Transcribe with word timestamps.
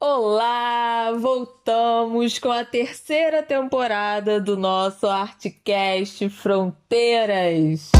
Olá, 0.00 1.10
voltamos 1.18 2.38
com 2.38 2.52
a 2.52 2.64
terceira 2.64 3.42
temporada 3.42 4.40
do 4.40 4.56
nosso 4.56 5.08
Artcast 5.08 6.28
Fronteiras. 6.28 7.90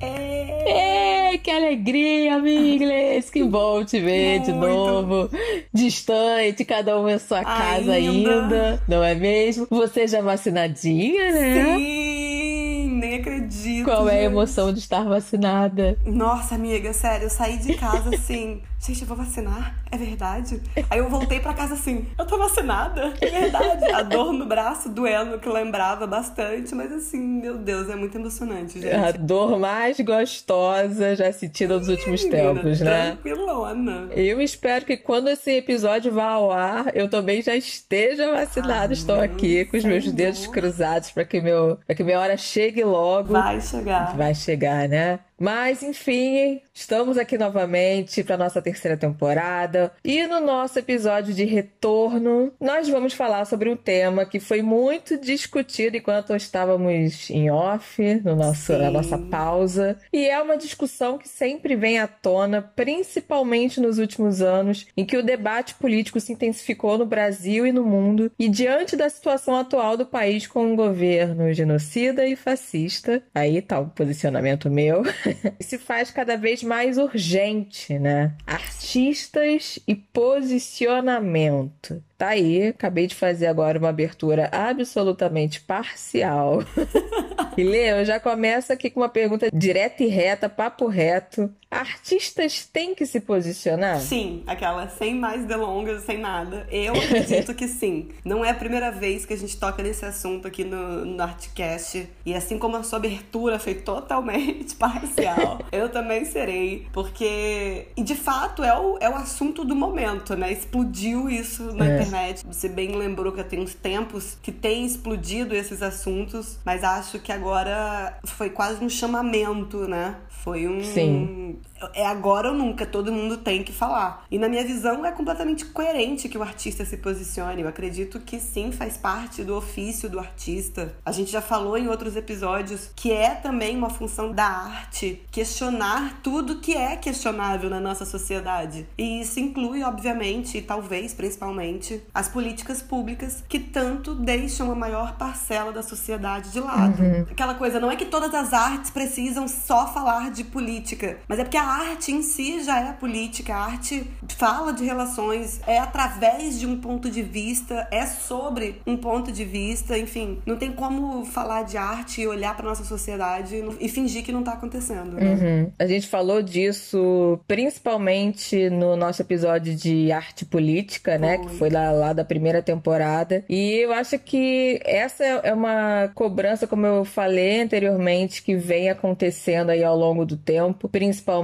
É, 0.00 1.36
que 1.36 1.50
alegria, 1.50 2.36
amigos! 2.36 3.28
Que 3.28 3.44
bom 3.44 3.84
te 3.84 4.00
ver 4.00 4.40
de 4.40 4.52
novo, 4.52 5.28
distante, 5.74 6.64
cada 6.64 6.98
um 6.98 7.06
em 7.06 7.18
sua 7.18 7.44
casa 7.44 7.92
ainda. 7.92 8.30
ainda, 8.30 8.82
não 8.88 9.04
é 9.04 9.14
mesmo? 9.14 9.66
Você 9.68 10.06
já 10.06 10.22
vacinadinha, 10.22 11.32
né? 11.32 11.76
Sim, 11.76 12.98
nem 12.98 13.15
acredito. 13.26 13.84
Qual 13.84 14.08
é 14.08 14.12
a 14.12 14.14
gente. 14.16 14.26
emoção 14.26 14.72
de 14.72 14.78
estar 14.78 15.04
vacinada? 15.04 15.98
Nossa, 16.06 16.54
amiga, 16.54 16.92
sério, 16.92 17.26
eu 17.26 17.30
saí 17.30 17.58
de 17.58 17.74
casa 17.74 18.14
assim. 18.14 18.62
Gente, 18.78 19.02
eu 19.02 19.08
vou 19.08 19.16
vacinar? 19.16 19.74
É 19.90 19.96
verdade? 19.96 20.62
Aí 20.90 20.98
eu 20.98 21.08
voltei 21.08 21.40
pra 21.40 21.54
casa 21.54 21.74
assim, 21.74 22.06
eu 22.16 22.26
tô 22.26 22.36
vacinada? 22.36 23.14
É 23.20 23.26
verdade. 23.26 23.84
A 23.90 24.02
dor 24.02 24.32
no 24.32 24.44
braço 24.44 24.90
doendo, 24.90 25.38
que 25.38 25.48
lembrava 25.48 26.06
bastante, 26.06 26.74
mas 26.74 26.92
assim, 26.92 27.18
meu 27.18 27.56
Deus, 27.56 27.88
é 27.88 27.96
muito 27.96 28.16
emocionante, 28.16 28.80
gente. 28.80 28.94
A 28.94 29.10
dor 29.12 29.58
mais 29.58 29.98
gostosa 29.98 31.16
já 31.16 31.32
sentida 31.32 31.78
nos 31.78 31.88
últimos 31.88 32.22
tempos, 32.24 32.80
né? 32.80 33.16
Tranquilona. 33.22 34.08
Eu 34.12 34.40
espero 34.40 34.84
que 34.84 34.96
quando 34.96 35.28
esse 35.28 35.52
episódio 35.52 36.12
vá 36.12 36.28
ao 36.28 36.52
ar, 36.52 36.94
eu 36.94 37.08
também 37.08 37.40
já 37.40 37.56
esteja 37.56 38.30
vacinada. 38.30 38.92
Estou 38.92 39.18
aqui 39.18 39.64
com 39.64 39.78
os 39.78 39.84
meus 39.84 40.12
dedos 40.12 40.46
cruzados 40.46 41.10
para 41.10 41.24
que, 41.24 41.40
meu, 41.40 41.78
pra 41.86 41.96
que 41.96 42.04
minha 42.04 42.20
hora 42.20 42.36
chegue 42.36 42.84
logo. 42.84 43.15
Vai 43.24 43.60
chegar. 43.60 44.16
Vai 44.16 44.34
chegar, 44.34 44.88
né? 44.88 45.18
Mas 45.38 45.82
enfim, 45.82 46.60
estamos 46.72 47.18
aqui 47.18 47.36
novamente 47.36 48.24
para 48.24 48.38
nossa 48.38 48.62
terceira 48.62 48.96
temporada. 48.96 49.92
E 50.02 50.26
no 50.26 50.40
nosso 50.40 50.78
episódio 50.78 51.34
de 51.34 51.44
retorno 51.44 52.52
nós 52.60 52.88
vamos 52.88 53.12
falar 53.12 53.44
sobre 53.44 53.68
um 53.68 53.76
tema 53.76 54.24
que 54.24 54.40
foi 54.40 54.62
muito 54.62 55.18
discutido 55.18 55.96
enquanto 55.96 56.34
estávamos 56.34 57.28
em 57.30 57.50
off, 57.50 58.02
no 58.24 58.34
nosso, 58.34 58.72
na 58.78 58.90
nossa 58.90 59.18
pausa, 59.18 59.98
e 60.12 60.26
é 60.26 60.40
uma 60.40 60.56
discussão 60.56 61.18
que 61.18 61.28
sempre 61.28 61.76
vem 61.76 61.98
à 61.98 62.06
tona, 62.06 62.62
principalmente 62.62 63.80
nos 63.80 63.98
últimos 63.98 64.40
anos, 64.40 64.86
em 64.96 65.04
que 65.04 65.16
o 65.16 65.22
debate 65.22 65.74
político 65.74 66.20
se 66.20 66.32
intensificou 66.32 66.96
no 66.96 67.06
Brasil 67.06 67.66
e 67.66 67.72
no 67.72 67.84
mundo, 67.84 68.30
e 68.38 68.48
diante 68.48 68.96
da 68.96 69.08
situação 69.08 69.56
atual 69.56 69.96
do 69.96 70.06
país 70.06 70.46
com 70.46 70.64
um 70.64 70.76
governo 70.76 71.52
genocida 71.52 72.26
e 72.26 72.36
fascista, 72.36 73.22
aí 73.34 73.60
tá 73.60 73.78
o 73.80 73.88
posicionamento 73.88 74.70
meu, 74.70 75.02
se 75.60 75.78
faz 75.78 76.10
cada 76.10 76.36
vez 76.36 76.62
mais 76.62 76.98
urgente, 76.98 77.98
né? 77.98 78.34
Artistas 78.46 79.78
e 79.86 79.94
posicionamento. 79.94 82.02
Tá 82.18 82.28
aí, 82.28 82.68
acabei 82.68 83.06
de 83.06 83.14
fazer 83.14 83.46
agora 83.46 83.78
uma 83.78 83.90
abertura 83.90 84.48
absolutamente 84.52 85.60
parcial. 85.60 86.62
E 87.56 87.64
Lê, 87.64 87.90
eu 87.90 88.04
já 88.04 88.20
começo 88.20 88.70
aqui 88.70 88.90
com 88.90 89.00
uma 89.00 89.08
pergunta 89.08 89.48
direta 89.50 90.02
e 90.02 90.08
reta, 90.08 90.46
papo 90.46 90.86
reto. 90.88 91.50
Artistas 91.70 92.66
têm 92.70 92.94
que 92.94 93.06
se 93.06 93.18
posicionar? 93.18 93.98
Sim, 93.98 94.42
aquela 94.46 94.88
sem 94.88 95.14
mais 95.14 95.46
delongas, 95.46 96.02
sem 96.02 96.18
nada. 96.18 96.66
Eu 96.70 96.92
acredito 96.94 97.54
que 97.54 97.66
sim. 97.66 98.08
Não 98.24 98.44
é 98.44 98.50
a 98.50 98.54
primeira 98.54 98.90
vez 98.92 99.24
que 99.24 99.32
a 99.32 99.36
gente 99.38 99.56
toca 99.58 99.82
nesse 99.82 100.04
assunto 100.04 100.46
aqui 100.46 100.64
no, 100.64 101.06
no 101.06 101.22
Artcast. 101.22 102.06
E 102.26 102.34
assim 102.34 102.58
como 102.58 102.76
a 102.76 102.82
sua 102.82 102.98
abertura 102.98 103.58
foi 103.58 103.74
totalmente 103.74 104.74
parcial, 104.76 105.60
eu 105.72 105.88
também 105.88 106.26
serei. 106.26 106.86
Porque, 106.92 107.86
e 107.96 108.02
de 108.02 108.14
fato, 108.14 108.62
é 108.62 108.78
o, 108.78 108.98
é 109.00 109.08
o 109.08 109.14
assunto 109.14 109.64
do 109.64 109.74
momento, 109.74 110.36
né? 110.36 110.52
Explodiu 110.52 111.28
isso 111.30 111.72
na 111.72 111.86
É. 111.86 111.94
internet. 111.94 112.05
Você 112.46 112.68
bem 112.68 112.96
lembrou 112.96 113.32
que 113.32 113.42
tem 113.44 113.60
uns 113.60 113.74
tempos 113.74 114.36
que 114.42 114.52
tem 114.52 114.84
explodido 114.84 115.54
esses 115.54 115.82
assuntos, 115.82 116.58
mas 116.64 116.82
acho 116.82 117.18
que 117.18 117.32
agora 117.32 118.18
foi 118.24 118.50
quase 118.50 118.84
um 118.84 118.88
chamamento, 118.88 119.88
né? 119.88 120.16
Foi 120.28 120.66
um. 120.66 120.82
Sim. 120.82 121.45
É 121.92 122.06
agora 122.06 122.50
ou 122.50 122.54
nunca, 122.54 122.86
todo 122.86 123.12
mundo 123.12 123.36
tem 123.36 123.62
que 123.62 123.72
falar. 123.72 124.24
E 124.30 124.38
na 124.38 124.48
minha 124.48 124.64
visão 124.64 125.04
é 125.04 125.12
completamente 125.12 125.64
coerente 125.66 126.28
que 126.28 126.38
o 126.38 126.42
artista 126.42 126.84
se 126.84 126.96
posicione. 126.96 127.62
Eu 127.62 127.68
acredito 127.68 128.20
que 128.20 128.40
sim, 128.40 128.72
faz 128.72 128.96
parte 128.96 129.44
do 129.44 129.54
ofício 129.54 130.08
do 130.08 130.18
artista. 130.18 130.94
A 131.04 131.12
gente 131.12 131.30
já 131.30 131.42
falou 131.42 131.76
em 131.76 131.88
outros 131.88 132.16
episódios 132.16 132.90
que 132.96 133.12
é 133.12 133.34
também 133.34 133.76
uma 133.76 133.90
função 133.90 134.32
da 134.32 134.46
arte 134.46 135.22
questionar 135.30 136.20
tudo 136.22 136.60
que 136.60 136.74
é 136.74 136.96
questionável 136.96 137.68
na 137.68 137.80
nossa 137.80 138.04
sociedade. 138.04 138.86
E 138.96 139.20
isso 139.20 139.38
inclui, 139.38 139.82
obviamente, 139.82 140.58
e 140.58 140.62
talvez 140.62 141.12
principalmente, 141.14 142.02
as 142.14 142.28
políticas 142.28 142.82
públicas 142.82 143.42
que 143.48 143.58
tanto 143.58 144.14
deixam 144.14 144.70
a 144.70 144.74
maior 144.74 145.16
parcela 145.16 145.72
da 145.72 145.82
sociedade 145.82 146.50
de 146.50 146.60
lado. 146.60 147.02
Aquela 147.30 147.54
coisa, 147.54 147.80
não 147.80 147.90
é 147.90 147.96
que 147.96 148.06
todas 148.06 148.32
as 148.34 148.52
artes 148.52 148.90
precisam 148.90 149.48
só 149.48 149.86
falar 149.92 150.30
de 150.30 150.44
política, 150.44 151.18
mas 151.28 151.38
é 151.38 151.44
porque 151.46 151.56
a 151.56 151.64
arte 151.64 152.10
em 152.10 152.22
si 152.22 152.60
já 152.64 152.80
é 152.80 152.92
política, 152.92 153.54
a 153.54 153.66
arte 153.66 154.04
fala 154.30 154.72
de 154.72 154.84
relações, 154.84 155.60
é 155.64 155.78
através 155.78 156.58
de 156.58 156.66
um 156.66 156.80
ponto 156.80 157.08
de 157.08 157.22
vista, 157.22 157.86
é 157.92 158.04
sobre 158.04 158.82
um 158.84 158.96
ponto 158.96 159.30
de 159.30 159.44
vista, 159.44 159.96
enfim, 159.96 160.38
não 160.44 160.56
tem 160.56 160.72
como 160.72 161.24
falar 161.24 161.62
de 161.62 161.76
arte 161.76 162.20
e 162.20 162.26
olhar 162.26 162.56
para 162.56 162.66
nossa 162.66 162.82
sociedade 162.82 163.62
e 163.78 163.88
fingir 163.88 164.24
que 164.24 164.32
não 164.32 164.42
tá 164.42 164.54
acontecendo. 164.54 165.12
Né? 165.12 165.34
Uhum. 165.34 165.72
A 165.78 165.86
gente 165.86 166.08
falou 166.08 166.42
disso 166.42 167.38
principalmente 167.46 168.68
no 168.68 168.96
nosso 168.96 169.22
episódio 169.22 169.72
de 169.76 170.10
arte 170.10 170.44
política, 170.44 171.16
né? 171.16 171.36
Foi. 171.36 171.46
Que 171.46 171.58
foi 171.58 171.70
lá, 171.70 171.92
lá 171.92 172.12
da 172.12 172.24
primeira 172.24 172.60
temporada. 172.60 173.44
E 173.48 173.74
eu 173.74 173.92
acho 173.92 174.18
que 174.18 174.80
essa 174.84 175.22
é 175.24 175.54
uma 175.54 176.10
cobrança, 176.12 176.66
como 176.66 176.84
eu 176.86 177.04
falei 177.04 177.60
anteriormente, 177.60 178.42
que 178.42 178.56
vem 178.56 178.90
acontecendo 178.90 179.70
aí 179.70 179.84
ao 179.84 179.96
longo 179.96 180.26
do 180.26 180.36
tempo, 180.36 180.88
principalmente 180.88 181.35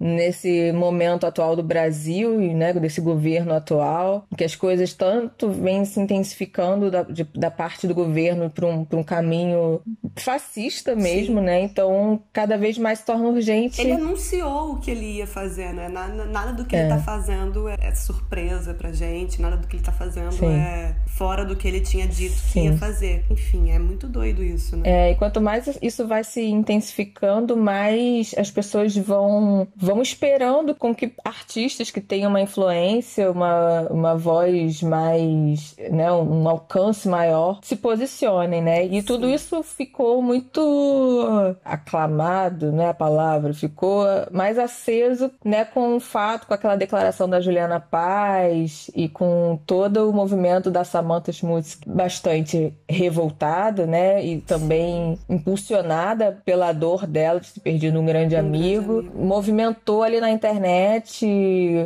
nesse 0.00 0.72
momento 0.72 1.26
atual 1.26 1.56
do 1.56 1.62
Brasil 1.62 2.40
e 2.40 2.54
né, 2.54 2.72
desse 2.72 3.00
governo 3.00 3.52
atual, 3.54 4.26
que 4.36 4.44
as 4.44 4.54
coisas 4.54 4.92
tanto 4.92 5.48
vêm 5.50 5.84
se 5.84 6.00
intensificando 6.00 6.90
da, 6.90 7.02
de- 7.02 7.26
da 7.34 7.50
parte 7.50 7.86
do 7.86 7.94
governo 7.94 8.50
para 8.50 8.66
um, 8.66 8.84
pra 8.84 8.98
um 8.98 9.02
caminho 9.02 9.80
fascista 10.16 10.94
mesmo, 10.94 11.40
né? 11.40 11.60
Então, 11.62 12.20
cada 12.32 12.56
vez 12.56 12.78
mais 12.78 13.00
se 13.00 13.04
torna 13.06 13.28
urgente. 13.28 13.80
Ele 13.80 13.92
anunciou 13.92 14.72
o 14.72 14.80
que 14.80 14.90
ele 14.90 15.16
ia 15.16 15.26
fazer, 15.26 15.72
né? 15.72 15.88
Nada, 15.88 16.24
nada 16.24 16.52
do 16.52 16.64
que 16.64 16.76
É. 16.76 16.80
ele 16.80 16.88
tá 16.88 16.98
fazendo 16.98 17.68
é, 17.68 17.76
é 17.80 17.94
surpresa 17.94 18.74
pra 18.74 18.92
gente, 18.92 19.40
nada 19.40 19.56
do 19.56 19.66
que 19.66 19.76
ele 19.76 19.82
tá 19.82 19.92
fazendo 19.92 20.32
Sim. 20.32 20.46
é 20.46 20.94
fora 21.06 21.44
do 21.44 21.56
que 21.56 21.66
ele 21.68 21.80
tinha 21.80 22.06
dito 22.06 22.34
que 22.34 22.50
Sim. 22.52 22.64
ia 22.70 22.76
fazer. 22.76 23.24
Enfim, 23.30 23.70
é 23.70 23.78
muito 23.78 24.06
doido 24.08 24.42
isso, 24.42 24.76
né? 24.76 24.82
É, 24.84 25.10
e 25.12 25.14
quanto 25.16 25.40
mais 25.40 25.78
isso 25.82 26.06
vai 26.06 26.22
se 26.24 26.42
intensificando, 26.44 27.56
mais 27.56 28.34
as 28.38 28.50
pessoas 28.50 28.93
vão, 28.96 29.66
vão 29.76 30.02
esperando 30.02 30.74
com 30.74 30.94
que 30.94 31.12
artistas 31.24 31.90
que 31.90 32.00
tenham 32.00 32.30
uma 32.30 32.40
influência, 32.40 33.30
uma, 33.30 33.82
uma 33.90 34.16
voz 34.16 34.82
mais, 34.82 35.76
né, 35.90 36.10
um 36.12 36.48
alcance 36.48 37.08
maior, 37.08 37.58
se 37.62 37.76
posicionem, 37.76 38.62
né? 38.62 38.84
E 38.86 39.02
tudo 39.02 39.28
isso 39.28 39.62
ficou 39.62 40.22
muito 40.22 41.56
aclamado, 41.64 42.72
né, 42.72 42.90
a 42.90 42.94
palavra, 42.94 43.52
ficou 43.54 44.04
mais 44.30 44.58
aceso, 44.58 45.30
né, 45.44 45.64
com 45.64 45.96
o 45.96 46.00
fato, 46.00 46.46
com 46.46 46.54
aquela 46.54 46.76
declaração 46.76 47.28
da 47.28 47.40
Juliana 47.40 47.80
Paz 47.80 48.90
e 48.94 49.08
com 49.08 49.58
todo 49.66 50.08
o 50.08 50.12
movimento 50.12 50.70
da 50.70 50.84
Samantha 50.84 51.32
Schmutz 51.32 51.78
bastante 51.86 52.72
revoltada, 52.88 53.86
né, 53.86 54.24
e 54.24 54.40
também 54.40 55.18
impulsionada 55.28 56.38
pela 56.44 56.72
dor 56.72 57.06
dela 57.06 57.40
de 57.40 57.52
ter 57.52 57.60
perdido 57.60 58.00
um 58.00 58.04
grande 58.04 58.34
Um 58.34 58.38
amigo, 58.76 59.10
movimentou 59.14 60.02
ali 60.02 60.20
na 60.20 60.30
internet 60.30 61.26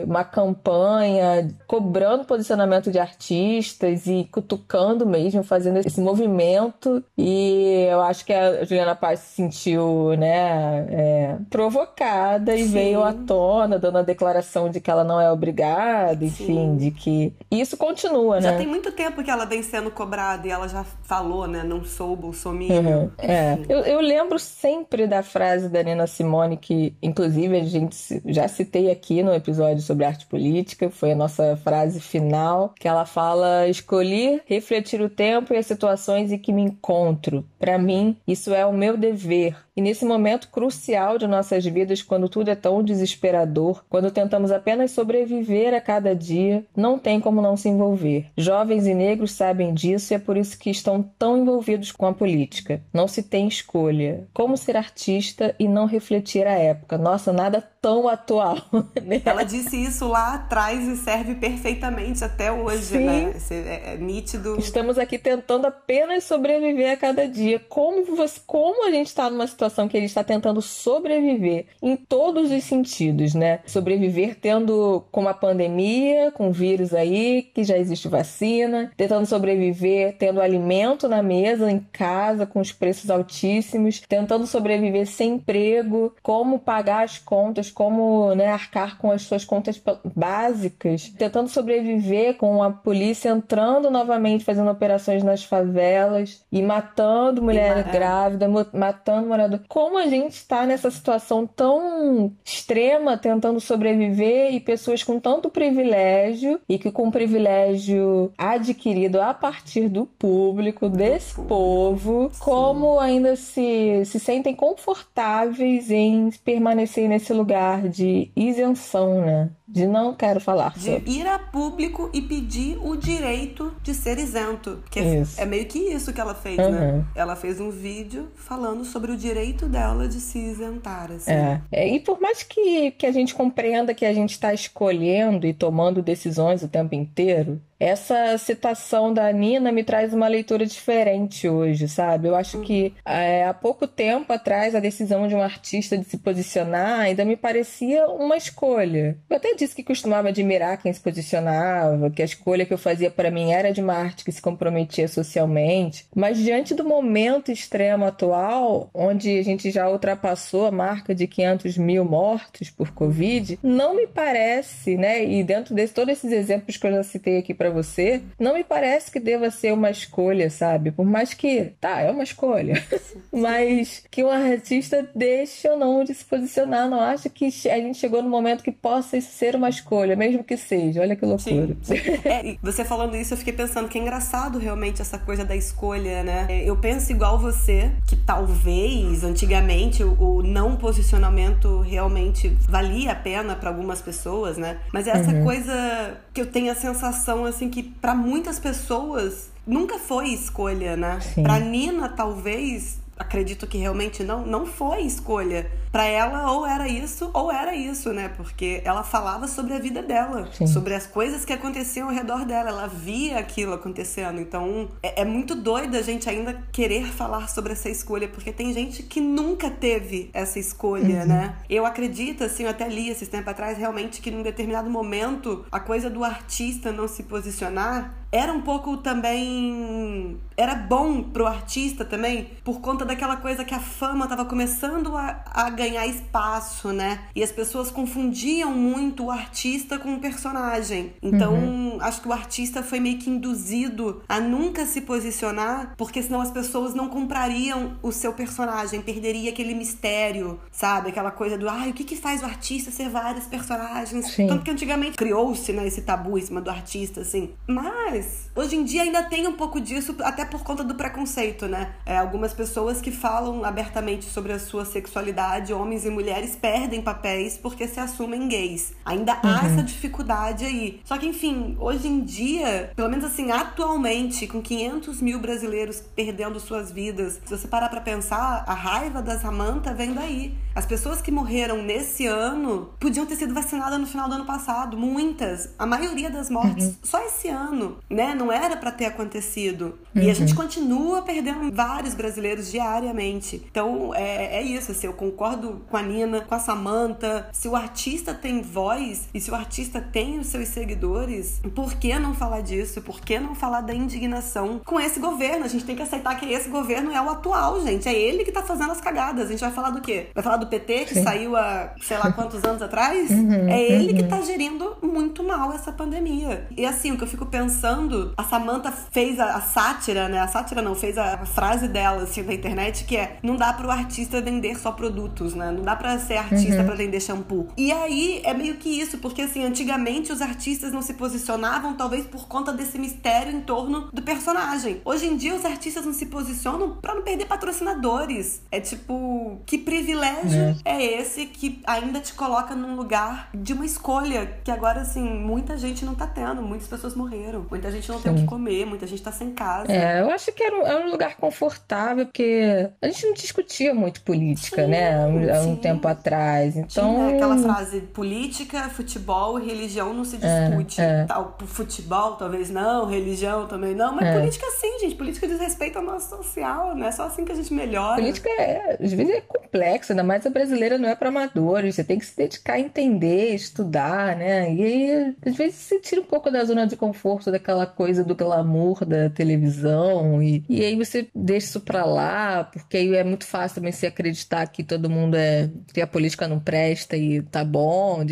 uma 0.04 0.24
campanha 0.24 1.48
cobrando 1.66 2.24
posicionamento 2.24 2.90
de 2.90 2.98
artistas 2.98 4.06
e 4.06 4.28
cutucando 4.30 5.06
mesmo, 5.06 5.42
fazendo 5.42 5.78
esse 5.78 6.00
movimento. 6.00 7.02
E 7.16 7.86
eu 7.90 8.00
acho 8.00 8.24
que 8.24 8.32
a 8.32 8.64
Juliana 8.64 8.94
Paz 8.94 9.20
se 9.20 9.36
sentiu, 9.36 10.14
né, 10.16 10.86
é, 10.90 11.36
provocada 11.50 12.54
e 12.54 12.64
Sim. 12.64 12.70
veio 12.70 13.02
à 13.02 13.12
tona, 13.12 13.78
dando 13.78 13.98
a 13.98 14.02
declaração 14.02 14.70
de 14.70 14.80
que 14.80 14.90
ela 14.90 15.04
não 15.04 15.20
é 15.20 15.30
obrigada, 15.30 16.24
enfim, 16.24 16.46
Sim. 16.46 16.76
de 16.76 16.90
que 16.90 17.32
isso 17.50 17.76
continua, 17.76 18.40
Já 18.40 18.52
né? 18.52 18.58
tem 18.58 18.66
muito 18.66 18.92
tempo 18.92 19.22
que 19.22 19.30
ela 19.30 19.44
vem 19.44 19.62
sendo 19.62 19.90
cobrada 19.90 20.46
e 20.46 20.50
ela 20.50 20.68
já 20.68 20.84
falou, 21.02 21.46
né? 21.46 21.62
Não 21.62 21.84
sou 21.84 22.14
bolsominion. 22.16 22.78
Uhum, 22.78 23.10
é. 23.18 23.58
Eu, 23.68 23.80
eu 23.80 24.00
lembro 24.00 24.38
sempre 24.38 25.06
da 25.06 25.22
frase 25.22 25.68
da 25.68 25.82
Nina 25.82 26.06
Simone, 26.06 26.56
que 26.56 26.77
inclusive 27.02 27.56
a 27.56 27.64
gente 27.64 27.96
já 28.26 28.46
citei 28.48 28.90
aqui 28.90 29.22
no 29.22 29.32
episódio 29.32 29.82
sobre 29.82 30.04
arte 30.04 30.26
política, 30.26 30.90
foi 30.90 31.12
a 31.12 31.16
nossa 31.16 31.56
frase 31.56 32.00
final, 32.00 32.75
que 32.78 32.88
ela 32.88 33.06
fala: 33.06 33.66
Escolhi 33.69 34.40
refletir 34.46 35.00
o 35.00 35.10
tempo 35.10 35.52
e 35.52 35.56
as 35.56 35.66
situações 35.66 36.32
em 36.32 36.38
que 36.38 36.52
me 36.52 36.62
encontro. 36.62 37.44
Para 37.58 37.78
mim, 37.78 38.16
isso 38.26 38.54
é 38.54 38.64
o 38.64 38.72
meu 38.72 38.96
dever. 38.96 39.56
E 39.78 39.80
nesse 39.80 40.04
momento 40.04 40.48
crucial 40.48 41.19
de 41.19 41.28
nossas 41.28 41.64
vidas, 41.64 42.02
quando 42.02 42.28
tudo 42.28 42.50
é 42.50 42.56
tão 42.56 42.82
desesperador, 42.82 43.84
quando 43.88 44.10
tentamos 44.10 44.50
apenas 44.50 44.90
sobreviver 44.90 45.72
a 45.72 45.80
cada 45.80 46.16
dia, 46.16 46.64
não 46.76 46.98
tem 46.98 47.20
como 47.20 47.40
não 47.40 47.56
se 47.56 47.69
envolver. 47.69 48.26
Jovens 48.36 48.88
e 48.88 48.92
negros 48.92 49.30
sabem 49.30 49.72
disso 49.72 50.12
e 50.12 50.16
é 50.16 50.19
por 50.19 50.36
isso 50.36 50.58
que 50.58 50.69
estão 50.69 51.00
tão 51.16 51.38
envolvidos 51.38 51.92
com 51.92 52.06
a 52.06 52.12
política. 52.12 52.82
Não 52.92 53.06
se 53.06 53.22
tem 53.22 53.46
escolha. 53.46 54.26
Como 54.34 54.56
ser 54.56 54.76
artista 54.76 55.54
e 55.60 55.69
não 55.69 55.86
refletir 55.86 56.44
a 56.44 56.58
época? 56.58 56.98
Nossa, 56.98 57.32
nada 57.32 57.62
tão 57.80 58.08
atual. 58.08 58.58
Né? 59.02 59.22
Ela 59.25 59.44
disse 59.44 59.80
isso 59.80 60.08
lá 60.08 60.34
atrás 60.34 60.86
e 60.86 60.96
serve 60.96 61.34
perfeitamente 61.36 62.22
até 62.25 62.50
hoje, 62.50 62.82
Sim. 62.82 63.04
né? 63.06 63.34
É, 63.50 63.94
é, 63.94 63.96
nítido. 63.96 64.58
Estamos 64.58 64.98
aqui 64.98 65.19
tentando 65.19 65.66
apenas 65.66 66.25
sobreviver 66.25 66.92
a 66.92 66.96
cada 66.96 67.28
dia. 67.28 67.60
Como, 67.69 68.04
você, 68.16 68.40
como 68.46 68.86
a 68.86 68.90
gente 68.90 69.06
está 69.06 69.30
numa 69.30 69.46
situação 69.46 69.67
que 69.88 69.96
a 69.96 70.00
gente 70.00 70.10
está 70.10 70.24
tentando 70.24 70.60
sobreviver 70.60 71.66
em 71.82 71.96
todos 71.96 72.50
os 72.50 72.64
sentidos, 72.64 73.34
né? 73.34 73.60
Sobreviver 73.66 74.36
tendo 74.40 75.04
com 75.10 75.20
uma 75.20 75.34
pandemia, 75.34 76.30
com 76.32 76.50
vírus 76.50 76.94
aí, 76.94 77.42
que 77.54 77.64
já 77.64 77.76
existe 77.76 78.08
vacina, 78.08 78.90
tentando 78.96 79.26
sobreviver 79.26 80.16
tendo 80.18 80.40
alimento 80.40 81.08
na 81.08 81.22
mesa, 81.22 81.70
em 81.70 81.78
casa, 81.92 82.46
com 82.46 82.60
os 82.60 82.72
preços 82.72 83.10
altíssimos, 83.10 84.02
tentando 84.08 84.46
sobreviver 84.46 85.06
sem 85.06 85.34
emprego, 85.34 86.14
como 86.22 86.58
pagar 86.58 87.04
as 87.04 87.18
contas, 87.18 87.70
como 87.70 88.34
né, 88.34 88.48
arcar 88.48 88.98
com 88.98 89.10
as 89.10 89.22
suas 89.22 89.44
contas 89.44 89.80
básicas, 90.14 91.12
tentando 91.16 91.48
sobreviver 91.48 92.36
com 92.36 92.62
a 92.62 92.70
polícia 92.70 93.28
entrando 93.30 93.90
novamente, 93.90 94.44
fazendo 94.44 94.70
operações 94.70 95.22
nas 95.22 95.44
favelas 95.44 96.44
e 96.50 96.62
matando 96.62 97.42
mulher 97.42 97.78
é. 97.78 97.82
grávida, 97.82 98.48
matando 98.72 99.28
morador. 99.28 99.57
Como 99.69 99.99
a 99.99 100.06
gente 100.06 100.32
está 100.32 100.66
nessa 100.66 100.90
situação 100.90 101.46
tão 101.46 102.32
extrema, 102.44 103.16
tentando 103.16 103.60
sobreviver 103.60 104.55
e 104.55 104.60
pessoas 104.60 105.02
com 105.02 105.19
tanto 105.19 105.50
privilégio 105.50 106.60
e 106.69 106.78
que 106.78 106.90
com 106.90 107.10
privilégio 107.10 108.32
adquirido 108.37 109.20
a 109.20 109.34
partir 109.34 109.88
do 109.88 110.06
público, 110.06 110.88
desse 110.88 111.40
povo, 111.43 112.31
como 112.38 112.99
ainda 112.99 113.37
se, 113.37 114.05
se 114.05 114.20
sentem 114.20 114.55
confortáveis 114.55 115.90
em 115.90 116.31
permanecer 116.44 117.08
nesse 117.08 117.32
lugar 117.32 117.88
de 117.88 118.31
isenção, 118.37 119.20
né? 119.20 119.50
De 119.68 119.86
não 119.86 120.14
quero 120.14 120.40
falar. 120.40 120.72
De 120.72 120.80
sobre. 120.80 121.10
ir 121.10 121.26
a 121.26 121.38
público 121.38 122.08
e 122.14 122.22
pedir 122.22 122.78
o 122.82 122.96
direito 122.96 123.74
de 123.82 123.92
ser 123.92 124.18
isento. 124.18 124.82
Que 124.90 124.98
é, 124.98 125.22
é 125.36 125.44
meio 125.44 125.66
que 125.66 125.78
isso 125.78 126.12
que 126.12 126.20
ela 126.20 126.34
fez, 126.34 126.58
uhum. 126.58 126.70
né? 126.70 127.04
Ela 127.14 127.36
fez 127.36 127.60
um 127.60 127.70
vídeo 127.70 128.28
falando 128.34 128.82
sobre 128.84 129.12
o 129.12 129.16
direito 129.16 129.66
dela 129.66 130.08
de 130.08 130.20
se 130.20 130.38
isentar. 130.38 131.12
Assim. 131.12 131.30
É. 131.30 131.60
é. 131.70 131.88
E 131.94 132.00
por 132.00 132.18
mais 132.18 132.42
que, 132.42 132.92
que 132.92 133.04
a 133.04 133.12
gente 133.12 133.34
compreenda 133.34 133.92
que 133.92 134.06
a 134.06 134.12
gente 134.12 134.30
está 134.30 134.54
escolhendo 134.54 135.46
e 135.46 135.52
tomando 135.52 136.00
decisões 136.00 136.62
o 136.62 136.68
tempo 136.68 136.94
inteiro, 136.94 137.60
essa 137.78 138.36
citação 138.38 139.12
da 139.12 139.30
Nina 139.32 139.70
me 139.70 139.84
traz 139.84 140.12
uma 140.12 140.26
leitura 140.26 140.66
diferente 140.66 141.48
hoje, 141.48 141.88
sabe? 141.88 142.28
Eu 142.28 142.34
acho 142.34 142.60
que 142.60 142.94
é, 143.04 143.44
há 143.44 143.54
pouco 143.54 143.86
tempo 143.86 144.32
atrás 144.32 144.75
a 144.75 144.80
decisão 144.80 145.28
de 145.28 145.34
um 145.34 145.42
artista 145.42 145.96
de 145.96 146.04
se 146.04 146.19
posicionar 146.19 147.00
ainda 147.00 147.25
me 147.25 147.36
parecia 147.36 148.06
uma 148.08 148.36
escolha. 148.36 149.16
Eu 149.30 149.36
até 149.36 149.54
disse 149.54 149.76
que 149.76 149.84
costumava 149.84 150.28
admirar 150.28 150.80
quem 150.82 150.92
se 150.92 151.00
posicionava, 151.00 152.10
que 152.10 152.22
a 152.22 152.25
escolha 152.25 152.66
que 152.66 152.75
eu 152.75 152.78
fazia 152.78 153.10
para 153.10 153.30
mim 153.30 153.52
era 153.52 153.72
de 153.72 153.80
uma 153.80 153.94
arte 153.94 154.25
que 154.25 154.32
se 154.32 154.42
comprometia 154.42 155.06
socialmente, 155.06 156.06
mas 156.14 156.38
diante 156.38 156.75
do 156.75 156.84
momento 156.84 157.52
extremo 157.52 158.04
atual, 158.04 158.90
onde 158.92 159.38
a 159.38 159.42
gente 159.42 159.70
já 159.70 159.88
ultrapassou 159.88 160.66
a 160.66 160.70
marca 160.70 161.14
de 161.14 161.26
500 161.26 161.78
mil 161.78 162.04
mortos 162.04 162.70
por 162.70 162.90
Covid, 162.90 163.58
não 163.62 163.94
me 163.94 164.06
parece, 164.06 164.96
né? 164.96 165.25
E 165.25 165.44
dentro 165.44 165.75
de 165.75 165.86
todos 165.88 166.12
esses 166.12 166.32
exemplos 166.32 166.76
que 166.76 166.86
eu 166.86 166.92
já 166.92 167.02
citei 167.02 167.38
aqui 167.38 167.54
para 167.54 167.67
para 167.68 167.82
você, 167.82 168.22
não 168.38 168.54
me 168.54 168.64
parece 168.64 169.10
que 169.10 169.20
deva 169.20 169.50
ser 169.50 169.72
uma 169.72 169.90
escolha, 169.90 170.48
sabe? 170.50 170.90
Por 170.90 171.04
mais 171.04 171.34
que, 171.34 171.72
tá, 171.80 172.00
é 172.00 172.10
uma 172.10 172.22
escolha, 172.22 172.82
mas 173.30 174.02
que 174.10 174.24
um 174.24 174.30
artista 174.30 175.08
deixe 175.14 175.68
ou 175.68 175.78
não 175.78 176.02
de 176.02 176.14
se 176.14 176.24
posicionar. 176.24 176.88
Não 176.88 177.00
acho 177.00 177.28
que 177.30 177.46
a 177.46 177.76
gente 177.76 177.98
chegou 177.98 178.22
no 178.22 178.30
momento 178.30 178.64
que 178.64 178.72
possa 178.72 179.20
ser 179.20 179.54
uma 179.54 179.68
escolha, 179.68 180.16
mesmo 180.16 180.42
que 180.42 180.56
seja. 180.56 181.00
Olha 181.00 181.14
que 181.14 181.24
loucura. 181.24 181.76
Sim. 181.82 181.94
É, 182.24 182.56
você 182.62 182.84
falando 182.84 183.16
isso, 183.16 183.34
eu 183.34 183.38
fiquei 183.38 183.52
pensando 183.52 183.88
que 183.88 183.98
é 183.98 184.00
engraçado 184.00 184.58
realmente 184.58 185.02
essa 185.02 185.18
coisa 185.18 185.44
da 185.44 185.54
escolha, 185.54 186.22
né? 186.22 186.46
Eu 186.64 186.76
penso 186.76 187.12
igual 187.12 187.38
você, 187.38 187.90
que 188.06 188.16
talvez 188.16 189.24
antigamente 189.24 190.02
o 190.02 190.42
não 190.42 190.76
posicionamento 190.76 191.80
realmente 191.80 192.48
valia 192.68 193.12
a 193.12 193.14
pena 193.14 193.54
para 193.54 193.68
algumas 193.68 194.00
pessoas, 194.00 194.56
né? 194.56 194.78
Mas 194.92 195.06
é 195.06 195.10
essa 195.10 195.30
uhum. 195.30 195.44
coisa 195.44 196.18
que 196.32 196.40
eu 196.40 196.46
tenho 196.46 196.70
a 196.70 196.74
sensação 196.74 197.44
assim, 197.44 197.57
assim 197.58 197.69
que 197.69 197.82
para 197.82 198.14
muitas 198.14 198.60
pessoas 198.60 199.50
nunca 199.66 199.99
foi 199.99 200.28
escolha, 200.28 200.96
né? 200.96 201.19
Para 201.43 201.58
Nina 201.58 202.08
talvez 202.08 203.00
acredito 203.19 203.66
que 203.66 203.76
realmente 203.76 204.22
não, 204.22 204.46
não 204.46 204.64
foi 204.64 205.02
escolha. 205.02 205.69
Para 205.90 206.06
ela, 206.06 206.52
ou 206.52 206.67
era 206.67 206.88
isso, 206.88 207.31
ou 207.32 207.50
era 207.50 207.75
isso, 207.75 208.12
né? 208.12 208.29
Porque 208.29 208.82
ela 208.85 209.02
falava 209.02 209.49
sobre 209.49 209.75
a 209.75 209.79
vida 209.79 210.02
dela, 210.02 210.49
Sim. 210.52 210.67
sobre 210.67 210.94
as 210.94 211.06
coisas 211.06 211.44
que 211.44 211.52
aconteciam 211.52 212.08
ao 212.08 212.14
redor 212.14 212.44
dela. 212.44 212.70
Ela 212.70 212.87
via 212.87 213.38
aquilo 213.38 213.73
acontecendo. 213.73 214.40
Então, 214.40 214.88
é, 215.02 215.23
é 215.23 215.25
muito 215.25 215.55
doido 215.55 215.96
a 215.96 216.02
gente 216.02 216.29
ainda 216.29 216.62
querer 216.73 217.06
falar 217.06 217.49
sobre 217.49 217.73
essa 217.73 217.88
escolha, 217.88 218.29
porque 218.29 218.52
tem 218.52 218.73
gente 218.73 219.02
que 219.02 219.20
nunca 219.20 219.70
teve 219.70 220.31
essa 220.32 220.58
escolha, 220.58 221.20
uhum. 221.20 221.26
né? 221.26 221.56
Eu 221.69 221.87
acredito, 221.87 222.44
assim, 222.44 222.64
eu 222.64 222.70
até 222.70 222.88
li 222.88 223.08
esses 223.08 223.29
tempos 223.29 223.49
atrás, 223.49 223.79
realmente, 223.79 224.20
que 224.20 224.31
num 224.31 224.43
determinado 224.43 224.90
momento, 224.90 225.64
a 225.70 225.81
coisa 225.81 226.11
do 226.11 226.25
artista 226.25 226.93
não 226.93 227.08
se 227.08 227.23
posicionar 227.23 228.14
era 228.31 228.52
um 228.52 228.61
pouco 228.61 228.99
também. 228.99 230.38
Era 230.56 230.75
bom 230.75 231.23
pro 231.23 231.46
artista 231.46 232.05
também, 232.05 232.50
por 232.62 232.81
conta 232.81 233.05
daquela 233.05 233.37
coisa 233.37 233.64
que 233.64 233.75
a 233.75 233.81
fama 233.81 234.26
tava 234.26 234.44
começando 234.44 235.17
a, 235.17 235.43
a 235.46 235.70
ganhar 235.70 235.88
espaço, 235.96 236.93
né? 236.93 237.20
E 237.35 237.43
as 237.43 237.52
pessoas 237.52 237.90
confundiam 237.90 238.73
muito 238.73 239.25
o 239.25 239.31
artista 239.31 239.99
com 239.99 240.14
o 240.14 240.20
personagem. 240.20 241.12
Então, 241.23 241.55
uhum. 241.55 241.99
acho 242.00 242.20
que 242.20 242.29
o 242.29 242.32
artista 242.32 242.82
foi 242.82 243.00
meio 243.00 243.19
que 243.19 243.31
induzido 243.31 244.23
a 244.29 244.40
nunca 244.40 244.87
se 244.87 245.00
posicionar, 245.00 245.94
porque 245.96 246.23
senão 246.23 246.40
as 246.40 246.50
pessoas 246.50 246.94
não 246.94 247.08
comprariam 247.08 247.99
o 248.02 248.12
seu 248.12 248.32
personagem, 248.32 249.00
perderia 249.00 249.50
aquele 249.50 249.75
mistério, 249.75 250.61
sabe? 250.70 251.11
Aquela 251.11 251.31
coisa 251.31 251.56
do, 251.56 251.69
ai, 251.69 251.88
ah, 251.88 251.90
o 251.90 251.94
que 251.94 252.05
que 252.05 252.17
faz 252.17 252.43
o 252.43 252.44
artista 252.44 252.90
ser 252.90 253.08
vários 253.08 253.46
personagens? 253.46 254.26
Sim. 254.33 254.47
Tanto 254.47 254.64
que 254.64 254.71
antigamente 254.71 255.16
criou-se, 255.16 255.73
né, 255.73 255.87
esse 255.87 256.02
tabu 256.02 256.38
em 256.38 256.42
cima 256.42 256.61
do 256.61 256.71
artista, 256.71 257.21
assim. 257.21 257.50
Mas, 257.66 258.50
hoje 258.54 258.76
em 258.76 258.85
dia 258.85 259.02
ainda 259.02 259.23
tem 259.23 259.47
um 259.47 259.54
pouco 259.54 259.80
disso, 259.80 260.14
até 260.23 260.45
por 260.45 260.62
conta 260.62 260.85
do 260.85 260.95
preconceito, 260.95 261.66
né? 261.66 261.95
É, 262.04 262.16
algumas 262.16 262.52
pessoas 262.52 263.00
que 263.00 263.11
falam 263.11 263.64
abertamente 263.64 264.25
sobre 264.25 264.52
a 264.52 264.59
sua 264.59 264.85
sexualidade, 264.85 265.67
homens 265.72 266.04
e 266.04 266.10
mulheres 266.10 266.56
perdem 266.56 267.02
papéis 267.02 267.56
porque 267.56 267.87
se 267.87 268.00
assumem 268.00 268.48
gays. 268.48 268.92
Ainda 269.04 269.34
uhum. 269.34 269.40
há 269.42 269.66
essa 269.66 269.82
dificuldade 269.82 270.64
aí. 270.64 271.00
Só 271.04 271.16
que, 271.18 271.26
enfim, 271.26 271.76
hoje 271.78 272.08
em 272.08 272.20
dia, 272.20 272.92
pelo 272.94 273.08
menos 273.08 273.25
assim, 273.25 273.50
atualmente, 273.50 274.46
com 274.46 274.60
500 274.60 275.20
mil 275.20 275.38
brasileiros 275.38 276.02
perdendo 276.14 276.60
suas 276.60 276.90
vidas, 276.90 277.40
se 277.44 277.56
você 277.56 277.66
parar 277.68 277.88
pra 277.88 278.00
pensar, 278.00 278.64
a 278.66 278.75
raiva 278.75 279.22
da 279.22 279.38
Samantha 279.38 279.94
vem 279.94 280.12
daí. 280.12 280.54
As 280.78 280.87
pessoas 280.87 281.20
que 281.20 281.32
morreram 281.32 281.82
nesse 281.82 282.25
ano 282.26 282.90
podiam 283.00 283.26
ter 283.26 283.34
sido 283.34 283.52
vacinadas 283.52 283.98
no 283.98 284.06
final 284.06 284.28
do 284.28 284.37
ano 284.37 284.44
passado, 284.44 284.96
muitas. 284.96 285.75
A 285.76 285.84
maioria 285.84 286.30
das 286.30 286.48
mortes 286.48 286.87
uhum. 286.87 286.94
só 287.02 287.18
esse 287.26 287.48
ano, 287.48 287.98
né? 288.08 288.32
Não 288.32 288.52
era 288.52 288.76
para 288.76 288.92
ter 288.92 289.06
acontecido. 289.06 289.98
Uhum. 290.14 290.22
E 290.22 290.30
a 290.30 290.34
gente 290.34 290.50
uhum. 290.50 290.56
continua 290.56 291.22
perdendo 291.22 291.75
vários 291.75 292.14
brasileiros 292.14 292.70
diariamente. 292.70 293.66
Então, 293.68 294.14
é, 294.14 294.58
é 294.58 294.62
isso, 294.62 294.92
assim, 294.92 295.08
eu 295.08 295.14
concordo 295.14 295.57
com 295.88 295.96
a 295.96 296.02
Nina, 296.02 296.40
com 296.40 296.54
a 296.54 296.58
Samantha. 296.58 297.48
Se 297.52 297.68
o 297.68 297.76
artista 297.76 298.34
tem 298.34 298.62
voz 298.62 299.28
e 299.32 299.40
se 299.40 299.50
o 299.50 299.54
artista 299.54 300.00
tem 300.00 300.38
os 300.38 300.46
seus 300.48 300.68
seguidores, 300.68 301.60
por 301.74 301.94
que 301.94 302.18
não 302.18 302.34
falar 302.34 302.60
disso? 302.60 303.02
Por 303.02 303.20
que 303.20 303.38
não 303.38 303.54
falar 303.54 303.80
da 303.80 303.94
indignação 303.94 304.80
com 304.84 305.00
esse 305.00 305.20
governo? 305.20 305.64
A 305.64 305.68
gente 305.68 305.84
tem 305.84 305.96
que 305.96 306.02
aceitar 306.02 306.34
que 306.36 306.46
esse 306.46 306.68
governo 306.68 307.12
é 307.12 307.20
o 307.20 307.28
atual, 307.28 307.80
gente. 307.82 308.08
É 308.08 308.14
ele 308.14 308.44
que 308.44 308.52
tá 308.52 308.62
fazendo 308.62 308.92
as 308.92 309.00
cagadas. 309.00 309.46
A 309.46 309.50
gente 309.50 309.60
vai 309.60 309.70
falar 309.70 309.90
do 309.90 310.00
quê? 310.00 310.28
Vai 310.34 310.42
falar 310.42 310.56
do 310.56 310.66
PT, 310.66 311.04
que 311.06 311.14
Sim. 311.14 311.24
saiu 311.24 311.56
há 311.56 311.94
sei 312.00 312.18
lá 312.18 312.32
quantos 312.32 312.64
anos 312.64 312.82
atrás? 312.82 313.30
Uhum, 313.30 313.68
é 313.68 313.82
ele 313.82 314.12
uhum. 314.12 314.16
que 314.16 314.24
tá 314.24 314.40
gerindo 314.40 314.96
muito 315.02 315.42
mal 315.42 315.72
essa 315.72 315.92
pandemia. 315.92 316.66
E 316.76 316.84
assim, 316.84 317.12
o 317.12 317.16
que 317.16 317.24
eu 317.24 317.28
fico 317.28 317.46
pensando, 317.46 318.32
a 318.36 318.44
Samantha 318.44 318.92
fez 318.92 319.38
a, 319.38 319.56
a 319.56 319.60
sátira, 319.60 320.28
né? 320.28 320.38
A 320.40 320.48
sátira 320.48 320.82
não, 320.82 320.94
fez 320.94 321.16
a, 321.18 321.34
a 321.34 321.46
frase 321.46 321.88
dela, 321.88 322.22
assim, 322.22 322.42
na 322.42 322.54
internet, 322.54 323.04
que 323.04 323.16
é: 323.16 323.38
não 323.42 323.56
dá 323.56 323.72
pro 323.72 323.90
artista 323.90 324.40
vender 324.40 324.78
só 324.78 324.92
produtos 324.92 325.48
né? 325.55 325.71
Não 325.71 325.83
dá 325.83 325.95
pra 325.97 326.19
ser 326.19 326.37
artista 326.37 326.81
Uhum. 326.81 326.87
pra 326.87 326.95
vender 326.95 327.21
shampoo. 327.21 327.69
E 327.76 327.90
aí 327.93 328.40
é 328.45 328.52
meio 328.55 328.75
que 328.76 328.88
isso, 328.88 329.19
porque 329.19 329.43
assim, 329.43 329.64
antigamente 329.64 330.33
os 330.33 330.40
artistas 330.43 330.93
não 330.93 331.02
se 331.02 331.14
posicionavam, 331.14 331.95
talvez 331.95 332.26
por 332.26 332.47
conta 332.49 332.73
desse 332.73 332.99
mistério 332.99 333.52
em 333.52 333.61
torno 333.61 334.09
do 334.12 334.23
personagem. 334.23 335.00
Hoje 335.05 335.26
em 335.26 335.37
dia 335.37 335.55
os 335.55 335.64
artistas 335.64 336.05
não 336.05 336.12
se 336.12 336.26
posicionam 336.26 336.97
pra 336.97 337.14
não 337.14 337.23
perder 337.23 337.47
patrocinadores. 337.47 338.62
É 338.71 338.81
tipo, 338.81 339.59
que 339.67 339.78
privilégio 339.78 340.76
é, 340.85 341.02
esse 341.21 341.47
que 341.47 341.81
ainda 341.87 342.21
te 342.21 342.33
coloca 342.35 342.75
num 342.75 342.95
lugar 342.97 343.49
de 343.55 343.73
uma 343.73 343.85
escolha 343.87 344.47
que 344.64 344.71
agora, 344.71 345.00
assim, 345.00 345.23
muita 345.23 345.76
gente 345.76 346.05
não 346.05 346.14
tá 346.14 346.26
tendo. 346.26 346.62
Muitas 346.62 346.87
pessoas 346.88 347.14
morreram. 347.14 347.67
Muita 347.71 347.90
gente 347.90 348.09
não 348.09 348.21
tem 348.21 348.33
o 348.33 348.37
que 348.37 348.45
comer, 348.45 348.85
muita 348.87 349.07
gente 349.07 349.23
tá 349.23 349.33
sem 349.33 349.50
casa. 349.52 349.90
É, 349.93 350.21
eu 350.21 350.31
acho 350.31 350.52
que 350.52 350.62
era 350.62 350.76
um, 350.76 350.87
era 350.87 351.07
um 351.07 351.11
lugar 351.11 351.37
confortável, 351.37 352.26
porque 352.26 352.88
a 353.00 353.07
gente 353.09 353.26
não 353.26 353.35
discutia 353.35 353.95
muito 353.95 354.21
política, 354.23 354.85
Sim, 354.85 354.90
né? 354.90 355.26
Um, 355.47 355.54
há 355.54 355.61
um 355.62 355.76
tempo 355.76 356.07
atrás. 356.09 356.76
Então. 356.76 357.14
Tinha 357.14 357.37
aquela 357.37 357.57
frase: 357.59 358.00
política, 358.00 358.88
futebol 358.90 359.59
e 359.59 359.66
religião 359.66 360.12
não 360.14 360.25
se 360.25 360.37
discute. 360.38 361.00
é. 361.00 361.25
Tal, 361.26 361.57
futebol, 361.66 362.33
talvez 362.37 362.71
não, 362.71 363.07
religião 363.07 363.66
também 363.66 363.95
não, 363.95 364.14
mas 364.14 364.26
É. 364.28 364.38
política 364.38 364.66
sim, 364.80 364.99
gente. 365.00 365.14
Política 365.14 365.47
diz 365.47 365.59
respeito 365.59 365.99
ao 365.99 366.04
nosso 366.04 366.28
social, 366.37 366.95
né? 366.95 367.11
Só 367.12 367.25
assim 367.25 367.45
que 367.45 367.52
a 367.52 367.54
gente 367.54 367.73
melhora. 367.73 368.16
Política 368.16 368.49
é, 368.50 368.99
às 369.00 369.12
vezes 369.12 369.35
é 369.35 369.40
complexa, 369.40 370.12
ainda 370.12 370.23
mais 370.25 370.45
a 370.47 370.50
brasileira 370.50 370.99
não 370.99 371.09
é 371.09 371.14
para 371.14 371.28
amadores. 371.28 371.95
Você 371.95 372.04
tem 372.04 372.18
que 372.18 372.26
se 372.26 372.37
dedicar 372.37 372.75
a 372.75 372.80
entender, 372.80 373.54
estudar, 373.54 374.37
né? 374.37 374.73
E 374.73 374.83
aí, 374.83 375.35
às 375.45 375.57
vezes 375.57 375.76
você 375.76 376.00
tira 376.00 376.21
um 376.21 376.25
pouco 376.25 376.50
da 376.50 376.64
zona 376.64 376.87
de 376.87 376.97
conforto 376.97 377.50
daquela 377.50 377.87
coisa 377.87 378.25
do 378.25 378.35
glamour 378.35 379.04
da 379.04 379.28
televisão 379.30 380.42
e, 380.42 380.64
e 380.68 380.85
aí 380.85 380.97
você 380.97 381.28
deixa 381.35 381.66
isso 381.68 381.80
pra 381.80 382.04
lá, 382.04 382.64
porque 382.64 382.97
aí 382.97 383.14
é 383.14 383.25
muito 383.25 383.45
fácil 383.47 383.76
também 383.76 383.92
se 383.92 384.07
acreditar 384.07 384.66
que 384.68 384.83
todo 384.83 385.11
mundo 385.11 385.27
é 385.37 385.70
que 385.92 386.00
a 386.00 386.06
política 386.06 386.47
não 386.49 386.58
presta 386.58 387.16
e 387.16 387.42
tá 387.42 387.64
bom, 387.64 388.25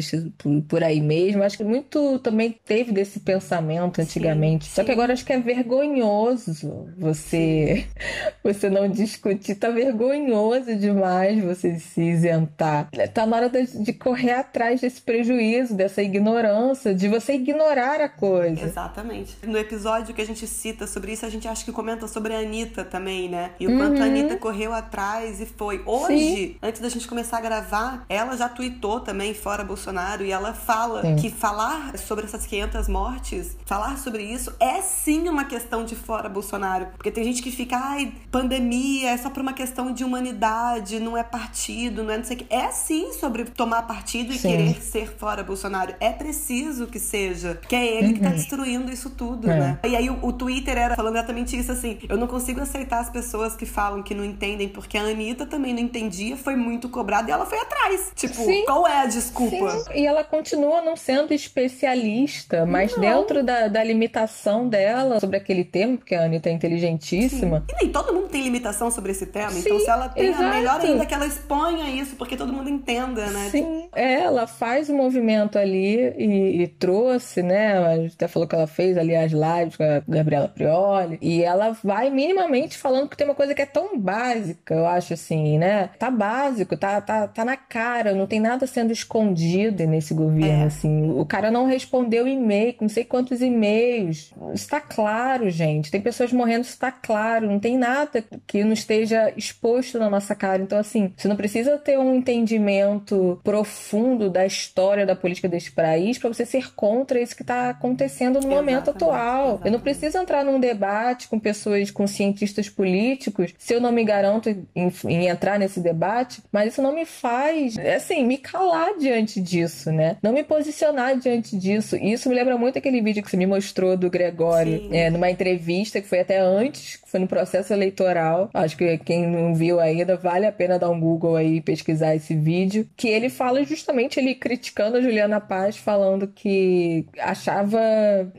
por, 0.69 0.83
aí 0.83 1.00
mesmo. 1.00 1.43
Acho 1.43 1.59
que 1.59 1.65
muito 1.65 2.19
também 2.21 2.59
teve 2.65 2.93
desse 2.93 3.21
pensamento 3.21 4.00
antigamente. 4.00 4.67
Só 4.67 4.83
que 4.83 4.88
sim. 4.88 4.93
agora 4.93 5.12
acho 5.12 5.25
que 5.25 5.33
é 5.33 5.41
vergonhoso 5.41 6.87
você 6.99 7.87
você 8.43 8.69
não 8.71 8.88
discutir, 8.88 9.55
tá 9.57 9.71
vergonhoso 9.71 10.76
demais 10.76 11.43
você 11.43 11.79
se 11.79 12.00
isentar. 12.00 12.88
Tá 13.12 13.26
na 13.26 13.37
hora 13.37 13.49
de, 13.49 13.67
de 13.83 13.93
correr 13.93 14.33
atrás 14.33 14.81
desse 14.81 15.00
prejuízo, 15.00 15.75
dessa 15.75 16.03
ignorância, 16.03 16.95
de 16.95 17.09
você 17.09 17.35
ignorar 17.35 18.00
a 18.00 18.09
coisa. 18.09 18.62
Exatamente. 18.62 19.37
No 19.47 19.59
episódio 19.59 20.15
que 20.15 20.23
a 20.23 20.26
gente 20.26 20.47
cita 20.47 20.87
sobre 20.87 21.12
isso, 21.12 21.25
a 21.25 21.31
gente 21.31 21.47
acha 21.49 21.65
que 21.65 21.73
comenta 21.73 22.07
sobre 22.09 22.35
a 22.35 22.38
Anitta 22.38 22.85
também, 22.85 23.29
né? 23.29 23.53
E 23.59 23.67
o 23.67 23.76
quanto 23.76 24.03
a 24.03 24.07
Anitta 24.07 24.37
correu 24.37 24.73
atrás 24.73 25.41
e 25.41 25.47
foi. 25.47 25.83
Hoje, 25.87 26.17
Uhum. 26.17 26.37
Sim. 26.37 26.57
antes 26.62 26.81
da 26.81 26.86
gente 26.88 27.07
começar 27.09 27.38
a 27.38 27.40
gravar, 27.40 28.05
ela 28.09 28.37
já 28.37 28.49
tweetou 28.49 29.00
também, 29.00 29.35
fora 29.35 29.64
Bolsonaro, 29.64 30.25
e 30.25 30.31
ela 30.31 30.52
fala 30.52 31.02
Sim. 31.02 31.16
que 31.16 31.31
falar 31.31 31.97
sobre 31.99 32.25
essas 32.25 32.47
500 32.47 32.88
mortes, 32.88 33.57
falar 33.64 33.99
sobre 33.99 34.23
isso, 34.23 34.52
é 34.61 34.81
sim 34.83 35.28
uma 35.28 35.45
questão 35.45 35.85
de 35.85 35.95
fora 35.97 36.28
Bolsonaro. 36.28 36.87
Porque 36.97 37.11
tem 37.11 37.25
gente 37.25 37.43
que 37.43 37.50
fica, 37.50 37.76
ai, 37.76 38.12
pandemia 38.31 39.11
é 39.11 39.16
só 39.16 39.31
por 39.31 39.40
uma 39.43 39.52
questão 39.52 39.93
de 39.93 40.05
humanidade, 40.05 41.00
não 41.00 41.16
é 41.16 41.23
partido, 41.23 42.02
não 42.02 42.12
é 42.12 42.19
não 42.19 42.25
sei 42.25 42.37
o 42.37 42.38
que. 42.40 42.47
É 42.55 42.71
sim 42.71 43.12
sobre 43.12 43.45
tomar 43.45 43.83
partido 43.83 44.33
e 44.33 44.38
Sim. 44.38 44.50
querer 44.50 44.83
ser 44.83 45.09
fora 45.16 45.43
Bolsonaro. 45.43 45.95
É 46.00 46.11
preciso 46.11 46.87
que 46.87 46.99
seja. 46.99 47.61
Que 47.69 47.75
é 47.76 47.99
ele 47.99 48.14
que 48.14 48.21
tá 48.21 48.31
destruindo 48.31 48.90
isso 48.93 49.11
tudo, 49.11 49.47
Uhum. 49.47 49.52
É. 49.52 49.59
né? 49.61 49.78
E 49.87 49.97
aí 49.97 50.09
o, 50.11 50.19
o 50.25 50.33
Twitter 50.33 50.76
era 50.76 50.95
falando 50.97 51.16
exatamente 51.16 51.57
isso, 51.59 51.71
assim. 51.73 51.99
Eu 52.09 52.16
não 52.16 52.26
consigo 52.26 52.61
aceitar 52.61 53.00
as 53.00 53.11
pessoas 53.11 53.55
que 53.57 53.66
falam 53.66 54.02
que 54.02 54.14
não 54.14 54.25
entendem, 54.25 54.69
porque 54.69 54.97
a 54.99 55.02
Anitta 55.02 55.47
também 55.47 55.73
não 55.75 55.81
entendia, 55.81 56.37
foi 56.37 56.57
muito 56.57 56.75
cobrada 56.88 57.30
e 57.30 57.33
ela 57.33 57.47
foi 57.47 57.59
atrás. 57.59 58.12
Tipo, 58.14 58.35
Sim. 58.35 58.64
qual 58.64 58.87
é 58.87 59.02
a 59.02 59.06
desculpa? 59.06 59.71
Sim, 59.71 59.85
e 59.95 60.06
ela 60.06 60.23
continua 60.25 60.80
não 60.83 60.97
sendo 60.97 61.33
especialista, 61.33 62.64
mas 62.66 62.92
Não. 62.95 63.00
dentro 63.00 63.42
da, 63.42 63.68
da 63.68 63.83
limitação 63.83 64.68
dela 64.68 65.21
sobre 65.21 65.37
aquele 65.37 65.64
tema, 65.64 65.97
porque 65.97 66.14
a 66.14 66.25
Anitta 66.25 66.49
é 66.49 66.52
inteligentíssima. 66.52 67.64
E 67.68 67.85
nem 67.85 67.92
todo 67.92 68.12
mundo 68.12 68.28
tem 68.28 68.42
limitação 68.42 68.90
sobre 68.90 69.12
esse 69.12 69.26
tema, 69.26 69.50
Sim, 69.50 69.61
então 69.61 69.80
se 69.80 69.88
ela 69.90 70.09
tem, 70.09 70.26
exato. 70.28 70.42
é 70.42 70.50
melhor 70.50 70.80
ainda 70.80 71.06
que 71.06 71.14
ela 71.14 71.26
exponha 71.26 71.88
isso, 71.90 72.16
porque 72.16 72.37
todo 72.37 72.52
mundo 72.52 72.68
entenda, 72.68 73.26
né? 73.26 73.49
Sim, 73.50 73.88
ela 73.95 74.47
faz 74.47 74.88
o 74.88 74.95
movimento 74.95 75.59
ali 75.59 75.97
e, 76.16 76.62
e 76.62 76.66
trouxe, 76.68 77.42
né? 77.42 77.78
A 77.78 77.97
gente 77.97 78.14
até 78.14 78.28
falou 78.28 78.49
que 78.49 78.54
ela 78.54 78.66
fez 78.66 78.97
ali 78.97 79.14
as 79.14 79.33
lives 79.33 79.76
com 79.76 79.83
a 79.83 80.02
Gabriela 80.06 80.49
Prioli. 80.49 81.18
E 81.21 81.42
ela 81.42 81.76
vai 81.83 82.11
minimamente 82.11 82.76
falando 82.76 83.09
que 83.09 83.16
tem 83.16 83.26
uma 83.26 83.35
coisa 83.35 83.54
que 83.54 83.62
é 83.62 83.66
tão 83.66 83.99
básica, 83.99 84.75
eu 84.75 84.87
acho 84.87 85.14
assim, 85.14 85.59
né? 85.59 85.90
Tá 85.99 86.11
básico, 86.11 86.66
tá, 86.75 87.01
tá, 87.03 87.29
tá 87.29 87.45
na 87.45 87.57
cara, 87.57 88.15
não 88.15 88.27
tem 88.27 88.41
nada 88.41 88.67
sendo 88.67 88.93
escondido 88.93 89.87
nesse 89.87 90.15
governo, 90.15 90.63
É. 90.63 90.65
assim. 90.65 91.11
O 91.11 91.27
cara 91.27 91.51
não 91.51 91.67
respondeu 91.67 92.27
e-mail, 92.27 92.75
não 92.81 92.89
sei 92.89 93.05
quantos 93.05 93.43
e-mails. 93.43 94.33
Isso 94.55 94.69
tá 94.69 94.81
claro, 94.81 95.51
gente. 95.51 95.91
Tem 95.91 96.01
pessoas 96.01 96.33
morrendo, 96.33 96.65
isso 96.65 96.79
tá 96.79 96.91
claro. 96.91 97.47
Não 97.47 97.59
tem 97.61 97.77
nada 97.77 98.25
que 98.47 98.65
não 98.65 98.73
esteja 98.73 99.31
exposto 99.37 99.99
na 99.99 100.09
nossa 100.09 100.35
cara. 100.35 100.63
Então, 100.63 100.79
assim, 100.79 101.13
você 101.17 101.29
não 101.29 101.37
precisa 101.37 101.77
ter 101.77 101.99
um 101.99 102.15
entendimento 102.57 103.39
profundo 103.45 104.31
da 104.31 104.47
história 104.47 105.05
da 105.05 105.15
política 105.17 105.49
desse 105.49 105.71
país 105.73 106.17
para 106.19 106.29
você 106.29 106.47
ser 106.47 106.73
contra 106.75 107.21
isso 107.21 107.37
que 107.37 107.45
tá 107.45 107.71
acontecendo 107.71 108.41
no 108.41 108.49
momento 108.49 108.91
Exatamente, 108.91 109.03
atual. 109.05 109.43
Eu 109.45 109.47
não 109.47 109.55
exatamente. 109.55 109.83
preciso 109.83 110.19
entrar 110.19 110.45
num 110.45 110.59
debate 110.61 111.29
com 111.29 111.39
pessoas, 111.39 111.91
com 111.91 112.07
cientistas 112.07 112.69
políticos, 112.69 113.53
se 113.59 113.75
eu 113.75 113.81
não 113.81 113.93
me 113.93 114.05
garanto 114.05 114.49
em, 114.49 114.93
em 115.09 115.27
entrar 115.29 115.59
nesse 115.59 115.81
debate, 115.81 116.43
mas 116.57 116.73
isso 116.73 116.81
não 116.81 116.95
me 116.95 117.05
faz, 117.05 117.77
assim, 117.79 118.25
me 118.25 118.39
calar 118.39 118.97
diante 118.99 119.41
disso, 119.41 119.93
né? 119.93 120.17
Não 120.23 120.33
me 120.33 120.43
posicionar 120.43 121.19
diante 121.19 121.55
disso. 121.57 121.97
E 121.97 122.13
isso 122.13 122.29
me 122.31 122.35
lembra 122.35 122.57
muito 122.57 122.79
aquele 122.79 123.03
vídeo 123.03 123.23
que 123.23 123.31
você 123.31 123.37
me 123.37 123.47
mostrou 123.47 123.95
do 123.97 124.09
Gregório, 124.09 124.89
é, 124.91 125.11
numa 125.11 125.31
entrevista 125.31 126.01
que 126.01 126.09
foi 126.09 126.21
até 126.21 126.39
antes, 126.39 126.97
que 126.97 127.09
foi 127.11 127.21
no 127.21 127.27
processo 127.29 127.73
eleitoral. 127.75 128.49
Acho 128.55 128.75
que 128.77 128.97
quem 128.99 129.27
não 129.27 129.55
viu 129.55 129.79
ainda, 129.81 130.17
vale 130.17 130.47
a 130.47 130.53
pena 130.53 130.79
dar 130.79 130.89
um 130.89 130.99
Google 130.99 131.37
aí 131.37 131.57
e 131.57 131.61
pesquisar 131.61 132.15
esse 132.17 132.35
vídeo. 132.35 132.89
Que 132.97 133.09
ele 133.09 133.29
fala 133.29 133.63
justamente, 133.65 134.19
ele 134.19 134.35
criticando 134.35 134.97
a 134.97 135.01
Juliana 135.03 135.41
Paz, 135.41 135.77
falando 135.77 136.27
que 136.27 137.05
achava. 137.19 137.79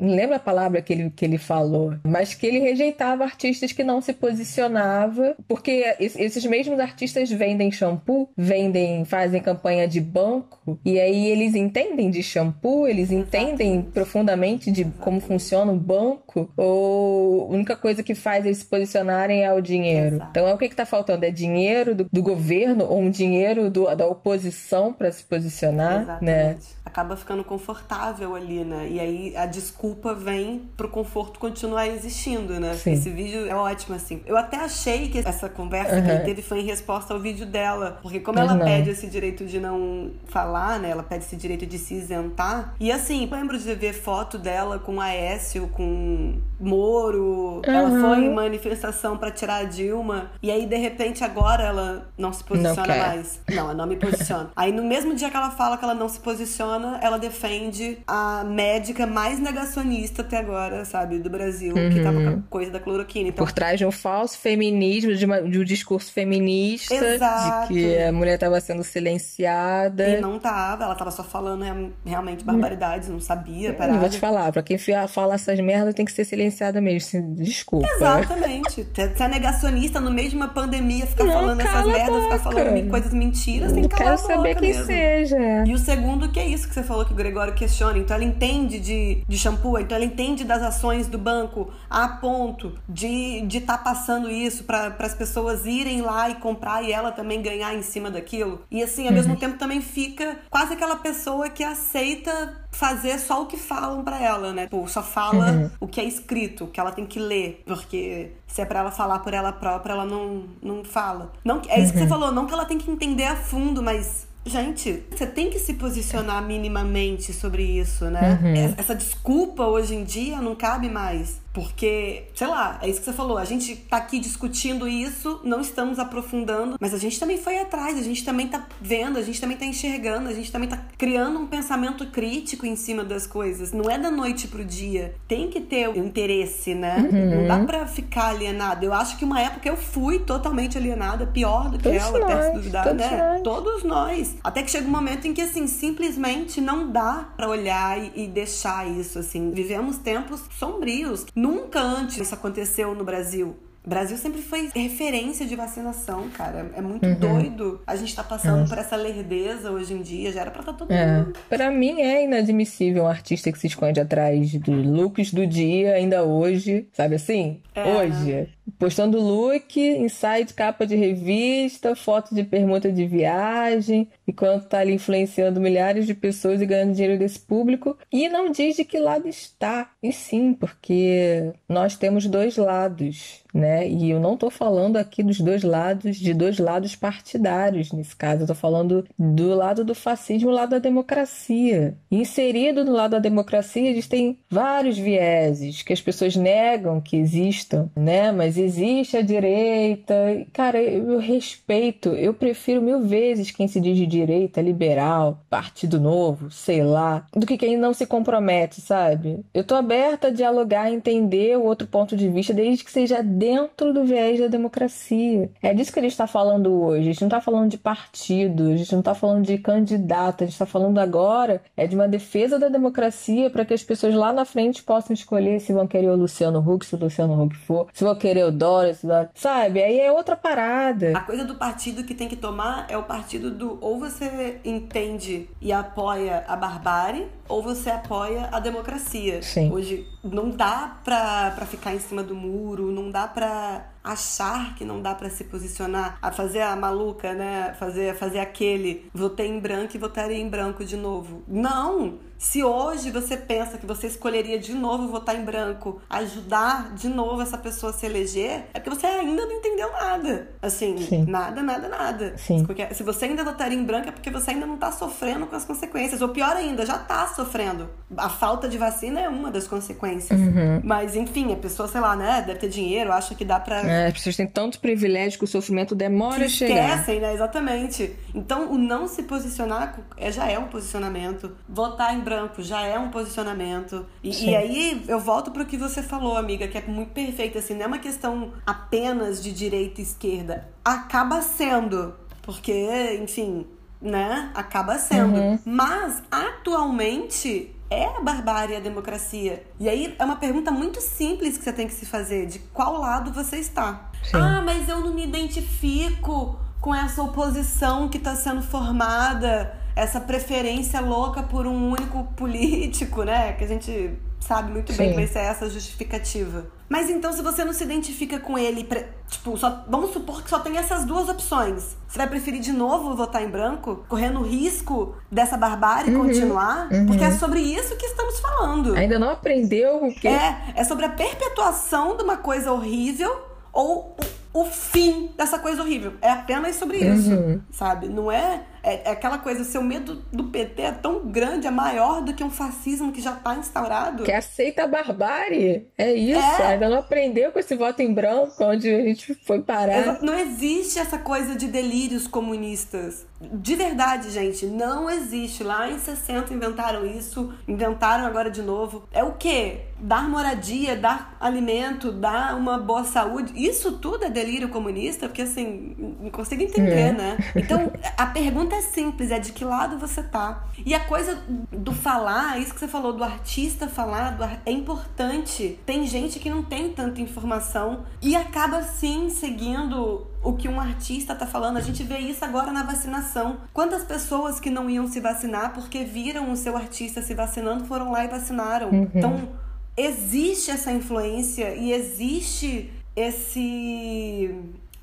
Não 0.01 0.15
lembro 0.15 0.35
a 0.35 0.39
palavra 0.39 0.81
que 0.81 0.91
ele, 0.93 1.11
que 1.15 1.23
ele 1.23 1.37
falou, 1.37 1.93
mas 2.03 2.33
que 2.33 2.47
ele 2.47 2.59
rejeitava 2.59 3.23
artistas 3.23 3.71
que 3.71 3.83
não 3.83 4.01
se 4.01 4.13
posicionava, 4.13 5.35
porque 5.47 5.95
es- 5.99 6.15
esses 6.15 6.45
mesmos 6.45 6.79
artistas 6.79 7.29
vendem 7.29 7.71
shampoo, 7.71 8.06
vendem, 8.37 9.03
fazem 9.05 9.41
campanha 9.41 9.87
de 9.87 9.99
banco, 10.01 10.79
e 10.85 10.99
aí 10.99 11.27
eles 11.27 11.55
entendem 11.55 12.09
de 12.09 12.21
shampoo, 12.23 12.87
eles 12.87 13.11
entendem 13.11 13.81
profundamente 13.81 14.71
de 14.71 14.85
como 14.99 15.19
funciona 15.19 15.71
o 15.71 15.75
banco, 15.75 16.51
ou 16.55 17.43
a 17.43 17.53
única 17.53 17.75
coisa 17.75 18.03
que 18.03 18.15
faz 18.15 18.45
eles 18.45 18.59
se 18.59 18.65
posicionarem 18.65 19.43
é 19.43 19.53
o 19.53 19.61
dinheiro. 19.61 20.21
Então 20.31 20.47
é 20.47 20.53
o 20.53 20.57
que 20.57 20.65
está 20.65 20.85
faltando? 20.85 21.25
É 21.25 21.31
dinheiro 21.31 21.95
do, 21.95 22.07
do 22.11 22.21
governo 22.21 22.85
ou 22.85 22.99
um 22.99 23.09
dinheiro 23.09 23.69
do- 23.69 23.93
da 23.95 24.05
oposição 24.07 24.93
para 24.93 25.11
se 25.11 25.23
posicionar, 25.23 26.21
né? 26.21 26.51
Exatamente. 26.51 26.77
Acaba 26.85 27.17
ficando 27.17 27.43
confortável 27.43 28.33
ali, 28.35 28.63
né? 28.63 28.87
E 28.89 28.99
aí 28.99 29.35
a 29.35 29.45
desculpa 29.45 30.13
vem 30.13 30.61
pro 30.77 30.89
conforto 30.89 31.39
continuar 31.39 31.87
existindo, 31.87 32.59
né? 32.59 32.73
Sim. 32.75 32.93
Esse 32.93 33.09
vídeo 33.09 33.45
é 33.47 33.53
ótimo, 33.55 33.95
assim. 33.95 34.21
Eu 34.25 34.37
até 34.37 34.57
achei 34.57 35.09
que 35.09 35.19
essa 35.19 35.49
conversa 35.49 36.01
que 36.01 36.09
ele 36.09 36.19
teve 36.23 36.41
foi 36.41 36.61
em 36.61 36.65
resposta 36.65 37.13
ao 37.13 37.19
vídeo 37.19 37.45
dela. 37.45 37.96
Porque 38.01 38.19
como 38.19 38.37
Mas 38.39 38.49
ela 38.49 38.57
não. 38.59 38.65
pede 38.65 38.89
esse 38.89 39.07
direito 39.07 39.45
de 39.45 39.59
não 39.59 40.11
falar, 40.25 40.79
né? 40.79 40.89
Ela 40.89 41.03
pede 41.03 41.25
esse 41.25 41.35
direito 41.35 41.65
de 41.65 41.77
se 41.77 41.93
isentar. 41.95 42.73
E 42.79 42.91
assim, 42.91 43.27
eu 43.29 43.37
lembro 43.37 43.57
de 43.57 43.73
ver 43.75 43.93
foto 43.93 44.37
dela 44.37 44.79
com 44.79 44.99
Aécio, 45.01 45.67
com 45.69 46.37
Moro. 46.59 47.61
Ela 47.65 47.89
Uhum. 47.89 48.01
foi 48.01 48.25
em 48.25 48.33
manifestação 48.33 49.17
pra 49.17 49.31
tirar 49.31 49.57
a 49.57 49.63
Dilma. 49.63 50.31
E 50.41 50.51
aí, 50.51 50.65
de 50.65 50.75
repente, 50.77 51.23
agora 51.23 51.63
ela 51.63 52.09
não 52.17 52.31
se 52.33 52.43
posiciona 52.43 52.83
quer. 52.83 53.07
mais. 53.07 53.39
Não, 53.49 53.69
eu 53.69 53.75
não 53.75 53.87
me 53.87 53.95
posiciono. 53.95 54.49
Aí 54.55 54.71
no 54.71 54.83
mesmo 54.83 55.15
dia 55.15 55.29
que 55.29 55.37
ela 55.37 55.51
fala 55.51 55.77
que 55.77 55.83
ela 55.83 55.93
não 55.95 56.09
se 56.09 56.19
posiciona, 56.19 56.99
ela 57.01 57.17
defende 57.17 57.97
a 58.07 58.43
médica 58.43 59.05
mais 59.07 59.39
negacionista 59.39 60.21
até 60.21 60.37
agora, 60.37 60.85
sabe, 60.85 61.19
do 61.19 61.29
Brasil, 61.29 61.73
que 61.73 62.01
tava 62.01 62.19
com 62.21 62.29
a 62.29 62.41
coisa 62.49 62.71
da 62.71 62.79
cloroquina. 62.79 63.29
Então, 63.29 63.45
Por 63.45 63.51
trás 63.51 63.77
de 63.79 63.85
um 63.85 63.91
falso 63.91 64.37
feminismo, 64.37 65.13
de, 65.15 65.25
uma- 65.25 65.41
de 65.41 65.59
um 65.59 65.63
discurso 65.63 66.11
feminista, 66.11 66.93
Exato. 66.93 67.73
De 67.77 67.83
que 67.95 68.01
a 68.01 68.11
mulher 68.11 68.35
estava 68.35 68.59
sendo 68.61 68.83
silenciada. 68.83 70.07
e 70.09 70.21
não 70.21 70.39
tava, 70.39 70.83
ela 70.85 70.95
tava 70.95 71.11
só 71.11 71.23
falando 71.23 71.63
real- 71.63 71.89
realmente 72.05 72.43
barbaridades, 72.43 73.09
não 73.09 73.19
sabia, 73.19 73.69
Eu 73.69 73.73
parada. 73.75 73.99
vou 73.99 74.09
te 74.09 74.19
falar, 74.19 74.51
pra 74.51 74.61
quem 74.61 74.77
fala 75.07 75.35
essas 75.35 75.59
merdas 75.59 75.93
tem 75.93 76.05
que 76.05 76.11
ser 76.11 76.25
silenciada 76.25 76.79
mesmo. 76.81 77.35
Desculpa. 77.35 77.87
Exatamente. 77.95 78.87
Você 78.93 79.23
é 79.23 79.27
negacionista 79.27 79.99
no 79.99 80.11
meio 80.11 80.29
de 80.29 80.35
uma 80.35 80.47
pandemia, 80.49 81.05
ficar 81.05 81.23
Não, 81.23 81.33
falando 81.33 81.61
essas 81.61 81.85
merdas, 81.85 82.23
ficar 82.23 82.39
falando 82.39 82.89
coisas 82.89 83.13
mentiras, 83.13 83.71
tem 83.73 83.83
que 83.83 83.89
calar 83.89 84.17
quero 84.17 84.27
saber 84.27 84.55
quem 84.55 84.69
mesmo. 84.69 84.85
seja. 84.85 85.63
E 85.65 85.73
o 85.73 85.77
segundo, 85.77 86.29
que 86.31 86.39
é 86.39 86.47
isso 86.47 86.67
que 86.67 86.73
você 86.73 86.83
falou 86.83 87.05
que 87.05 87.13
o 87.13 87.15
Gregório 87.15 87.53
questiona. 87.53 87.97
Então 87.97 88.15
ela 88.15 88.25
entende 88.25 88.79
de, 88.79 89.23
de 89.27 89.37
shampoo, 89.37 89.77
então 89.79 89.95
ela 89.95 90.05
entende 90.05 90.43
das 90.43 90.61
ações 90.61 91.07
do 91.07 91.17
banco 91.17 91.71
a 91.89 92.07
ponto 92.07 92.73
de 92.87 93.45
estar 93.57 93.77
passando 93.79 94.29
isso 94.29 94.63
para 94.63 94.95
as 94.99 95.13
pessoas 95.15 95.65
irem 95.65 96.01
lá 96.01 96.29
e 96.29 96.35
comprar 96.35 96.83
e 96.83 96.91
ela 96.91 97.11
também 97.11 97.41
ganhar 97.41 97.66
ganhar 97.67 97.75
em 97.75 97.81
cima 97.81 98.09
daquilo. 98.09 98.61
E 98.71 98.81
assim, 98.81 99.03
ao 99.03 99.09
uhum. 99.09 99.15
mesmo 99.15 99.35
tempo 99.35 99.57
também 99.57 99.81
fica 99.81 100.37
quase 100.49 100.73
aquela 100.73 100.95
pessoa 100.97 101.49
que 101.49 101.63
aceita 101.63 102.55
fazer 102.71 103.17
só 103.19 103.43
o 103.43 103.45
que 103.47 103.57
falam 103.57 104.03
para 104.03 104.21
ela, 104.21 104.53
né? 104.53 104.63
Tipo, 104.63 104.87
só 104.87 105.01
fala 105.01 105.51
uhum. 105.51 105.69
o 105.79 105.87
que 105.87 105.99
é 105.99 106.05
escrito, 106.05 106.65
o 106.65 106.67
que 106.67 106.79
ela 106.79 106.91
tem 106.91 107.05
que 107.05 107.19
ler, 107.19 107.63
porque 107.65 108.31
se 108.47 108.61
é 108.61 108.65
para 108.65 108.79
ela 108.79 108.91
falar 108.91 109.19
por 109.19 109.33
ela 109.33 109.51
própria, 109.51 109.93
ela 109.93 110.05
não, 110.05 110.45
não 110.61 110.83
fala. 110.83 111.33
Não, 111.43 111.61
é 111.67 111.79
isso 111.79 111.87
uhum. 111.87 111.91
que 111.91 111.97
você 111.97 112.03
uhum. 112.03 112.09
falou, 112.09 112.31
não 112.31 112.45
que 112.45 112.53
ela 112.53 112.65
tem 112.65 112.77
que 112.77 112.89
entender 112.89 113.25
a 113.25 113.35
fundo, 113.35 113.81
mas 113.81 114.27
Gente, 114.47 115.03
você 115.11 115.27
tem 115.27 115.49
que 115.49 115.59
se 115.59 115.73
posicionar 115.73 116.41
minimamente 116.41 117.33
sobre 117.33 117.63
isso, 117.63 118.05
né? 118.05 118.39
Uhum. 118.41 118.75
Essa 118.77 118.95
desculpa 118.95 119.65
hoje 119.65 119.93
em 119.93 120.05
dia 120.05 120.39
não 120.39 120.55
cabe 120.55 120.89
mais. 120.89 121.41
Porque, 121.57 122.25
sei 122.35 122.45
lá, 122.45 122.77
é 122.83 122.87
isso 122.87 122.99
que 122.99 123.05
você 123.05 123.13
falou. 123.13 123.35
A 123.35 123.43
gente 123.43 123.75
tá 123.75 123.97
aqui 123.97 124.19
discutindo 124.19 124.87
isso, 124.87 125.41
não 125.43 125.59
estamos 125.59 125.97
aprofundando, 125.97 126.75
mas 126.79 126.93
a 126.93 126.99
gente 126.99 127.19
também 127.19 127.39
foi 127.39 127.57
atrás, 127.57 127.97
a 127.97 128.03
gente 128.03 128.23
também 128.23 128.47
tá 128.47 128.67
vendo, 128.79 129.17
a 129.17 129.23
gente 129.23 129.41
também 129.41 129.57
tá 129.57 129.65
enxergando, 129.65 130.29
a 130.29 130.33
gente 130.33 130.51
também 130.51 130.69
tá 130.69 130.79
criando 130.99 131.39
um 131.39 131.47
pensamento 131.47 132.05
crítico 132.11 132.67
em 132.67 132.75
cima 132.75 133.03
das 133.03 133.25
coisas. 133.25 133.71
Não 133.71 133.89
é 133.89 133.97
da 133.97 134.11
noite 134.11 134.47
pro 134.47 134.63
dia. 134.63 135.15
Tem 135.27 135.49
que 135.49 135.59
ter 135.59 135.89
o 135.89 135.97
interesse, 135.97 136.75
né? 136.75 137.09
Uhum. 137.11 137.41
Não 137.41 137.47
dá 137.47 137.65
pra 137.65 137.87
ficar 137.87 138.27
alienado. 138.27 138.85
Eu 138.85 138.93
acho 138.93 139.17
que 139.17 139.25
uma 139.25 139.41
época 139.41 139.67
eu 139.67 139.75
fui 139.75 140.19
totalmente 140.19 140.77
alienada, 140.77 141.25
pior 141.25 141.71
do 141.71 141.79
que 141.79 141.85
todos 141.85 141.97
ela, 141.97 142.19
nós, 142.19 142.31
até 142.31 142.43
se 142.43 142.53
duvidar, 142.53 142.83
todos 142.83 143.01
né? 143.01 143.17
Nós. 143.17 143.41
Todos 143.41 143.83
nós. 143.83 144.35
Até 144.43 144.61
que 144.61 144.69
chega 144.69 144.87
um 144.87 144.91
momento 144.91 145.27
em 145.27 145.33
que, 145.33 145.41
assim, 145.41 145.65
simplesmente 145.65 146.61
não 146.61 146.91
dá 146.91 147.29
para 147.35 147.49
olhar 147.49 147.97
e, 147.99 148.25
e 148.25 148.27
deixar 148.27 148.87
isso, 148.87 149.17
assim. 149.17 149.49
Vivemos 149.49 149.97
tempos 149.97 150.41
sombrios. 150.51 151.25
Nunca 151.47 151.81
antes 151.81 152.17
isso 152.17 152.33
aconteceu 152.33 152.93
no 152.93 153.03
Brasil. 153.03 153.55
O 153.87 153.89
Brasil 153.89 154.17
sempre 154.17 154.41
foi 154.41 154.69
referência 154.75 155.45
de 155.45 155.55
vacinação, 155.55 156.27
cara. 156.31 156.69
É 156.75 156.81
muito 156.81 157.05
uhum. 157.05 157.15
doido. 157.15 157.81
A 157.87 157.95
gente 157.95 158.13
tá 158.13 158.21
passando 158.21 158.65
é. 158.65 158.67
por 158.67 158.77
essa 158.77 158.97
lerdeza 158.97 159.71
hoje 159.71 159.93
em 159.93 160.01
dia. 160.01 160.29
Já 160.33 160.41
era 160.41 160.51
pra 160.51 160.59
estar 160.59 160.73
tá 160.73 160.77
todo 160.77 160.91
é. 160.91 161.19
mundo. 161.19 161.33
Pra 161.47 161.71
mim 161.71 162.01
é 162.01 162.25
inadmissível 162.25 163.03
um 163.03 163.07
artista 163.07 163.49
que 163.49 163.57
se 163.57 163.67
esconde 163.67 164.01
atrás 164.01 164.51
dos 164.55 164.85
looks 164.85 165.31
do 165.31 165.47
dia, 165.47 165.93
ainda 165.93 166.21
hoje. 166.21 166.89
Sabe 166.91 167.15
assim? 167.15 167.61
É. 167.73 167.85
Hoje. 167.85 168.49
Postando 168.77 169.19
look, 169.19 169.79
inside 169.79 170.53
capa 170.53 170.85
de 170.85 170.95
revista, 170.95 171.95
foto 171.95 172.33
de 172.33 172.43
permuta 172.43 172.91
de 172.91 173.05
viagem, 173.05 174.09
enquanto 174.27 174.67
tá 174.67 174.79
ali 174.79 174.93
influenciando 174.93 175.59
milhares 175.59 176.05
de 176.05 176.13
pessoas 176.13 176.61
e 176.61 176.65
ganhando 176.65 176.93
dinheiro 176.93 177.17
desse 177.17 177.39
público. 177.39 177.97
E 178.11 178.29
não 178.29 178.51
diz 178.51 178.75
de 178.75 178.83
que 178.83 178.99
lado 178.99 179.27
está. 179.27 179.91
E 180.01 180.11
sim, 180.11 180.53
porque 180.53 181.53
nós 181.67 181.95
temos 181.97 182.27
dois 182.27 182.57
lados 182.57 183.43
né? 183.57 183.87
E 183.89 184.11
eu 184.11 184.19
não 184.19 184.35
estou 184.35 184.49
falando 184.49 184.97
aqui 184.97 185.23
dos 185.23 185.39
dois 185.39 185.63
lados, 185.63 186.17
de 186.17 186.33
dois 186.33 186.59
lados 186.59 186.95
partidários 186.95 187.91
nesse 187.91 188.15
caso, 188.15 188.41
eu 188.41 188.43
estou 188.43 188.55
falando 188.55 189.05
do 189.17 189.53
lado 189.55 189.83
do 189.83 189.95
fascismo, 189.95 190.49
do 190.49 190.55
lado 190.55 190.69
da 190.69 190.79
democracia. 190.79 191.97
inserido 192.11 192.85
no 192.85 192.91
lado 192.91 193.11
da 193.11 193.19
democracia, 193.19 193.89
eles 193.89 194.07
têm 194.07 194.37
vários 194.49 194.97
vieses 194.97 195.81
que 195.81 195.91
as 195.91 196.01
pessoas 196.01 196.35
negam 196.35 197.01
que 197.01 197.17
existam, 197.17 197.89
né? 197.95 198.31
Mas 198.31 198.56
existe 198.57 199.17
a 199.17 199.21
direita. 199.21 200.15
Cara, 200.53 200.81
eu 200.81 201.19
respeito, 201.19 202.09
eu 202.09 202.33
prefiro 202.33 202.81
mil 202.81 203.01
vezes 203.01 203.51
quem 203.51 203.67
se 203.67 203.79
diz 203.79 203.97
de 203.97 204.05
direita, 204.05 204.61
liberal, 204.61 205.39
partido 205.49 205.99
novo, 205.99 206.51
sei 206.51 206.83
lá, 206.83 207.25
do 207.33 207.45
que 207.45 207.57
quem 207.57 207.77
não 207.77 207.93
se 207.93 208.05
compromete, 208.05 208.81
sabe? 208.81 209.39
Eu 209.53 209.63
tô 209.63 209.75
aberta 209.75 210.27
a 210.27 210.31
dialogar, 210.31 210.91
entender 210.91 211.57
o 211.57 211.63
outro 211.63 211.87
ponto 211.87 212.15
de 212.15 212.29
vista, 212.29 212.53
desde 212.53 212.83
que 212.83 212.91
seja 212.91 213.21
dentro 213.21 213.93
do 213.93 214.03
viés 214.03 214.39
da 214.39 214.47
democracia. 214.47 215.49
É 215.61 215.73
disso 215.73 215.91
que 215.91 215.99
a 215.99 216.01
gente 216.01 216.11
está 216.11 216.27
falando 216.27 216.71
hoje. 216.71 217.01
A 217.01 217.11
gente 217.11 217.21
não 217.21 217.27
está 217.27 217.41
falando 217.41 217.69
de 217.69 217.77
partido, 217.77 218.69
a 218.69 218.75
gente 218.75 218.91
não 218.91 218.99
está 218.99 219.13
falando 219.13 219.45
de 219.45 219.57
candidato, 219.57 220.43
a 220.43 220.45
gente 220.45 220.53
está 220.53 220.65
falando 220.65 220.97
agora 220.99 221.61
é 221.75 221.87
de 221.87 221.95
uma 221.95 222.07
defesa 222.07 222.59
da 222.59 222.69
democracia 222.69 223.49
para 223.49 223.65
que 223.65 223.73
as 223.73 223.83
pessoas 223.83 224.13
lá 224.13 224.31
na 224.33 224.45
frente 224.45 224.83
possam 224.83 225.13
escolher 225.13 225.59
se 225.59 225.73
vão 225.73 225.87
querer 225.87 226.09
o 226.09 226.15
Luciano 226.15 226.59
Huck, 226.59 226.85
se 226.85 226.95
o 226.95 226.99
Luciano 226.99 227.41
Huck 227.41 227.55
for, 227.55 227.87
se 227.93 228.03
vão 228.03 228.15
querer 228.15 228.45
o 228.47 228.51
Dória, 228.51 228.93
se 228.93 229.05
vão... 229.05 229.27
sabe? 229.33 229.81
Aí 229.81 229.99
é 229.99 230.11
outra 230.11 230.35
parada. 230.35 231.17
A 231.17 231.21
coisa 231.21 231.45
do 231.45 231.55
partido 231.55 232.03
que 232.03 232.13
tem 232.13 232.27
que 232.27 232.35
tomar 232.35 232.85
é 232.89 232.97
o 232.97 233.03
partido 233.03 233.51
do 233.51 233.77
ou 233.81 233.99
você 233.99 234.59
entende 234.63 235.49
e 235.61 235.71
apoia 235.71 236.43
a 236.47 236.55
barbárie 236.55 237.27
ou 237.47 237.61
você 237.61 237.89
apoia 237.89 238.49
a 238.51 238.59
democracia. 238.59 239.41
Sim. 239.41 239.71
Hoje 239.71 240.07
não 240.23 240.49
dá 240.49 240.97
pra, 241.03 241.51
pra 241.51 241.65
ficar 241.65 241.93
em 241.93 241.99
cima 241.99 242.23
do 242.23 242.35
muro, 242.35 242.91
não 242.91 243.09
dá 243.09 243.27
pra 243.27 243.85
achar 244.11 244.75
que 244.75 244.85
não 244.85 245.01
dá 245.01 245.13
para 245.13 245.29
se 245.29 245.43
posicionar, 245.43 246.17
a 246.21 246.31
fazer 246.31 246.61
a 246.61 246.75
maluca, 246.75 247.33
né? 247.33 247.75
Fazer, 247.79 248.15
fazer 248.15 248.39
aquele 248.39 249.09
votei 249.13 249.47
em 249.47 249.59
branco 249.59 249.95
e 249.95 249.99
votaria 249.99 250.37
em 250.37 250.49
branco 250.49 250.85
de 250.85 250.95
novo. 250.95 251.43
Não! 251.47 252.27
Se 252.37 252.63
hoje 252.63 253.09
você 253.09 253.35
pensa 253.35 253.77
que 253.79 253.85
você 253.85 254.05
escolheria 254.07 254.59
de 254.59 254.73
novo 254.73 255.07
votar 255.07 255.35
em 255.35 255.43
branco, 255.43 255.99
ajudar 256.07 256.93
de 256.93 257.09
novo 257.09 257.41
essa 257.41 257.57
pessoa 257.57 257.89
a 257.89 257.93
se 257.93 258.05
eleger, 258.05 258.65
é 258.73 258.79
porque 258.79 258.91
você 258.91 259.07
ainda 259.07 259.43
não 259.43 259.53
entendeu 259.53 259.91
nada. 259.91 260.49
Assim, 260.61 260.97
Sim. 260.99 261.25
nada, 261.25 261.63
nada, 261.63 261.87
nada. 261.87 262.37
Sim. 262.37 262.65
Se 262.93 263.01
você 263.01 263.25
ainda 263.25 263.43
votaria 263.43 263.77
em 263.77 263.83
branco 263.83 264.09
é 264.09 264.11
porque 264.11 264.29
você 264.29 264.51
ainda 264.51 264.67
não 264.67 264.77
tá 264.77 264.91
sofrendo 264.91 265.47
com 265.47 265.55
as 265.55 265.65
consequências. 265.65 266.21
Ou 266.21 266.29
pior 266.29 266.55
ainda, 266.55 266.85
já 266.85 266.99
tá 266.99 267.25
sofrendo. 267.27 267.89
A 268.15 268.29
falta 268.29 268.69
de 268.69 268.77
vacina 268.77 269.19
é 269.19 269.27
uma 269.27 269.49
das 269.49 269.67
consequências. 269.67 270.39
Uhum. 270.39 270.81
Mas, 270.83 271.15
enfim, 271.15 271.51
a 271.53 271.57
pessoa, 271.57 271.87
sei 271.87 272.01
lá, 272.01 272.15
né, 272.15 272.43
deve 272.45 272.59
ter 272.59 272.69
dinheiro, 272.69 273.11
acha 273.11 273.33
que 273.33 273.43
dá 273.43 273.59
pra. 273.59 273.81
É, 273.81 273.96
as 274.05 274.13
pessoas 274.13 274.35
têm 274.35 274.47
tanto 274.47 274.79
privilégio 274.79 275.39
que 275.39 275.45
o 275.45 275.47
sofrimento 275.47 275.95
demora 275.95 276.39
que 276.39 276.45
a 276.45 276.49
chegar. 276.49 276.99
Esquecem, 276.99 277.19
né? 277.19 277.33
Exatamente. 277.33 278.15
Então, 278.35 278.71
o 278.71 278.77
não 278.77 279.07
se 279.07 279.23
posicionar 279.23 279.99
é, 280.15 280.31
já 280.31 280.49
é 280.49 280.59
um 280.59 280.67
posicionamento. 280.67 281.55
Votar 281.67 282.15
em 282.15 282.19
branco 282.19 282.61
já 282.61 282.81
é 282.81 282.97
um 282.99 283.09
posicionamento. 283.09 284.05
E, 284.23 284.49
e 284.49 284.55
aí 284.55 285.03
eu 285.07 285.19
volto 285.19 285.51
para 285.51 285.63
o 285.63 285.65
que 285.65 285.77
você 285.77 286.03
falou, 286.03 286.37
amiga, 286.37 286.67
que 286.67 286.77
é 286.77 286.83
muito 286.85 287.11
perfeito. 287.11 287.57
Assim, 287.57 287.73
não 287.73 287.83
é 287.83 287.87
uma 287.87 287.99
questão 287.99 288.53
apenas 288.65 289.41
de 289.41 289.51
direita 289.51 290.01
e 290.01 290.03
esquerda. 290.03 290.67
Acaba 290.83 291.41
sendo. 291.41 292.13
Porque, 292.41 293.19
enfim, 293.21 293.67
né? 294.01 294.51
Acaba 294.53 294.97
sendo. 294.97 295.37
Uhum. 295.37 295.59
Mas, 295.65 296.21
atualmente, 296.31 297.75
é 297.89 298.05
a 298.05 298.21
barbárie 298.21 298.75
a 298.75 298.79
democracia? 298.79 299.63
E 299.79 299.87
aí 299.87 300.15
é 300.17 300.25
uma 300.25 300.35
pergunta 300.35 300.71
muito 300.71 301.01
simples 301.01 301.57
que 301.57 301.63
você 301.63 301.73
tem 301.73 301.87
que 301.87 301.93
se 301.93 302.05
fazer: 302.05 302.45
de 302.45 302.59
qual 302.59 302.99
lado 302.99 303.31
você 303.31 303.57
está? 303.57 304.11
Sim. 304.23 304.37
Ah, 304.37 304.61
mas 304.63 304.87
eu 304.89 304.99
não 305.01 305.13
me 305.13 305.23
identifico 305.23 306.59
com 306.81 306.93
essa 306.93 307.21
oposição 307.21 308.07
que 308.07 308.17
está 308.17 308.35
sendo 308.35 308.61
formada 308.61 309.75
essa 309.95 310.21
preferência 310.21 311.01
louca 311.01 311.41
por 311.41 311.65
um 311.65 311.89
único 311.89 312.23
político, 312.35 313.23
né? 313.23 313.53
Que 313.53 313.63
a 313.63 313.67
gente 313.67 314.11
sabe 314.39 314.71
muito 314.71 314.91
Sim. 314.91 314.97
bem 314.97 315.09
que 315.09 315.15
vai 315.15 315.27
ser 315.27 315.39
essa 315.39 315.69
justificativa. 315.69 316.67
Mas 316.89 317.09
então, 317.09 317.33
se 317.33 317.41
você 317.41 317.65
não 317.65 317.73
se 317.73 317.83
identifica 317.83 318.39
com 318.39 318.57
ele, 318.57 318.87
tipo, 319.27 319.57
só, 319.57 319.83
vamos 319.89 320.13
supor 320.13 320.41
que 320.41 320.49
só 320.49 320.59
tem 320.59 320.77
essas 320.77 321.03
duas 321.03 321.27
opções. 321.27 321.97
Você 322.07 322.17
vai 322.17 322.27
preferir 322.27 322.61
de 322.61 322.71
novo 322.71 323.13
votar 323.15 323.43
em 323.43 323.49
branco, 323.49 324.05
correndo 324.07 324.39
o 324.39 324.43
risco 324.43 325.15
dessa 325.29 325.57
barbárie 325.57 326.15
uhum, 326.15 326.25
continuar? 326.25 326.87
Uhum. 326.91 327.05
Porque 327.07 327.23
é 327.23 327.31
sobre 327.31 327.59
isso 327.59 327.95
que 327.97 328.05
estamos 328.05 328.39
falando. 328.39 328.95
Ainda 328.95 329.19
não 329.19 329.29
aprendeu 329.29 330.05
o 330.05 330.13
que? 330.13 330.27
É, 330.27 330.73
é 330.75 330.83
sobre 330.85 331.05
a 331.05 331.09
perpetuação 331.09 332.15
de 332.15 332.23
uma 332.23 332.37
coisa 332.37 332.71
horrível 332.71 333.37
ou 333.73 334.15
o, 334.53 334.61
o 334.61 334.65
fim 334.65 335.29
dessa 335.37 335.59
coisa 335.59 335.81
horrível. 335.81 336.13
É 336.21 336.31
apenas 336.31 336.77
sobre 336.77 336.99
isso, 336.99 337.31
uhum. 337.31 337.61
sabe? 337.69 338.07
Não 338.07 338.31
é 338.31 338.63
é, 338.87 339.01
é, 339.03 339.11
aquela 339.11 339.37
coisa, 339.37 339.65
seu 339.65 339.83
medo 339.83 340.23
do 340.31 340.45
PT 340.45 340.81
é 340.81 340.91
tão 340.93 341.27
grande, 341.27 341.67
é 341.67 341.71
maior 341.71 342.21
do 342.21 342.33
que 342.33 342.41
um 342.41 342.49
fascismo 342.49 343.11
que 343.11 343.21
já 343.21 343.33
está 343.33 343.55
instaurado. 343.55 344.23
Que 344.23 344.31
aceita 344.31 344.85
a 344.85 344.87
barbárie. 344.87 345.85
É 345.97 346.13
isso. 346.13 346.39
É. 346.61 346.67
Ainda 346.67 346.87
não 346.87 346.99
aprendeu 346.99 347.51
com 347.51 347.59
esse 347.59 347.75
voto 347.75 348.01
em 348.01 348.13
branco, 348.13 348.63
onde 348.63 348.89
a 348.89 349.01
gente 349.01 349.33
foi 349.45 349.61
parar. 349.61 350.21
Não 350.21 350.33
existe 350.33 350.99
essa 350.99 351.17
coisa 351.17 351.53
de 351.53 351.67
delírios 351.67 352.27
comunistas. 352.27 353.25
De 353.39 353.75
verdade, 353.75 354.31
gente, 354.31 354.65
não 354.65 355.09
existe. 355.09 355.63
Lá 355.63 355.91
em 355.91 355.99
60 355.99 356.53
inventaram 356.53 357.05
isso, 357.05 357.53
inventaram 357.67 358.25
agora 358.25 358.49
de 358.49 358.61
novo. 358.61 359.07
É 359.11 359.23
o 359.23 359.33
quê? 359.33 359.81
Dar 359.99 360.27
moradia, 360.29 360.95
dar 360.95 361.35
alimento, 361.39 362.11
dar 362.11 362.55
uma 362.55 362.79
boa 362.79 363.03
saúde. 363.03 363.53
Isso 363.55 363.99
tudo 363.99 364.23
é 364.23 364.29
delírio 364.29 364.69
comunista? 364.69 365.27
Porque 365.27 365.43
assim, 365.43 365.95
não 366.19 366.31
consigo 366.31 366.63
entender, 366.63 367.09
é. 367.09 367.11
né? 367.11 367.37
Então, 367.55 367.91
a 368.17 368.25
pergunta 368.27 368.76
é 368.77 368.81
simples, 368.81 369.31
é 369.31 369.39
de 369.39 369.51
que 369.51 369.65
lado 369.65 369.97
você 369.97 370.23
tá. 370.23 370.65
E 370.85 370.93
a 370.93 370.99
coisa 370.99 371.41
do 371.71 371.93
falar, 371.93 372.59
isso 372.59 372.73
que 372.73 372.79
você 372.79 372.87
falou, 372.87 373.13
do 373.13 373.23
artista 373.23 373.87
falar, 373.87 374.37
do 374.37 374.43
ar... 374.43 374.61
é 374.65 374.71
importante. 374.71 375.79
Tem 375.85 376.05
gente 376.05 376.39
que 376.39 376.49
não 376.49 376.63
tem 376.63 376.91
tanta 376.91 377.21
informação 377.21 378.05
e 378.21 378.35
acaba 378.35 378.81
sim 378.83 379.29
seguindo 379.29 380.27
o 380.43 380.53
que 380.53 380.69
um 380.69 380.79
artista 380.79 381.35
tá 381.35 381.45
falando. 381.45 381.77
A 381.77 381.81
gente 381.81 382.03
vê 382.03 382.19
isso 382.19 382.45
agora 382.45 382.71
na 382.71 382.83
vacinação. 382.83 383.57
Quantas 383.73 384.03
pessoas 384.03 384.59
que 384.59 384.69
não 384.69 384.89
iam 384.89 385.07
se 385.07 385.19
vacinar 385.19 385.73
porque 385.73 386.03
viram 386.03 386.51
o 386.51 386.55
seu 386.55 386.77
artista 386.77 387.21
se 387.21 387.33
vacinando 387.33 387.85
foram 387.85 388.11
lá 388.11 388.23
e 388.23 388.27
vacinaram. 388.27 388.89
Uhum. 388.89 389.09
Então, 389.13 389.49
existe 389.95 390.71
essa 390.71 390.91
influência 390.91 391.75
e 391.75 391.91
existe 391.91 392.91
esse 393.15 394.53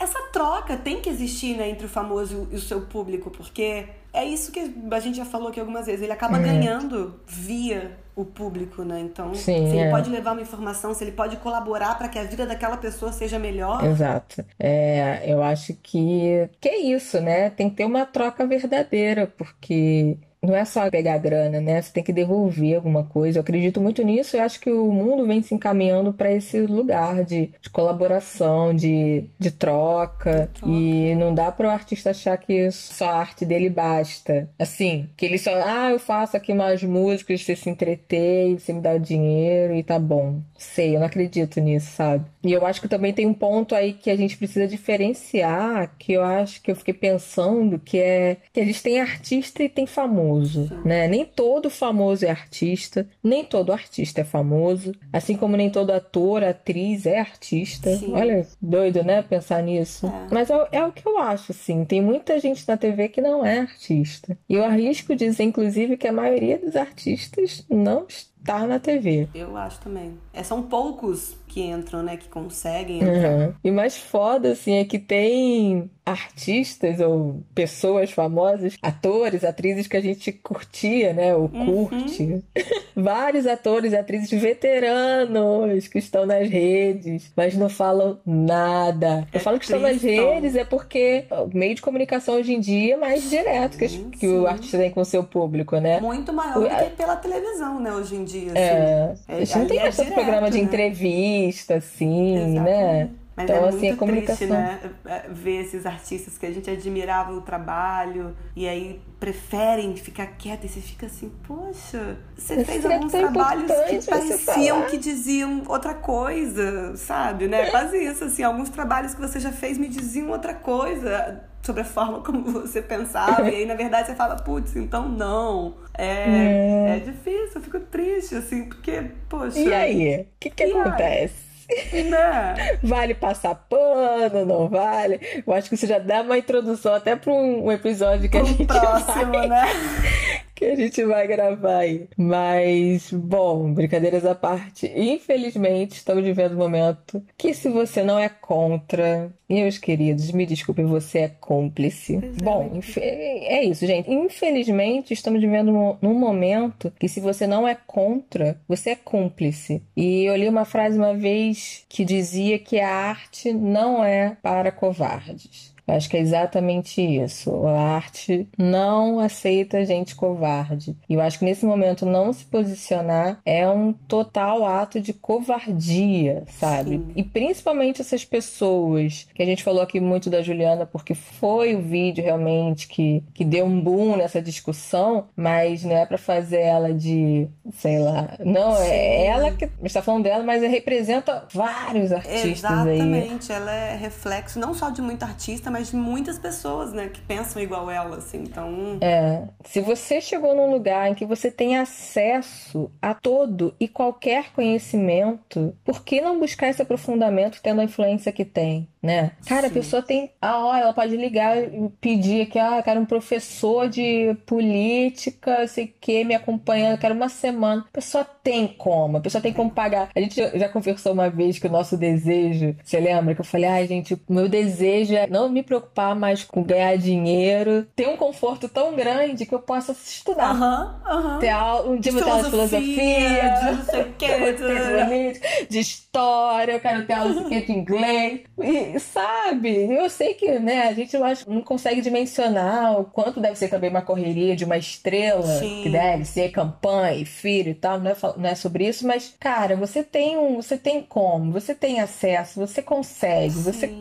essa 0.04 0.20
troca 0.32 0.76
tem 0.76 1.00
que 1.00 1.08
existir, 1.08 1.56
né, 1.56 1.68
entre 1.68 1.86
o 1.86 1.88
famoso 1.88 2.48
e 2.52 2.56
o 2.56 2.60
seu 2.60 2.82
público, 2.82 3.30
porque 3.30 3.86
é 4.12 4.24
isso 4.24 4.52
que 4.52 4.72
a 4.90 5.00
gente 5.00 5.16
já 5.16 5.24
falou 5.24 5.48
aqui 5.48 5.58
algumas 5.58 5.86
vezes. 5.86 6.02
Ele 6.02 6.12
acaba 6.12 6.38
é. 6.38 6.42
ganhando 6.42 7.20
via 7.26 7.98
o 8.14 8.24
público, 8.24 8.84
né? 8.84 9.00
Então, 9.00 9.34
Sim, 9.34 9.66
se 9.68 9.76
ele 9.76 9.78
é. 9.78 9.90
pode 9.90 10.08
levar 10.08 10.32
uma 10.32 10.40
informação, 10.40 10.94
se 10.94 11.02
ele 11.02 11.10
pode 11.10 11.36
colaborar 11.38 11.98
para 11.98 12.08
que 12.08 12.16
a 12.16 12.22
vida 12.22 12.46
daquela 12.46 12.76
pessoa 12.76 13.10
seja 13.10 13.40
melhor. 13.40 13.84
Exato. 13.84 14.44
É, 14.58 15.24
eu 15.26 15.42
acho 15.42 15.74
que, 15.82 16.48
que 16.60 16.68
é 16.68 16.78
isso, 16.78 17.20
né? 17.20 17.50
Tem 17.50 17.68
que 17.68 17.76
ter 17.76 17.84
uma 17.84 18.06
troca 18.06 18.46
verdadeira, 18.46 19.26
porque 19.26 20.16
não 20.44 20.56
é 20.56 20.64
só 20.64 20.90
pegar 20.90 21.18
grana, 21.18 21.60
né? 21.60 21.80
Você 21.80 21.92
tem 21.92 22.02
que 22.04 22.12
devolver 22.12 22.76
alguma 22.76 23.04
coisa. 23.04 23.38
Eu 23.38 23.42
acredito 23.42 23.80
muito 23.80 24.02
nisso 24.02 24.36
e 24.36 24.40
acho 24.40 24.60
que 24.60 24.70
o 24.70 24.92
mundo 24.92 25.26
vem 25.26 25.42
se 25.42 25.54
encaminhando 25.54 26.12
para 26.12 26.32
esse 26.32 26.60
lugar 26.60 27.24
de, 27.24 27.50
de 27.60 27.70
colaboração, 27.70 28.74
de, 28.74 29.24
de 29.38 29.50
troca. 29.50 30.50
troca. 30.54 30.66
E 30.66 31.14
não 31.16 31.34
dá 31.34 31.50
para 31.50 31.68
o 31.68 31.70
artista 31.70 32.10
achar 32.10 32.36
que 32.36 32.70
só 32.70 33.06
a 33.06 33.18
arte 33.18 33.44
dele 33.44 33.70
basta. 33.70 34.48
Assim, 34.58 35.08
que 35.16 35.24
ele 35.26 35.38
só, 35.38 35.50
ah, 35.54 35.90
eu 35.90 35.98
faço 35.98 36.36
aqui 36.36 36.52
mais 36.54 36.82
músicas, 36.82 37.42
você 37.42 37.56
se 37.56 37.68
entreter, 37.70 38.58
você 38.58 38.72
me 38.72 38.80
dá 38.80 38.94
o 38.94 39.00
dinheiro 39.00 39.74
e 39.74 39.82
tá 39.82 39.98
bom. 39.98 40.40
Sei, 40.56 40.94
eu 40.94 41.00
não 41.00 41.06
acredito 41.06 41.60
nisso, 41.60 41.90
sabe? 41.92 42.24
E 42.42 42.52
eu 42.52 42.64
acho 42.66 42.80
que 42.80 42.88
também 42.88 43.12
tem 43.12 43.26
um 43.26 43.34
ponto 43.34 43.74
aí 43.74 43.92
que 43.92 44.10
a 44.10 44.16
gente 44.16 44.36
precisa 44.36 44.66
diferenciar, 44.66 45.94
que 45.98 46.12
eu 46.12 46.22
acho 46.22 46.60
que 46.62 46.70
eu 46.70 46.76
fiquei 46.76 46.94
pensando, 46.94 47.78
que 47.78 47.98
é 47.98 48.36
que 48.52 48.60
a 48.60 48.64
gente 48.64 48.82
tem 48.82 49.00
artista 49.00 49.62
e 49.62 49.68
tem 49.68 49.86
famoso 49.86 50.33
famoso, 50.34 50.70
né? 50.84 51.08
Nem 51.08 51.24
todo 51.24 51.70
famoso 51.70 52.24
é 52.24 52.30
artista, 52.30 53.06
nem 53.22 53.44
todo 53.44 53.72
artista 53.72 54.20
é 54.20 54.24
famoso, 54.24 54.92
assim 55.12 55.36
como 55.36 55.56
nem 55.56 55.70
todo 55.70 55.90
ator, 55.90 56.42
atriz 56.42 57.06
é 57.06 57.18
artista. 57.18 57.94
Sim. 57.96 58.12
Olha, 58.12 58.46
doido, 58.60 59.02
né? 59.02 59.22
Pensar 59.22 59.62
nisso. 59.62 60.06
É. 60.06 60.26
Mas 60.30 60.50
é, 60.50 60.68
é, 60.72 60.84
o 60.84 60.92
que 60.92 61.06
eu 61.06 61.18
acho, 61.18 61.52
assim. 61.52 61.84
Tem 61.84 62.00
muita 62.00 62.38
gente 62.38 62.66
na 62.66 62.76
TV 62.76 63.08
que 63.08 63.20
não 63.20 63.44
é 63.44 63.60
artista. 63.60 64.36
E 64.48 64.54
eu 64.54 64.64
arrisco 64.64 65.14
dizer, 65.14 65.44
inclusive, 65.44 65.96
que 65.96 66.08
a 66.08 66.12
maioria 66.12 66.58
dos 66.58 66.76
artistas 66.76 67.64
não 67.68 68.06
está 68.44 68.66
na 68.66 68.78
TV. 68.78 69.26
Eu 69.34 69.56
acho 69.56 69.80
também. 69.80 70.18
É, 70.32 70.42
são 70.42 70.62
poucos 70.62 71.34
que 71.48 71.62
entram, 71.62 72.02
né? 72.02 72.16
Que 72.16 72.28
conseguem 72.28 73.00
entrar. 73.00 73.30
Uhum. 73.30 73.54
E 73.62 73.70
mais 73.70 73.96
foda, 73.96 74.52
assim, 74.52 74.74
é 74.74 74.84
que 74.84 74.98
tem 74.98 75.90
artistas 76.04 77.00
ou 77.00 77.42
pessoas 77.54 78.10
famosas, 78.10 78.76
atores, 78.82 79.42
atrizes 79.42 79.86
que 79.86 79.96
a 79.96 80.00
gente 80.00 80.30
curtia, 80.32 81.14
né? 81.14 81.34
Ou 81.34 81.50
uhum. 81.52 81.86
curte. 81.86 82.44
Vários 82.94 83.46
atores 83.46 83.92
e 83.92 83.96
atrizes 83.96 84.30
veteranos 84.30 85.88
que 85.88 85.98
estão 85.98 86.26
nas 86.26 86.48
redes, 86.48 87.32
mas 87.36 87.56
não 87.56 87.68
falam 87.68 88.18
nada. 88.26 89.26
Eu 89.32 89.38
é 89.38 89.42
falo 89.42 89.58
que 89.58 89.64
estão 89.64 89.80
nas 89.80 90.02
redes 90.02 90.54
é 90.54 90.64
porque 90.64 91.24
o 91.30 91.56
meio 91.56 91.74
de 91.74 91.82
comunicação 91.82 92.34
hoje 92.34 92.52
em 92.52 92.60
dia 92.60 92.94
é 92.94 92.96
mais 92.96 93.28
direto 93.28 93.78
que, 93.78 93.88
sim, 93.88 94.10
que 94.10 94.26
o 94.26 94.46
artista 94.46 94.78
tem 94.78 94.90
com 94.90 95.00
o 95.00 95.04
seu 95.04 95.24
público, 95.24 95.76
né? 95.78 96.00
Muito 96.00 96.32
maior 96.32 96.60
do 96.60 96.68
que 96.68 96.90
pela 96.96 97.16
televisão, 97.16 97.80
né? 97.80 97.92
Hoje 97.92 98.14
em 98.14 98.24
dia. 98.24 98.33
É. 98.54 99.10
Assim. 99.12 99.24
É, 99.28 99.34
a 99.34 99.44
gente 99.44 99.58
não 99.58 99.66
tem 99.66 99.78
é 99.78 99.90
programa 100.14 100.50
de 100.50 100.58
né? 100.58 100.64
entrevista 100.64 101.76
assim, 101.76 102.34
né? 102.34 102.42
Exatamente. 102.42 102.64
né? 102.64 103.10
Mas 103.36 103.50
então, 103.50 103.64
é 103.64 103.68
assim, 103.68 103.78
muito 103.78 103.94
a 103.94 103.96
comunicação... 103.96 104.36
triste, 104.36 104.52
né? 104.52 104.80
É, 105.06 105.28
ver 105.28 105.62
esses 105.62 105.84
artistas 105.84 106.38
que 106.38 106.46
a 106.46 106.52
gente 106.52 106.70
admirava 106.70 107.32
o 107.32 107.40
trabalho 107.40 108.34
e 108.54 108.68
aí 108.68 109.00
preferem 109.18 109.96
ficar 109.96 110.26
quietos 110.26 110.70
e 110.70 110.74
você 110.74 110.80
fica 110.80 111.06
assim, 111.06 111.32
poxa, 111.46 112.16
você 112.36 112.64
fez 112.64 112.86
alguns 112.86 113.10
trabalhos 113.10 113.72
que 113.88 114.08
pareciam 114.08 114.82
que 114.86 114.98
diziam 114.98 115.62
outra 115.66 115.94
coisa, 115.94 116.96
sabe, 116.96 117.48
né? 117.48 117.70
Quase 117.70 117.96
isso, 117.96 118.24
assim, 118.24 118.42
alguns 118.42 118.68
trabalhos 118.68 119.14
que 119.14 119.20
você 119.20 119.40
já 119.40 119.50
fez 119.50 119.78
me 119.78 119.88
diziam 119.88 120.30
outra 120.30 120.54
coisa 120.54 121.42
sobre 121.62 121.80
a 121.80 121.84
forma 121.84 122.20
como 122.20 122.44
você 122.52 122.82
pensava 122.82 123.50
e 123.50 123.56
aí 123.56 123.66
na 123.66 123.74
verdade 123.74 124.08
você 124.08 124.14
fala, 124.14 124.36
putz, 124.36 124.76
então 124.76 125.08
não. 125.08 125.74
É, 125.96 126.06
é. 126.06 126.96
é 126.96 126.98
difícil, 127.00 127.52
eu 127.56 127.60
fico 127.62 127.80
triste, 127.80 128.36
assim, 128.36 128.66
porque, 128.66 129.10
poxa. 129.28 129.58
E 129.58 129.72
aí? 129.72 130.20
O 130.20 130.26
que, 130.38 130.50
que 130.50 130.64
acontece? 130.64 131.53
Né? 131.92 132.78
Vale 132.82 133.14
passar 133.14 133.54
pano, 133.54 134.44
não 134.44 134.68
vale? 134.68 135.20
Eu 135.46 135.52
acho 135.54 135.68
que 135.70 135.76
você 135.76 135.86
já 135.86 135.98
dá 135.98 136.20
uma 136.20 136.36
introdução 136.36 136.94
até 136.94 137.16
para 137.16 137.32
um 137.32 137.70
episódio 137.72 138.28
que 138.28 138.36
um 138.36 138.42
a 138.42 138.44
gente 138.44 138.66
próximo, 138.66 139.32
vai... 139.32 139.48
né? 139.48 139.64
que 140.64 140.64
a 140.64 140.76
gente 140.76 141.04
vai 141.04 141.26
gravar 141.26 141.78
aí. 141.78 142.08
Mas, 142.16 143.10
bom, 143.12 143.72
brincadeiras 143.72 144.24
à 144.24 144.34
parte, 144.34 144.90
infelizmente 144.94 145.96
estamos 145.96 146.22
vivendo 146.22 146.54
um 146.54 146.58
momento 146.58 147.22
que 147.36 147.52
se 147.52 147.68
você 147.68 148.02
não 148.02 148.18
é 148.18 148.28
contra, 148.28 149.32
meus 149.48 149.78
queridos, 149.78 150.30
me 150.30 150.46
desculpem, 150.46 150.86
você 150.86 151.18
é 151.20 151.28
cúmplice. 151.28 152.16
É. 152.16 152.42
Bom, 152.42 152.80
é 152.96 153.64
isso, 153.64 153.86
gente. 153.86 154.10
Infelizmente 154.10 155.12
estamos 155.12 155.40
vivendo 155.40 155.98
num 156.00 156.14
momento 156.14 156.92
que 156.98 157.08
se 157.08 157.20
você 157.20 157.46
não 157.46 157.66
é 157.66 157.74
contra, 157.74 158.60
você 158.68 158.90
é 158.90 158.96
cúmplice. 158.96 159.82
E 159.96 160.24
eu 160.24 160.36
li 160.36 160.48
uma 160.48 160.64
frase 160.64 160.96
uma 160.96 161.14
vez 161.14 161.84
que 161.88 162.04
dizia 162.04 162.58
que 162.58 162.78
a 162.78 162.88
arte 162.88 163.52
não 163.52 164.04
é 164.04 164.36
para 164.42 164.70
covardes. 164.70 165.73
Eu 165.86 165.94
acho 165.94 166.08
que 166.08 166.16
é 166.16 166.20
exatamente 166.20 167.00
isso. 167.00 167.66
A 167.66 167.96
arte 167.96 168.48
não 168.56 169.20
aceita 169.20 169.84
gente 169.84 170.14
covarde. 170.14 170.96
E 171.08 171.14
eu 171.14 171.20
acho 171.20 171.38
que 171.38 171.44
nesse 171.44 171.64
momento 171.66 172.06
não 172.06 172.32
se 172.32 172.44
posicionar 172.44 173.38
é 173.44 173.68
um 173.68 173.92
total 173.92 174.64
ato 174.64 175.00
de 175.00 175.12
covardia, 175.12 176.44
sabe? 176.48 176.90
Sim. 176.90 177.12
E 177.14 177.22
principalmente 177.22 178.00
essas 178.00 178.24
pessoas 178.24 179.26
que 179.34 179.42
a 179.42 179.46
gente 179.46 179.62
falou 179.62 179.82
aqui 179.82 180.00
muito 180.00 180.30
da 180.30 180.42
Juliana, 180.42 180.86
porque 180.86 181.14
foi 181.14 181.74
o 181.74 181.82
vídeo 181.82 182.24
realmente 182.24 182.88
que, 182.88 183.22
que 183.34 183.44
deu 183.44 183.66
um 183.66 183.80
boom 183.80 184.16
nessa 184.16 184.40
discussão, 184.40 185.26
mas 185.36 185.84
não 185.84 185.96
é 185.96 186.06
para 186.06 186.18
fazer 186.18 186.60
ela 186.60 186.94
de, 186.94 187.48
sei 187.74 187.98
lá, 187.98 188.36
não, 188.44 188.74
é 188.76 188.84
Sim. 188.84 188.90
é 188.90 189.26
ela 189.26 189.50
que 189.50 189.68
está 189.82 190.02
falando 190.02 190.24
dela, 190.24 190.42
mas 190.42 190.62
representa 190.62 191.46
vários 191.52 192.12
artistas 192.12 192.44
Exatamente. 192.44 193.02
aí. 193.02 193.08
Exatamente, 193.08 193.52
ela 193.52 193.72
é 193.72 193.96
reflexo 193.96 194.58
não 194.58 194.72
só 194.74 194.90
de 194.90 195.02
muito 195.02 195.22
artista, 195.22 195.70
mas 195.74 195.90
de 195.90 195.96
muitas 195.96 196.38
pessoas, 196.38 196.92
né, 196.92 197.08
que 197.08 197.20
pensam 197.22 197.60
igual 197.60 197.90
ela, 197.90 198.18
assim, 198.18 198.44
então... 198.44 198.96
É, 199.00 199.48
se 199.64 199.80
você 199.80 200.20
chegou 200.20 200.54
num 200.54 200.70
lugar 200.70 201.10
em 201.10 201.14
que 201.14 201.26
você 201.26 201.50
tem 201.50 201.76
acesso 201.76 202.92
a 203.02 203.12
todo 203.12 203.74
e 203.80 203.88
qualquer 203.88 204.52
conhecimento, 204.52 205.76
por 205.84 206.04
que 206.04 206.20
não 206.20 206.38
buscar 206.38 206.68
esse 206.68 206.80
aprofundamento 206.80 207.58
tendo 207.60 207.80
a 207.80 207.84
influência 207.84 208.30
que 208.30 208.44
tem? 208.44 208.88
Né? 209.04 209.32
Cara, 209.46 209.62
Sim. 209.62 209.66
a 209.66 209.70
pessoa 209.70 210.02
tem. 210.02 210.30
Ah, 210.40 210.58
ó, 210.58 210.74
ela 210.74 210.94
pode 210.94 211.14
ligar 211.14 211.58
e 211.58 211.90
pedir 212.00 212.46
que, 212.46 212.58
ah, 212.58 212.82
quero 212.82 213.00
um 213.00 213.04
professor 213.04 213.86
de 213.86 214.34
política, 214.46 215.66
sei 215.68 215.94
que, 216.00 216.24
me 216.24 216.34
acompanhando, 216.34 216.98
quero 216.98 217.14
uma 217.14 217.28
semana. 217.28 217.84
A 217.86 217.92
pessoa 217.92 218.24
tem 218.24 218.66
como, 218.66 219.18
a 219.18 219.20
pessoa 219.20 219.42
tem 219.42 219.52
como 219.52 219.70
pagar. 219.70 220.08
A 220.14 220.20
gente 220.20 220.40
já 220.58 220.68
conversou 220.70 221.12
uma 221.12 221.28
vez 221.28 221.58
que 221.58 221.66
o 221.66 221.70
nosso 221.70 221.98
desejo, 221.98 222.74
você 222.82 222.98
lembra? 222.98 223.34
Que 223.34 223.42
eu 223.42 223.44
falei, 223.44 223.68
ai, 223.68 223.82
ah, 223.82 223.86
gente, 223.86 224.14
o 224.14 224.20
meu 224.28 224.48
desejo 224.48 225.14
é 225.14 225.26
não 225.26 225.50
me 225.50 225.62
preocupar 225.62 226.16
mais 226.16 226.42
com 226.42 226.62
ganhar 226.62 226.96
dinheiro, 226.96 227.86
ter 227.94 228.08
um 228.08 228.16
conforto 228.16 228.70
tão 228.70 228.94
grande 228.96 229.44
que 229.44 229.54
eu 229.54 229.60
possa 229.60 229.92
estudar. 229.92 230.50
Aham, 230.50 231.00
uh 231.04 231.08
aham. 231.08 231.20
-huh, 231.20 231.34
uh 231.34 231.36
-huh. 231.36 231.38
Ter 231.40 231.54
um 231.88 231.98
dia 231.98 232.12
de 232.12 232.18
filosofia, 232.18 232.50
filosofia, 232.50 233.54
de 233.60 233.76
não 233.76 233.84
sei 233.84 234.02
o 234.02 234.14
que, 234.14 235.66
de 235.68 235.78
história, 235.78 236.72
eu 236.72 236.80
quero 236.80 237.06
ter 237.06 237.12
aula 237.12 237.34
de 237.44 237.72
inglês. 237.72 238.40
E, 238.58 238.93
sabe? 238.98 239.92
Eu 239.92 240.08
sei 240.08 240.34
que, 240.34 240.58
né, 240.58 240.88
a 240.88 240.92
gente 240.92 241.16
não 241.46 241.62
consegue 241.62 242.00
dimensionar 242.00 243.00
o 243.00 243.04
quanto 243.04 243.40
deve 243.40 243.56
ser 243.56 243.68
também 243.68 243.90
uma 243.90 244.02
correria 244.02 244.56
de 244.56 244.64
uma 244.64 244.76
estrela, 244.76 245.58
Sim. 245.58 245.82
que 245.82 245.90
deve 245.90 246.24
ser 246.24 246.50
campanha 246.50 247.14
e 247.14 247.24
filho 247.24 247.70
e 247.70 247.74
tal, 247.74 247.98
não 248.00 248.10
é, 248.10 248.16
não 248.36 248.48
é 248.48 248.54
sobre 248.54 248.88
isso, 248.88 249.06
mas, 249.06 249.34
cara, 249.38 249.76
você 249.76 250.02
tem 250.02 250.36
um, 250.36 250.56
você 250.56 250.76
tem 250.76 251.02
como, 251.02 251.52
você 251.52 251.74
tem 251.74 252.00
acesso, 252.00 252.60
você 252.60 252.82
consegue, 252.82 253.50
Sim. 253.52 253.62
você. 253.62 253.94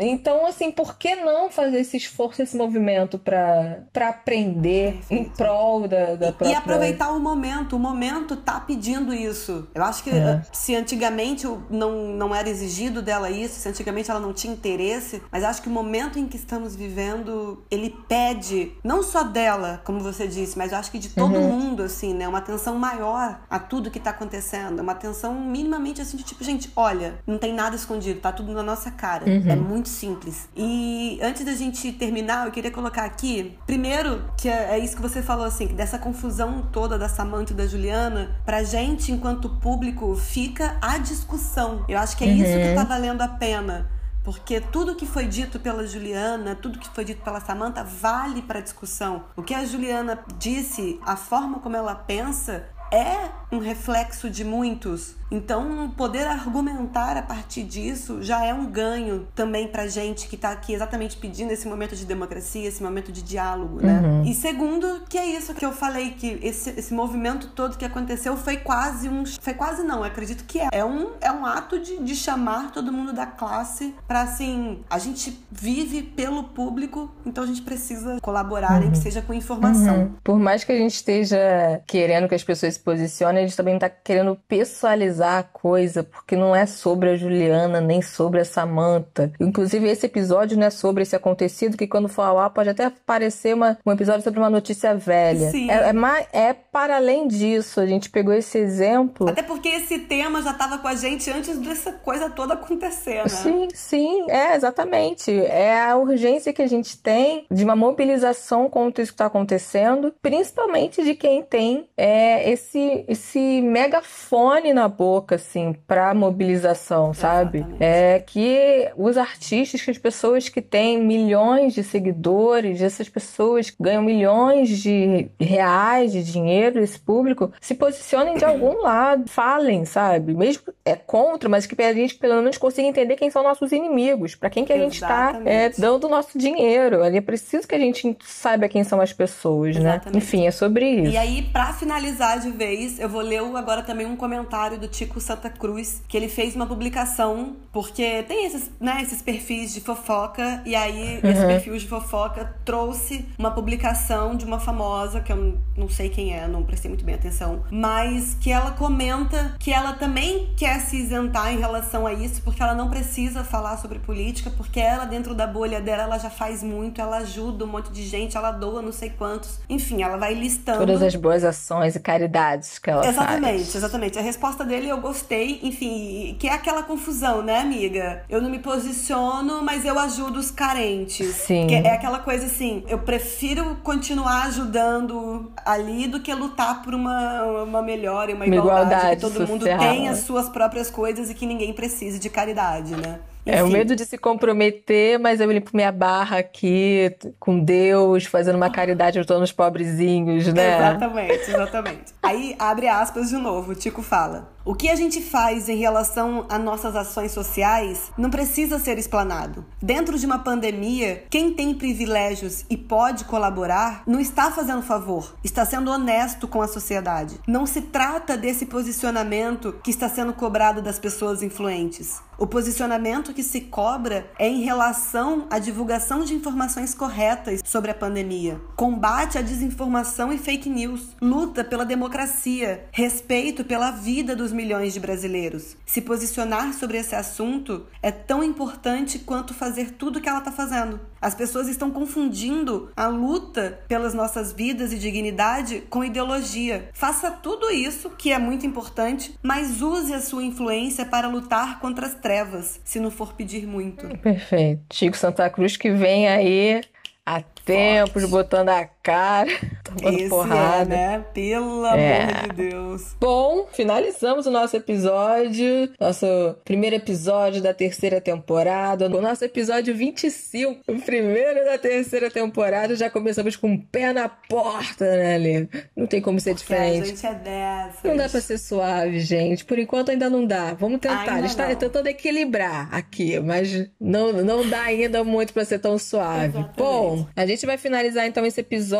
Então, 0.00 0.46
assim, 0.46 0.70
por 0.70 0.96
que 0.96 1.16
não 1.16 1.50
fazer 1.50 1.80
esse 1.80 1.96
esforço, 1.96 2.42
esse 2.42 2.56
movimento 2.56 3.18
para 3.18 4.08
aprender 4.08 4.94
Perfeito. 4.94 5.22
em 5.22 5.24
prol 5.30 5.88
da, 5.88 6.14
da 6.14 6.32
própria... 6.32 6.48
E 6.50 6.54
aproveitar 6.54 7.10
o 7.12 7.20
momento, 7.20 7.76
o 7.76 7.78
momento 7.78 8.36
tá 8.36 8.60
pedindo 8.60 9.12
isso. 9.14 9.68
Eu 9.74 9.82
acho 9.84 10.02
que 10.02 10.10
é. 10.10 10.42
se 10.52 10.74
antigamente 10.74 11.46
não, 11.70 12.08
não 12.08 12.34
era 12.34 12.48
exigido 12.48 13.02
dela 13.02 13.30
isso, 13.30 13.58
se 13.60 13.68
antigamente 13.68 14.10
ela 14.10 14.17
ela 14.18 14.26
não 14.26 14.32
tinha 14.32 14.52
interesse, 14.52 15.22
mas 15.32 15.44
acho 15.44 15.62
que 15.62 15.68
o 15.68 15.72
momento 15.72 16.18
em 16.18 16.26
que 16.26 16.36
estamos 16.36 16.74
vivendo, 16.76 17.62
ele 17.70 17.96
pede, 18.08 18.72
não 18.84 19.02
só 19.02 19.22
dela, 19.22 19.80
como 19.84 20.00
você 20.00 20.26
disse, 20.26 20.58
mas 20.58 20.72
eu 20.72 20.78
acho 20.78 20.90
que 20.90 20.98
de 20.98 21.10
todo 21.10 21.36
uhum. 21.36 21.52
mundo, 21.52 21.82
assim, 21.84 22.12
né? 22.12 22.28
Uma 22.28 22.38
atenção 22.38 22.76
maior 22.76 23.40
a 23.48 23.58
tudo 23.58 23.90
que 23.90 24.00
tá 24.00 24.10
acontecendo. 24.10 24.80
Uma 24.80 24.92
atenção 24.92 25.34
minimamente 25.34 26.02
assim 26.02 26.16
de 26.16 26.24
tipo, 26.24 26.42
gente, 26.42 26.70
olha, 26.74 27.20
não 27.26 27.38
tem 27.38 27.54
nada 27.54 27.76
escondido, 27.76 28.20
tá 28.20 28.32
tudo 28.32 28.52
na 28.52 28.62
nossa 28.62 28.90
cara. 28.90 29.24
Uhum. 29.24 29.50
É 29.50 29.56
muito 29.56 29.88
simples. 29.88 30.48
E 30.56 31.18
antes 31.22 31.44
da 31.44 31.52
gente 31.52 31.92
terminar, 31.92 32.46
eu 32.46 32.52
queria 32.52 32.70
colocar 32.70 33.04
aqui, 33.04 33.56
primeiro, 33.66 34.24
que 34.36 34.48
é, 34.48 34.72
é 34.72 34.78
isso 34.78 34.96
que 34.96 35.02
você 35.02 35.22
falou, 35.22 35.46
assim, 35.46 35.68
que 35.68 35.74
dessa 35.74 35.98
confusão 35.98 36.68
toda 36.72 36.98
da 36.98 37.08
Samantha 37.08 37.52
e 37.52 37.56
da 37.56 37.66
Juliana, 37.66 38.36
pra 38.44 38.62
gente, 38.62 39.12
enquanto 39.12 39.48
público, 39.48 40.14
fica 40.16 40.76
a 40.82 40.98
discussão. 40.98 41.84
Eu 41.88 41.98
acho 41.98 42.16
que 42.16 42.24
é 42.24 42.26
uhum. 42.26 42.34
isso 42.34 42.52
que 42.52 42.74
tá 42.74 42.84
valendo 42.84 43.22
a 43.22 43.28
pena 43.28 43.98
porque 44.28 44.60
tudo 44.60 44.94
que 44.94 45.06
foi 45.06 45.26
dito 45.26 45.58
pela 45.58 45.86
Juliana, 45.86 46.54
tudo 46.54 46.78
que 46.78 46.86
foi 46.90 47.02
dito 47.02 47.22
pela 47.22 47.40
Samantha 47.40 47.82
vale 47.82 48.42
para 48.42 48.60
discussão. 48.60 49.24
O 49.34 49.42
que 49.42 49.54
a 49.54 49.64
Juliana 49.64 50.22
disse, 50.36 51.00
a 51.02 51.16
forma 51.16 51.60
como 51.60 51.74
ela 51.74 51.94
pensa, 51.94 52.68
é 52.90 53.30
um 53.50 53.58
reflexo 53.58 54.28
de 54.28 54.44
muitos. 54.44 55.16
Então, 55.30 55.90
poder 55.96 56.26
argumentar 56.26 57.16
a 57.16 57.22
partir 57.22 57.62
disso 57.62 58.22
já 58.22 58.44
é 58.44 58.54
um 58.54 58.66
ganho 58.66 59.28
também 59.34 59.68
pra 59.68 59.86
gente 59.86 60.26
que 60.26 60.36
tá 60.36 60.50
aqui 60.50 60.72
exatamente 60.72 61.16
pedindo 61.16 61.52
esse 61.52 61.68
momento 61.68 61.94
de 61.94 62.06
democracia, 62.06 62.66
esse 62.66 62.82
momento 62.82 63.12
de 63.12 63.22
diálogo, 63.22 63.80
né? 63.82 64.00
Uhum. 64.00 64.24
E 64.24 64.34
segundo, 64.34 65.02
que 65.08 65.18
é 65.18 65.26
isso 65.26 65.54
que 65.54 65.64
eu 65.64 65.72
falei, 65.72 66.12
que 66.12 66.38
esse, 66.42 66.70
esse 66.70 66.94
movimento 66.94 67.48
todo 67.48 67.76
que 67.76 67.84
aconteceu 67.84 68.36
foi 68.36 68.56
quase 68.56 69.08
um. 69.08 69.24
Foi 69.40 69.52
quase 69.52 69.82
não, 69.82 70.02
acredito 70.02 70.44
que 70.44 70.60
é. 70.60 70.68
É 70.72 70.84
um, 70.84 71.10
é 71.20 71.30
um 71.30 71.44
ato 71.44 71.78
de, 71.78 71.98
de 72.02 72.14
chamar 72.14 72.70
todo 72.72 72.90
mundo 72.90 73.12
da 73.12 73.26
classe 73.26 73.94
pra 74.06 74.22
assim. 74.22 74.80
A 74.88 74.98
gente 74.98 75.44
vive 75.50 76.02
pelo 76.02 76.44
público, 76.44 77.10
então 77.26 77.44
a 77.44 77.46
gente 77.46 77.60
precisa 77.60 78.18
colaborar, 78.22 78.72
uhum. 78.72 78.80
nem 78.80 78.90
que 78.92 78.98
seja 78.98 79.20
com 79.20 79.34
informação. 79.34 79.98
Uhum. 79.98 80.12
Por 80.24 80.38
mais 80.38 80.64
que 80.64 80.72
a 80.72 80.76
gente 80.76 80.94
esteja 80.94 81.82
querendo 81.86 82.28
que 82.28 82.34
as 82.34 82.44
pessoas 82.44 82.77
se 82.78 82.84
posicionem, 82.84 83.44
a 83.44 83.46
gente 83.46 83.56
também 83.56 83.78
tá 83.78 83.88
querendo 83.88 84.38
pessoalizar 84.48 85.38
a 85.38 85.42
coisa, 85.42 86.02
porque 86.02 86.36
não 86.36 86.54
é 86.54 86.66
sobre 86.66 87.10
a 87.10 87.16
Juliana 87.16 87.80
nem 87.80 88.00
sobre 88.00 88.40
a 88.40 88.44
Samantha. 88.44 89.32
Inclusive, 89.40 89.88
esse 89.88 90.06
episódio 90.06 90.56
não 90.56 90.66
é 90.66 90.70
sobre 90.70 91.02
esse 91.02 91.16
acontecido, 91.16 91.76
que 91.76 91.86
quando 91.86 92.08
for 92.08 92.22
ao 92.22 92.38
ar 92.38 92.50
pode 92.50 92.68
até 92.68 92.90
parecer 92.90 93.54
uma, 93.54 93.78
um 93.84 93.92
episódio 93.92 94.22
sobre 94.22 94.38
uma 94.38 94.50
notícia 94.50 94.94
velha. 94.94 95.50
Sim. 95.50 95.70
É, 95.70 95.90
é, 95.90 96.48
é 96.48 96.52
para 96.52 96.96
além 96.96 97.26
disso. 97.26 97.80
A 97.80 97.86
gente 97.86 98.10
pegou 98.10 98.32
esse 98.32 98.58
exemplo. 98.58 99.28
Até 99.28 99.42
porque 99.42 99.68
esse 99.68 99.98
tema 100.00 100.42
já 100.42 100.52
estava 100.52 100.78
com 100.78 100.88
a 100.88 100.94
gente 100.94 101.30
antes 101.30 101.58
dessa 101.58 101.92
coisa 101.92 102.30
toda 102.30 102.54
acontecer, 102.54 103.22
né? 103.22 103.28
Sim, 103.28 103.68
sim. 103.74 104.30
É, 104.30 104.54
exatamente. 104.54 105.32
É 105.32 105.82
a 105.82 105.96
urgência 105.96 106.52
que 106.52 106.62
a 106.62 106.66
gente 106.66 106.98
tem 106.98 107.46
de 107.50 107.64
uma 107.64 107.74
mobilização 107.74 108.68
contra 108.68 109.02
isso 109.02 109.12
que 109.12 109.14
está 109.14 109.26
acontecendo, 109.26 110.14
principalmente 110.20 111.02
de 111.02 111.14
quem 111.14 111.42
tem 111.42 111.88
é, 111.96 112.50
esse, 112.50 112.67
esse 113.08 113.62
megafone 113.62 114.72
na 114.72 114.88
boca 114.88 115.36
assim, 115.36 115.74
pra 115.86 116.12
mobilização, 116.12 117.14
sabe? 117.14 117.58
Exatamente. 117.58 117.84
É 117.84 118.20
que 118.20 118.90
os 118.96 119.16
artistas, 119.16 119.80
que 119.80 119.90
as 119.90 119.98
pessoas 119.98 120.48
que 120.48 120.60
têm 120.60 121.02
milhões 121.02 121.74
de 121.74 121.82
seguidores, 121.82 122.82
essas 122.82 123.08
pessoas 123.08 123.70
que 123.70 123.82
ganham 123.82 124.02
milhões 124.02 124.68
de 124.68 125.28
reais 125.40 126.12
de 126.12 126.22
dinheiro, 126.22 126.80
esse 126.80 126.98
público, 126.98 127.52
se 127.60 127.74
posicionem 127.74 128.36
de 128.36 128.44
algum 128.44 128.80
lado, 128.82 129.28
falem, 129.28 129.84
sabe? 129.84 130.34
Mesmo 130.34 130.64
é 130.84 130.96
contra, 130.96 131.48
mas 131.48 131.66
que 131.66 131.80
a 131.82 131.92
gente 131.92 132.16
pelo 132.16 132.36
menos 132.36 132.58
consiga 132.58 132.88
entender 132.88 133.16
quem 133.16 133.30
são 133.30 133.42
nossos 133.42 133.72
inimigos, 133.72 134.34
para 134.34 134.50
quem 134.50 134.64
que 134.64 134.72
a 134.72 134.78
gente 134.78 134.94
está 134.94 135.40
é, 135.44 135.70
dando 135.70 136.04
o 136.04 136.10
nosso 136.10 136.38
dinheiro. 136.38 137.02
É 137.02 137.20
preciso 137.20 137.66
que 137.66 137.74
a 137.74 137.78
gente 137.78 138.16
saiba 138.24 138.68
quem 138.68 138.84
são 138.84 139.00
as 139.00 139.12
pessoas, 139.12 139.76
né? 139.76 139.90
Exatamente. 139.90 140.14
né? 140.14 140.18
Enfim, 140.18 140.46
é 140.46 140.50
sobre 140.50 140.88
isso. 140.88 141.12
E 141.12 141.16
aí, 141.16 141.42
para 141.52 141.72
finalizar 141.72 142.40
de 142.40 142.50
vez, 142.58 142.98
eu 142.98 143.08
vou 143.08 143.22
ler 143.22 143.38
agora 143.38 143.82
também 143.82 144.04
um 144.04 144.16
comentário 144.16 144.78
do 144.78 144.88
Tico 144.88 145.20
Santa 145.20 145.48
Cruz, 145.48 146.02
que 146.08 146.16
ele 146.16 146.28
fez 146.28 146.56
uma 146.56 146.66
publicação, 146.66 147.56
porque 147.72 148.24
tem 148.24 148.46
esses, 148.46 148.70
né, 148.80 149.00
esses 149.00 149.22
perfis 149.22 149.72
de 149.72 149.80
fofoca, 149.80 150.60
e 150.66 150.74
aí 150.74 151.20
uhum. 151.22 151.30
esse 151.30 151.46
perfil 151.46 151.78
de 151.78 151.86
fofoca 151.86 152.52
trouxe 152.64 153.24
uma 153.38 153.52
publicação 153.52 154.34
de 154.34 154.44
uma 154.44 154.58
famosa, 154.58 155.20
que 155.20 155.32
eu 155.32 155.56
não 155.76 155.88
sei 155.88 156.08
quem 156.08 156.34
é, 156.34 156.48
não 156.48 156.64
prestei 156.64 156.88
muito 156.88 157.04
bem 157.04 157.14
atenção, 157.14 157.62
mas 157.70 158.36
que 158.40 158.50
ela 158.50 158.72
comenta 158.72 159.54
que 159.60 159.72
ela 159.72 159.92
também 159.92 160.52
quer 160.56 160.80
se 160.80 160.96
isentar 160.96 161.54
em 161.54 161.58
relação 161.58 162.06
a 162.06 162.12
isso, 162.12 162.42
porque 162.42 162.60
ela 162.60 162.74
não 162.74 162.90
precisa 162.90 163.44
falar 163.44 163.76
sobre 163.78 164.00
política, 164.00 164.50
porque 164.50 164.80
ela, 164.80 165.04
dentro 165.04 165.34
da 165.34 165.46
bolha 165.46 165.80
dela, 165.80 166.02
ela 166.02 166.18
já 166.18 166.30
faz 166.30 166.62
muito, 166.62 167.00
ela 167.00 167.18
ajuda 167.18 167.64
um 167.64 167.68
monte 167.68 167.92
de 167.92 168.04
gente, 168.04 168.36
ela 168.36 168.50
doa 168.50 168.82
não 168.82 168.92
sei 168.92 169.10
quantos. 169.10 169.60
Enfim, 169.68 170.02
ela 170.02 170.16
vai 170.16 170.34
listando. 170.34 170.78
Todas 170.78 171.02
as 171.02 171.14
boas 171.14 171.44
ações 171.44 171.94
e 171.94 172.00
caridades 172.48 172.78
que 172.78 172.90
ela 172.90 173.06
exatamente, 173.06 173.40
faz. 173.40 173.44
Exatamente, 173.44 173.76
exatamente. 173.76 174.18
A 174.18 174.22
resposta 174.22 174.64
dele 174.64 174.88
eu 174.88 174.98
gostei, 174.98 175.60
enfim, 175.62 176.36
que 176.38 176.48
é 176.48 176.52
aquela 176.52 176.82
confusão, 176.82 177.42
né, 177.42 177.58
amiga? 177.58 178.22
Eu 178.28 178.40
não 178.40 178.50
me 178.50 178.58
posiciono, 178.58 179.62
mas 179.62 179.84
eu 179.84 179.98
ajudo 179.98 180.38
os 180.38 180.50
carentes. 180.50 181.34
Sim. 181.34 181.66
Que 181.66 181.74
é 181.74 181.92
aquela 181.92 182.18
coisa 182.18 182.46
assim, 182.46 182.84
eu 182.88 182.98
prefiro 182.98 183.76
continuar 183.82 184.46
ajudando 184.46 185.52
ali 185.64 186.06
do 186.08 186.20
que 186.20 186.32
lutar 186.32 186.82
por 186.82 186.94
uma, 186.94 187.42
uma 187.62 187.82
melhora, 187.82 188.32
uma, 188.34 188.44
uma 188.44 188.56
igualdade, 188.56 188.86
igualdade 188.86 189.16
que 189.16 189.22
todo 189.22 189.32
social. 189.32 189.48
mundo 189.48 189.64
tenha 189.64 190.10
as 190.10 190.20
suas 190.20 190.48
próprias 190.48 190.90
coisas 190.90 191.30
e 191.30 191.34
que 191.34 191.46
ninguém 191.46 191.72
precise 191.72 192.18
de 192.18 192.30
caridade, 192.30 192.96
né? 192.96 193.20
É 193.48 193.62
o 193.62 193.68
medo 193.68 193.96
de 193.96 194.04
se 194.04 194.18
comprometer, 194.18 195.18
mas 195.18 195.40
eu 195.40 195.50
limpo 195.50 195.70
minha 195.74 195.90
barra 195.90 196.38
aqui 196.38 197.14
com 197.38 197.58
Deus, 197.58 198.24
fazendo 198.24 198.56
uma 198.56 198.70
caridade 198.70 199.18
ajudando 199.18 199.42
os 199.42 199.52
pobrezinhos, 199.52 200.52
né? 200.52 200.76
Exatamente, 200.76 201.50
exatamente. 201.50 202.14
Aí 202.22 202.54
abre 202.58 202.88
aspas 202.88 203.30
de 203.30 203.36
novo, 203.36 203.72
o 203.72 203.74
Tico 203.74 204.02
fala. 204.02 204.50
O 204.68 204.74
que 204.74 204.90
a 204.90 204.94
gente 204.94 205.22
faz 205.22 205.66
em 205.70 205.78
relação 205.78 206.44
a 206.46 206.58
nossas 206.58 206.94
ações 206.94 207.32
sociais 207.32 208.12
não 208.18 208.28
precisa 208.28 208.78
ser 208.78 208.98
explanado. 208.98 209.64
Dentro 209.80 210.18
de 210.18 210.26
uma 210.26 210.40
pandemia, 210.40 211.24
quem 211.30 211.54
tem 211.54 211.72
privilégios 211.72 212.66
e 212.68 212.76
pode 212.76 213.24
colaborar 213.24 214.02
não 214.06 214.20
está 214.20 214.50
fazendo 214.50 214.82
favor, 214.82 215.34
está 215.42 215.64
sendo 215.64 215.90
honesto 215.90 216.46
com 216.46 216.60
a 216.60 216.68
sociedade. 216.68 217.40
Não 217.48 217.64
se 217.64 217.80
trata 217.80 218.36
desse 218.36 218.66
posicionamento 218.66 219.72
que 219.82 219.90
está 219.90 220.06
sendo 220.06 220.34
cobrado 220.34 220.82
das 220.82 220.98
pessoas 220.98 221.42
influentes. 221.42 222.20
O 222.38 222.46
posicionamento 222.46 223.34
que 223.34 223.42
se 223.42 223.62
cobra 223.62 224.30
é 224.38 224.48
em 224.48 224.62
relação 224.62 225.48
à 225.50 225.58
divulgação 225.58 226.22
de 226.22 226.34
informações 226.34 226.94
corretas 226.94 227.60
sobre 227.64 227.90
a 227.90 227.94
pandemia, 227.94 228.60
combate 228.76 229.36
à 229.36 229.42
desinformação 229.42 230.32
e 230.32 230.38
fake 230.38 230.70
news, 230.70 231.16
luta 231.20 231.64
pela 231.64 231.84
democracia, 231.84 232.86
respeito 232.92 233.64
pela 233.64 233.90
vida 233.90 234.36
dos 234.36 234.52
milhões 234.58 234.92
de 234.92 234.98
brasileiros. 234.98 235.76
Se 235.86 236.02
posicionar 236.02 236.74
sobre 236.74 236.98
esse 236.98 237.14
assunto 237.14 237.86
é 238.02 238.10
tão 238.10 238.42
importante 238.42 239.20
quanto 239.20 239.54
fazer 239.54 239.92
tudo 239.92 240.18
o 240.18 240.20
que 240.20 240.28
ela 240.28 240.40
está 240.40 240.50
fazendo. 240.50 240.98
As 241.20 241.32
pessoas 241.32 241.68
estão 241.68 241.92
confundindo 241.92 242.90
a 242.96 243.06
luta 243.06 243.80
pelas 243.86 244.14
nossas 244.14 244.52
vidas 244.52 244.92
e 244.92 244.98
dignidade 244.98 245.82
com 245.88 246.04
ideologia. 246.04 246.88
Faça 246.92 247.30
tudo 247.30 247.70
isso, 247.70 248.10
que 248.10 248.32
é 248.32 248.38
muito 248.38 248.66
importante, 248.66 249.38
mas 249.42 249.80
use 249.80 250.12
a 250.12 250.20
sua 250.20 250.42
influência 250.42 251.04
para 251.06 251.28
lutar 251.28 251.78
contra 251.78 252.06
as 252.06 252.14
trevas, 252.14 252.80
se 252.84 252.98
não 252.98 253.10
for 253.10 253.34
pedir 253.34 253.64
muito. 253.64 254.06
Perfeito. 254.18 254.82
Chico 254.92 255.16
Santa 255.16 255.48
Cruz 255.48 255.76
que 255.76 255.92
vem 255.92 256.26
aí 256.26 256.80
há 257.24 257.42
tempos 257.64 258.24
botando 258.24 258.70
a 258.70 258.86
cara, 259.08 259.48
tomando 259.82 260.18
Esse 260.18 260.28
porrada. 260.28 260.94
É, 260.94 260.98
né? 260.98 261.24
Pelo 261.32 261.86
é. 261.86 262.22
amor 262.22 262.42
de 262.42 262.70
Deus. 262.70 263.16
Bom, 263.18 263.66
finalizamos 263.72 264.46
o 264.46 264.50
nosso 264.50 264.76
episódio, 264.76 265.90
nosso 265.98 266.26
primeiro 266.62 266.96
episódio 266.96 267.62
da 267.62 267.72
terceira 267.72 268.20
temporada, 268.20 269.06
o 269.06 269.20
nosso 269.22 269.44
episódio 269.46 269.94
25, 269.94 270.82
o 270.86 271.00
primeiro 271.00 271.64
da 271.64 271.78
terceira 271.78 272.30
temporada, 272.30 272.94
já 272.94 273.08
começamos 273.08 273.56
com 273.56 273.72
o 273.72 273.78
pé 273.78 274.12
na 274.12 274.28
porta, 274.28 275.04
né, 275.16 275.38
Lê? 275.38 275.68
Não 275.96 276.06
tem 276.06 276.20
como 276.20 276.38
ser 276.38 276.54
Porque 276.54 276.74
diferente. 276.74 277.02
A 277.02 277.06
gente 277.06 277.26
é 277.26 277.34
dessa. 277.34 278.08
Não 278.08 278.16
dá 278.16 278.28
pra 278.28 278.40
ser 278.42 278.58
suave, 278.58 279.20
gente. 279.20 279.64
Por 279.64 279.78
enquanto 279.78 280.10
ainda 280.10 280.28
não 280.28 280.44
dá. 280.44 280.74
Vamos 280.74 281.00
tentar. 281.00 281.20
Ainda 281.20 281.32
a 281.32 281.40
gente 281.42 281.56
tá 281.56 281.74
tentando 281.74 282.08
equilibrar 282.08 282.94
aqui, 282.94 283.40
mas 283.40 283.88
não, 283.98 284.32
não 284.32 284.68
dá 284.68 284.82
ainda 284.82 285.24
muito 285.24 285.54
pra 285.54 285.64
ser 285.64 285.78
tão 285.78 285.98
suave. 285.98 286.58
Exatamente. 286.58 286.76
Bom, 286.76 287.26
a 287.34 287.46
gente 287.46 287.64
vai 287.64 287.78
finalizar 287.78 288.26
então 288.26 288.44
esse 288.44 288.60
episódio, 288.60 288.97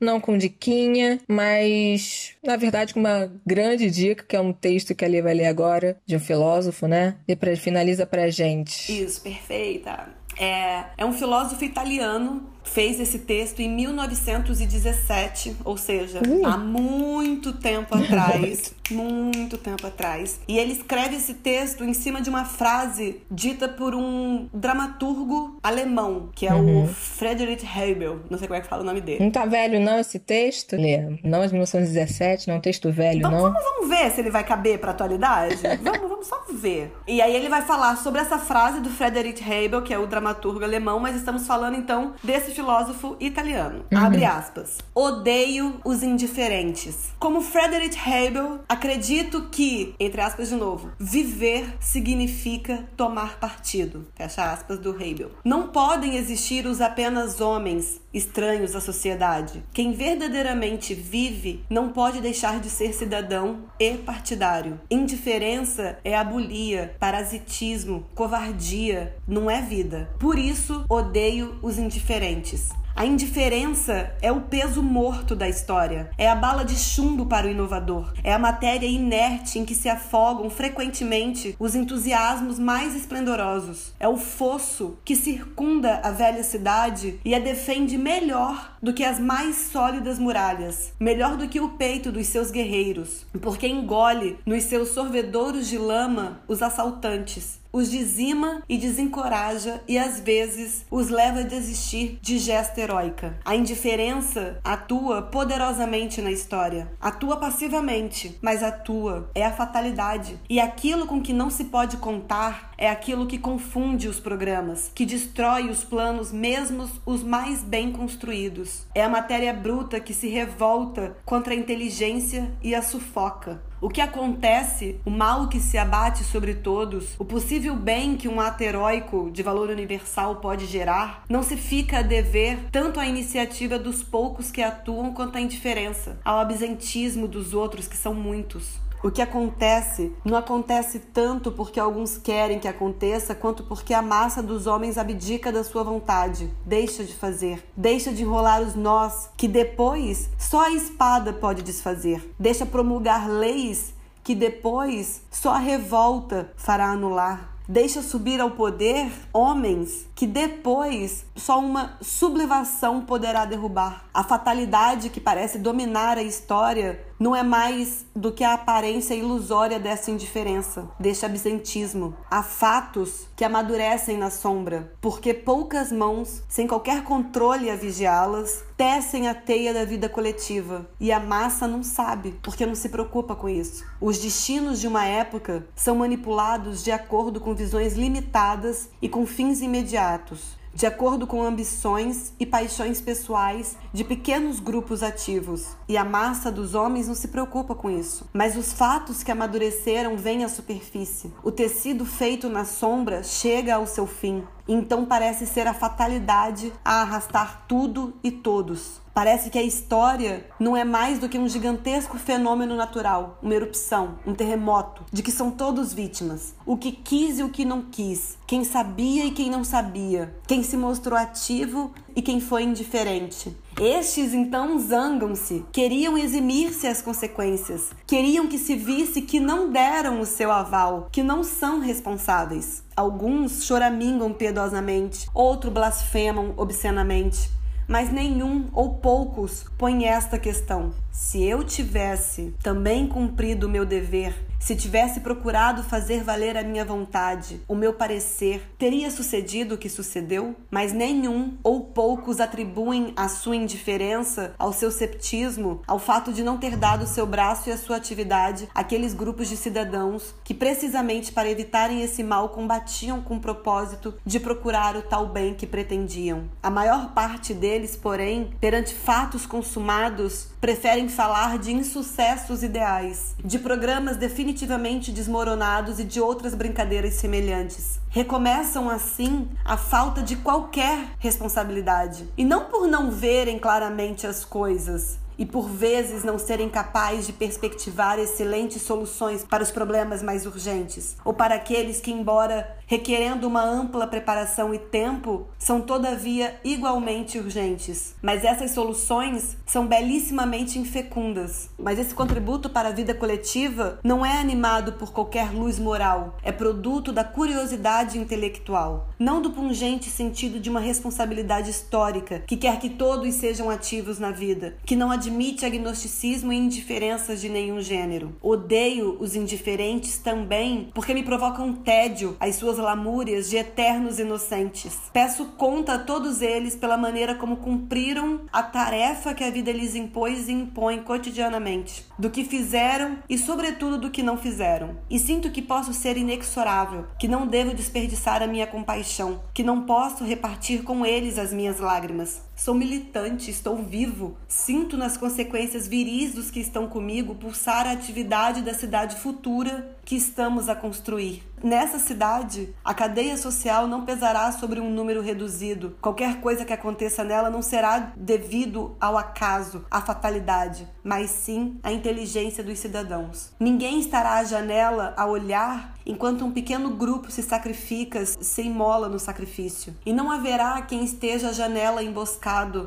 não 0.00 0.20
com 0.20 0.38
diquinha, 0.38 1.20
mas 1.28 2.34
na 2.42 2.56
verdade 2.56 2.94
com 2.94 3.00
uma 3.00 3.30
grande 3.44 3.90
dica, 3.90 4.24
que 4.24 4.36
é 4.36 4.40
um 4.40 4.52
texto 4.52 4.94
que 4.94 5.04
a 5.04 5.08
Lia 5.08 5.22
vai 5.22 5.34
ler 5.34 5.46
agora, 5.46 5.96
de 6.06 6.16
um 6.16 6.20
filósofo, 6.20 6.86
né? 6.86 7.16
E 7.26 7.34
pra, 7.34 7.56
finaliza 7.56 8.06
pra 8.06 8.30
gente. 8.30 8.92
Isso, 9.02 9.20
perfeita. 9.22 10.08
É, 10.38 10.84
é 10.98 11.04
um 11.04 11.12
filósofo 11.12 11.64
italiano 11.64 12.55
fez 12.66 13.00
esse 13.00 13.20
texto 13.20 13.60
em 13.60 13.70
1917, 13.70 15.56
ou 15.64 15.76
seja, 15.76 16.20
há 16.44 16.58
muito 16.58 17.52
tempo 17.52 17.94
atrás. 17.96 18.74
muito 18.90 19.56
tempo 19.56 19.86
atrás. 19.86 20.40
E 20.46 20.58
ele 20.58 20.72
escreve 20.72 21.16
esse 21.16 21.34
texto 21.34 21.84
em 21.84 21.94
cima 21.94 22.20
de 22.20 22.28
uma 22.28 22.44
frase 22.44 23.20
dita 23.30 23.68
por 23.68 23.94
um 23.94 24.48
dramaturgo 24.52 25.58
alemão, 25.62 26.28
que 26.34 26.46
é 26.46 26.54
uhum. 26.54 26.84
o 26.84 26.86
Friedrich 26.86 27.64
Hebel. 27.64 28.20
Não 28.28 28.38
sei 28.38 28.46
como 28.46 28.58
é 28.58 28.60
que 28.60 28.68
fala 28.68 28.82
o 28.82 28.84
nome 28.84 29.00
dele. 29.00 29.24
Não 29.24 29.30
tá 29.30 29.46
velho, 29.46 29.80
não, 29.80 29.98
esse 29.98 30.18
texto, 30.18 30.76
Lê? 30.76 30.98
Não 31.22 31.42
é 31.42 31.46
de 31.46 31.52
1917, 31.52 32.48
não 32.48 32.56
é 32.56 32.58
um 32.58 32.60
texto 32.60 32.90
velho, 32.90 33.22
vamos, 33.22 33.42
não? 33.42 33.52
Vamos, 33.52 33.64
vamos 33.64 33.88
ver 33.88 34.10
se 34.10 34.20
ele 34.20 34.30
vai 34.30 34.44
caber 34.44 34.78
pra 34.78 34.90
atualidade? 34.90 35.56
vamos, 35.82 36.08
vamos 36.08 36.26
só 36.26 36.44
ver. 36.52 36.92
E 37.06 37.20
aí 37.22 37.34
ele 37.34 37.48
vai 37.48 37.62
falar 37.62 37.96
sobre 37.96 38.20
essa 38.20 38.38
frase 38.38 38.80
do 38.80 38.90
Friedrich 38.90 39.42
Hebel, 39.42 39.82
que 39.82 39.94
é 39.94 39.98
o 39.98 40.06
dramaturgo 40.06 40.64
alemão, 40.64 40.98
mas 40.98 41.16
estamos 41.16 41.46
falando 41.46 41.76
então 41.76 42.14
desse 42.22 42.55
filósofo 42.56 43.16
italiano. 43.20 43.84
Uhum. 43.92 43.98
Abre 43.98 44.24
aspas. 44.24 44.78
Odeio 44.94 45.80
os 45.84 46.02
indiferentes. 46.02 47.12
Como 47.18 47.42
Frederick 47.42 47.96
Hebel, 47.96 48.60
acredito 48.68 49.48
que, 49.50 49.94
entre 50.00 50.20
aspas 50.20 50.48
de 50.48 50.54
novo, 50.54 50.90
viver 50.98 51.76
significa 51.78 52.88
tomar 52.96 53.38
partido. 53.38 54.06
Fecha 54.14 54.50
aspas 54.50 54.78
do 54.78 54.90
Hebel. 55.00 55.30
Não 55.44 55.68
podem 55.68 56.16
existir 56.16 56.66
os 56.66 56.80
apenas 56.80 57.40
homens 57.40 58.00
estranhos 58.12 58.74
à 58.74 58.80
sociedade. 58.80 59.62
Quem 59.74 59.92
verdadeiramente 59.92 60.94
vive 60.94 61.62
não 61.68 61.90
pode 61.90 62.20
deixar 62.22 62.58
de 62.60 62.70
ser 62.70 62.94
cidadão 62.94 63.64
e 63.78 63.92
partidário. 63.98 64.80
Indiferença 64.90 65.98
é 66.02 66.16
abulia, 66.16 66.96
parasitismo, 66.98 68.06
covardia, 68.14 69.14
não 69.28 69.50
é 69.50 69.60
vida. 69.60 70.08
Por 70.18 70.38
isso, 70.38 70.86
odeio 70.88 71.58
os 71.62 71.78
indiferentes. 71.78 72.45
A 72.94 73.04
indiferença 73.04 74.14
é 74.22 74.32
o 74.32 74.40
peso 74.40 74.82
morto 74.82 75.36
da 75.36 75.46
história, 75.46 76.08
é 76.16 76.30
a 76.30 76.34
bala 76.34 76.64
de 76.64 76.76
chumbo 76.76 77.26
para 77.26 77.46
o 77.46 77.50
inovador, 77.50 78.14
é 78.24 78.32
a 78.32 78.38
matéria 78.38 78.86
inerte 78.86 79.58
em 79.58 79.66
que 79.66 79.74
se 79.74 79.86
afogam 79.86 80.48
frequentemente 80.48 81.54
os 81.58 81.74
entusiasmos 81.74 82.58
mais 82.58 82.96
esplendorosos, 82.96 83.92
é 84.00 84.08
o 84.08 84.16
fosso 84.16 84.96
que 85.04 85.14
circunda 85.14 86.00
a 86.02 86.10
velha 86.10 86.42
cidade 86.42 87.20
e 87.22 87.34
a 87.34 87.38
defende 87.38 87.98
melhor 87.98 88.76
do 88.82 88.94
que 88.94 89.04
as 89.04 89.20
mais 89.20 89.56
sólidas 89.56 90.18
muralhas, 90.18 90.94
melhor 90.98 91.36
do 91.36 91.48
que 91.48 91.60
o 91.60 91.70
peito 91.70 92.10
dos 92.10 92.28
seus 92.28 92.50
guerreiros, 92.50 93.26
porque 93.42 93.66
engole 93.66 94.38
nos 94.46 94.62
seus 94.62 94.90
sorvedouros 94.90 95.68
de 95.68 95.76
lama 95.76 96.40
os 96.48 96.62
assaltantes 96.62 97.58
os 97.76 97.90
dizima 97.90 98.62
e 98.66 98.78
desencoraja 98.78 99.82
e 99.86 99.98
às 99.98 100.18
vezes 100.18 100.86
os 100.90 101.10
leva 101.10 101.40
a 101.40 101.42
desistir 101.42 102.18
de 102.22 102.38
gesta 102.38 102.80
heróica. 102.80 103.38
A 103.44 103.54
indiferença 103.54 104.58
atua 104.64 105.20
poderosamente 105.20 106.22
na 106.22 106.30
história, 106.30 106.90
atua 106.98 107.36
passivamente, 107.36 108.38
mas 108.40 108.62
atua, 108.62 109.30
é 109.34 109.44
a 109.44 109.52
fatalidade. 109.52 110.40
E 110.48 110.58
aquilo 110.58 111.06
com 111.06 111.20
que 111.20 111.34
não 111.34 111.50
se 111.50 111.64
pode 111.64 111.98
contar 111.98 112.72
é 112.78 112.88
aquilo 112.88 113.26
que 113.26 113.38
confunde 113.38 114.08
os 114.08 114.18
programas, 114.18 114.90
que 114.94 115.04
destrói 115.04 115.68
os 115.68 115.84
planos, 115.84 116.32
mesmo 116.32 116.88
os 117.04 117.22
mais 117.22 117.62
bem 117.62 117.92
construídos. 117.92 118.86
É 118.94 119.04
a 119.04 119.08
matéria 119.08 119.52
bruta 119.52 120.00
que 120.00 120.14
se 120.14 120.28
revolta 120.28 121.14
contra 121.26 121.52
a 121.52 121.56
inteligência 121.56 122.50
e 122.62 122.74
a 122.74 122.80
sufoca. 122.80 123.60
O 123.86 123.88
que 123.88 124.00
acontece, 124.00 125.00
o 125.04 125.10
mal 125.10 125.46
que 125.46 125.60
se 125.60 125.78
abate 125.78 126.24
sobre 126.24 126.54
todos, 126.54 127.14
o 127.20 127.24
possível 127.24 127.76
bem 127.76 128.16
que 128.16 128.26
um 128.26 128.40
ato 128.40 128.64
heróico 128.64 129.30
de 129.32 129.44
valor 129.44 129.70
universal 129.70 130.34
pode 130.40 130.66
gerar, 130.66 131.22
não 131.28 131.40
se 131.40 131.56
fica 131.56 132.00
a 132.00 132.02
dever 132.02 132.58
tanto 132.72 132.98
à 132.98 133.06
iniciativa 133.06 133.78
dos 133.78 134.02
poucos 134.02 134.50
que 134.50 134.60
atuam 134.60 135.14
quanto 135.14 135.36
à 135.36 135.40
indiferença, 135.40 136.18
ao 136.24 136.40
absentismo 136.40 137.28
dos 137.28 137.54
outros 137.54 137.86
que 137.86 137.96
são 137.96 138.12
muitos. 138.12 138.84
O 139.02 139.10
que 139.10 139.22
acontece 139.22 140.12
não 140.24 140.36
acontece 140.36 140.98
tanto 140.98 141.52
porque 141.52 141.78
alguns 141.78 142.18
querem 142.18 142.58
que 142.58 142.66
aconteça, 142.66 143.34
quanto 143.34 143.62
porque 143.62 143.94
a 143.94 144.02
massa 144.02 144.42
dos 144.42 144.66
homens 144.66 144.98
abdica 144.98 145.52
da 145.52 145.62
sua 145.62 145.82
vontade, 145.82 146.50
deixa 146.64 147.04
de 147.04 147.14
fazer, 147.14 147.64
deixa 147.76 148.12
de 148.12 148.22
enrolar 148.22 148.62
os 148.62 148.74
nós 148.74 149.30
que 149.36 149.46
depois 149.46 150.28
só 150.38 150.66
a 150.66 150.70
espada 150.70 151.32
pode 151.32 151.62
desfazer, 151.62 152.34
deixa 152.38 152.66
promulgar 152.66 153.28
leis 153.28 153.94
que 154.24 154.34
depois 154.34 155.22
só 155.30 155.50
a 155.50 155.58
revolta 155.58 156.52
fará 156.56 156.90
anular. 156.90 157.56
Deixa 157.68 158.00
subir 158.00 158.40
ao 158.40 158.52
poder 158.52 159.10
homens 159.32 160.06
que 160.14 160.24
depois 160.24 161.24
só 161.34 161.58
uma 161.58 161.96
sublevação 162.00 163.02
poderá 163.02 163.44
derrubar. 163.44 164.04
A 164.14 164.22
fatalidade 164.22 165.10
que 165.10 165.20
parece 165.20 165.58
dominar 165.58 166.16
a 166.16 166.22
história 166.22 167.05
não 167.18 167.34
é 167.34 167.42
mais 167.42 168.04
do 168.14 168.32
que 168.32 168.44
a 168.44 168.54
aparência 168.54 169.14
ilusória 169.14 169.78
dessa 169.78 170.10
indiferença, 170.10 170.88
deste 170.98 171.24
absentismo. 171.24 172.14
Há 172.30 172.42
fatos 172.42 173.26
que 173.34 173.44
amadurecem 173.44 174.16
na 174.16 174.30
sombra, 174.30 174.92
porque 175.00 175.32
poucas 175.32 175.90
mãos, 175.90 176.42
sem 176.48 176.66
qualquer 176.66 177.02
controle 177.02 177.70
a 177.70 177.76
vigiá-las, 177.76 178.64
tecem 178.76 179.28
a 179.28 179.34
teia 179.34 179.72
da 179.72 179.84
vida 179.84 180.08
coletiva 180.08 180.88
e 181.00 181.10
a 181.10 181.18
massa 181.18 181.66
não 181.66 181.82
sabe, 181.82 182.38
porque 182.42 182.66
não 182.66 182.74
se 182.74 182.88
preocupa 182.88 183.34
com 183.34 183.48
isso. 183.48 183.84
Os 184.00 184.18
destinos 184.18 184.80
de 184.80 184.86
uma 184.86 185.04
época 185.04 185.66
são 185.74 185.96
manipulados 185.96 186.84
de 186.84 186.90
acordo 186.90 187.40
com 187.40 187.54
visões 187.54 187.94
limitadas 187.94 188.90
e 189.00 189.08
com 189.08 189.26
fins 189.26 189.60
imediatos 189.60 190.56
de 190.76 190.84
acordo 190.84 191.26
com 191.26 191.42
ambições 191.42 192.34
e 192.38 192.44
paixões 192.44 193.00
pessoais 193.00 193.78
de 193.94 194.04
pequenos 194.04 194.60
grupos 194.60 195.02
ativos. 195.02 195.68
E 195.88 195.96
a 195.96 196.04
massa 196.04 196.52
dos 196.52 196.74
homens 196.74 197.08
não 197.08 197.14
se 197.14 197.28
preocupa 197.28 197.74
com 197.74 197.88
isso. 197.88 198.26
Mas 198.30 198.58
os 198.58 198.74
fatos 198.74 199.22
que 199.22 199.32
amadureceram 199.32 200.18
vêm 200.18 200.44
à 200.44 200.50
superfície. 200.50 201.32
O 201.42 201.50
tecido 201.50 202.04
feito 202.04 202.50
na 202.50 202.66
sombra 202.66 203.22
chega 203.22 203.76
ao 203.76 203.86
seu 203.86 204.06
fim. 204.06 204.44
Então 204.68 205.06
parece 205.06 205.46
ser 205.46 205.66
a 205.66 205.72
fatalidade 205.72 206.70
a 206.84 207.00
arrastar 207.00 207.64
tudo 207.66 208.12
e 208.22 208.30
todos. 208.30 209.00
Parece 209.16 209.48
que 209.48 209.58
a 209.58 209.62
história 209.62 210.44
não 210.60 210.76
é 210.76 210.84
mais 210.84 211.18
do 211.18 211.26
que 211.26 211.38
um 211.38 211.48
gigantesco 211.48 212.18
fenômeno 212.18 212.76
natural, 212.76 213.38
uma 213.42 213.54
erupção, 213.54 214.18
um 214.26 214.34
terremoto, 214.34 215.06
de 215.10 215.22
que 215.22 215.30
são 215.30 215.50
todos 215.50 215.94
vítimas. 215.94 216.54
O 216.66 216.76
que 216.76 216.92
quis 216.92 217.38
e 217.38 217.42
o 217.42 217.48
que 217.48 217.64
não 217.64 217.80
quis, 217.80 218.36
quem 218.46 218.62
sabia 218.62 219.24
e 219.24 219.30
quem 219.30 219.48
não 219.48 219.64
sabia, 219.64 220.36
quem 220.46 220.62
se 220.62 220.76
mostrou 220.76 221.18
ativo 221.18 221.94
e 222.14 222.20
quem 222.20 222.42
foi 222.42 222.64
indiferente. 222.64 223.56
Estes 223.80 224.34
então 224.34 224.78
zangam-se, 224.78 225.64
queriam 225.72 226.18
eximir-se 226.18 226.86
as 226.86 227.00
consequências, 227.00 227.92
queriam 228.06 228.46
que 228.46 228.58
se 228.58 228.76
visse 228.76 229.22
que 229.22 229.40
não 229.40 229.70
deram 229.70 230.20
o 230.20 230.26
seu 230.26 230.52
aval, 230.52 231.08
que 231.10 231.22
não 231.22 231.42
são 231.42 231.80
responsáveis. 231.80 232.84
Alguns 232.94 233.64
choramingam 233.64 234.30
piedosamente, 234.34 235.26
outros 235.32 235.72
blasfemam 235.72 236.52
obscenamente 236.58 237.55
mas 237.88 238.12
nenhum 238.12 238.66
ou 238.72 238.94
poucos 238.94 239.64
põem 239.76 240.06
esta 240.06 240.38
questão. 240.38 240.92
Se 241.10 241.42
eu 241.42 241.64
tivesse 241.64 242.54
também 242.62 243.06
cumprido 243.06 243.66
o 243.66 243.70
meu 243.70 243.84
dever 243.84 244.45
se 244.66 244.74
tivesse 244.74 245.20
procurado 245.20 245.84
fazer 245.84 246.24
valer 246.24 246.56
a 246.56 246.64
minha 246.64 246.84
vontade, 246.84 247.60
o 247.68 247.74
meu 247.76 247.92
parecer, 247.92 248.68
teria 248.76 249.12
sucedido 249.12 249.76
o 249.76 249.78
que 249.78 249.88
sucedeu? 249.88 250.56
Mas 250.68 250.92
nenhum 250.92 251.56
ou 251.62 251.84
poucos 251.84 252.40
atribuem 252.40 253.12
a 253.14 253.28
sua 253.28 253.54
indiferença, 253.54 254.56
ao 254.58 254.72
seu 254.72 254.90
ceptismo, 254.90 255.82
ao 255.86 256.00
fato 256.00 256.32
de 256.32 256.42
não 256.42 256.58
ter 256.58 256.76
dado 256.76 257.06
seu 257.06 257.24
braço 257.24 257.68
e 257.68 257.72
a 257.72 257.78
sua 257.78 257.94
atividade 257.94 258.68
àqueles 258.74 259.14
grupos 259.14 259.48
de 259.48 259.56
cidadãos 259.56 260.34
que, 260.42 260.52
precisamente 260.52 261.30
para 261.30 261.48
evitarem 261.48 262.02
esse 262.02 262.24
mal, 262.24 262.48
combatiam 262.48 263.22
com 263.22 263.36
o 263.36 263.40
propósito 263.40 264.14
de 264.26 264.40
procurar 264.40 264.96
o 264.96 265.02
tal 265.02 265.28
bem 265.28 265.54
que 265.54 265.64
pretendiam. 265.64 266.50
A 266.60 266.70
maior 266.70 267.12
parte 267.14 267.54
deles, 267.54 267.94
porém, 267.94 268.50
perante 268.60 268.92
fatos 268.92 269.46
consumados, 269.46 270.48
preferem 270.60 271.08
falar 271.08 271.56
de 271.56 271.72
insucessos 271.72 272.64
ideais, 272.64 273.36
de 273.44 273.60
programas 273.60 274.16
definitivamente 274.56 275.12
desmoronados 275.12 276.00
e 276.00 276.04
de 276.04 276.18
outras 276.18 276.54
brincadeiras 276.54 277.14
semelhantes. 277.14 278.00
Recomeçam 278.08 278.88
assim 278.88 279.48
a 279.62 279.76
falta 279.76 280.22
de 280.22 280.36
qualquer 280.36 281.10
responsabilidade. 281.18 282.26
E 282.38 282.44
não 282.44 282.64
por 282.64 282.88
não 282.88 283.10
verem 283.10 283.58
claramente 283.58 284.26
as 284.26 284.46
coisas, 284.46 285.18
e 285.38 285.44
por 285.44 285.68
vezes 285.68 286.24
não 286.24 286.38
serem 286.38 286.68
capazes 286.68 287.26
de 287.26 287.32
perspectivar 287.32 288.18
excelentes 288.18 288.82
soluções 288.82 289.44
para 289.44 289.62
os 289.62 289.70
problemas 289.70 290.22
mais 290.22 290.46
urgentes, 290.46 291.16
ou 291.24 291.34
para 291.34 291.54
aqueles 291.54 292.00
que, 292.00 292.12
embora 292.12 292.76
requerendo 292.86 293.48
uma 293.48 293.62
ampla 293.62 294.06
preparação 294.06 294.72
e 294.72 294.78
tempo, 294.78 295.48
são 295.58 295.80
todavia 295.80 296.58
igualmente 296.64 297.38
urgentes. 297.38 298.14
Mas 298.22 298.44
essas 298.44 298.70
soluções 298.70 299.56
são 299.66 299.86
belíssimamente 299.86 300.78
infecundas. 300.78 301.68
Mas 301.78 301.98
esse 301.98 302.14
contributo 302.14 302.70
para 302.70 302.88
a 302.88 302.92
vida 302.92 303.14
coletiva 303.14 303.98
não 304.04 304.24
é 304.24 304.38
animado 304.38 304.92
por 304.94 305.12
qualquer 305.12 305.52
luz 305.52 305.78
moral, 305.78 306.36
é 306.42 306.52
produto 306.52 307.12
da 307.12 307.24
curiosidade 307.24 308.18
intelectual, 308.18 309.08
não 309.18 309.40
do 309.40 309.50
pungente 309.50 310.10
sentido 310.10 310.60
de 310.60 310.68
uma 310.68 310.80
responsabilidade 310.80 311.70
histórica 311.70 312.42
que 312.46 312.56
quer 312.56 312.78
que 312.78 312.90
todos 312.90 313.34
sejam 313.34 313.70
ativos 313.70 314.18
na 314.18 314.30
vida, 314.30 314.76
que 314.84 314.94
não 314.94 315.10
admite 315.10 315.64
agnosticismo 315.64 316.52
e 316.52 316.56
indiferenças 316.56 317.40
de 317.40 317.48
nenhum 317.48 317.80
gênero. 317.80 318.36
Odeio 318.42 319.16
os 319.18 319.34
indiferentes 319.34 320.18
também 320.18 320.90
porque 320.94 321.14
me 321.14 321.22
provocam 321.22 321.72
tédio 321.72 322.36
as 322.38 322.56
suas 322.56 322.78
lamúrias 322.78 323.48
de 323.48 323.56
eternos 323.56 324.18
inocentes. 324.18 324.98
Peço 325.12 325.46
conta 325.56 325.94
a 325.94 325.98
todos 325.98 326.42
eles 326.42 326.76
pela 326.76 326.96
maneira 326.96 327.34
como 327.34 327.56
cumpriram 327.56 328.42
a 328.52 328.62
tarefa 328.62 329.34
que 329.34 329.44
a 329.44 329.50
vida 329.50 329.72
lhes 329.72 329.94
impôs 329.94 330.48
e 330.48 330.52
impõe 330.52 331.00
cotidianamente, 331.00 332.04
do 332.18 332.30
que 332.30 332.44
fizeram 332.44 333.18
e, 333.28 333.38
sobretudo, 333.38 333.98
do 333.98 334.10
que 334.10 334.22
não 334.22 334.36
fizeram. 334.36 334.96
E 335.08 335.18
sinto 335.18 335.50
que 335.50 335.62
posso 335.62 335.94
ser 335.94 336.16
inexorável, 336.16 337.06
que 337.18 337.28
não 337.28 337.46
devo 337.46 337.74
desperdiçar 337.74 338.42
a 338.42 338.46
minha 338.46 338.66
compaixão 338.66 339.05
compaixão, 339.06 339.40
que 339.54 339.62
não 339.62 339.86
posso 339.86 340.24
repartir 340.24 340.82
com 340.82 341.06
eles 341.06 341.38
as 341.38 341.52
minhas 341.52 341.78
lágrimas. 341.78 342.42
Sou 342.56 342.74
militante, 342.74 343.50
estou 343.50 343.76
vivo, 343.76 344.34
sinto 344.48 344.96
nas 344.96 345.18
consequências 345.18 345.86
viris 345.86 346.32
dos 346.32 346.50
que 346.50 346.58
estão 346.58 346.88
comigo 346.88 347.34
pulsar 347.34 347.86
a 347.86 347.92
atividade 347.92 348.62
da 348.62 348.72
cidade 348.72 349.16
futura 349.16 349.94
que 350.06 350.16
estamos 350.16 350.66
a 350.68 350.74
construir. 350.74 351.42
Nessa 351.62 351.98
cidade, 351.98 352.74
a 352.84 352.94
cadeia 352.94 353.36
social 353.36 353.86
não 353.86 354.04
pesará 354.04 354.50
sobre 354.52 354.78
um 354.78 354.88
número 354.88 355.20
reduzido. 355.20 355.96
Qualquer 356.00 356.40
coisa 356.40 356.64
que 356.64 356.72
aconteça 356.72 357.24
nela 357.24 357.50
não 357.50 357.60
será 357.60 358.12
devido 358.16 358.96
ao 359.00 359.18
acaso, 359.18 359.84
à 359.90 360.00
fatalidade, 360.00 360.88
mas 361.02 361.30
sim 361.30 361.78
à 361.82 361.92
inteligência 361.92 362.62
dos 362.62 362.78
cidadãos. 362.78 363.52
Ninguém 363.58 363.98
estará 363.98 364.38
à 364.38 364.44
janela 364.44 365.12
a 365.16 365.26
olhar 365.26 365.94
enquanto 366.06 366.44
um 366.44 366.52
pequeno 366.52 366.90
grupo 366.90 367.32
se 367.32 367.42
sacrifica 367.42 368.24
sem 368.24 368.70
mola 368.70 369.08
no 369.08 369.18
sacrifício. 369.18 369.96
E 370.06 370.12
não 370.12 370.30
haverá 370.30 370.80
quem 370.82 371.04
esteja 371.04 371.48
à 371.48 371.52
janela 371.52 372.02
emboscado 372.02 372.45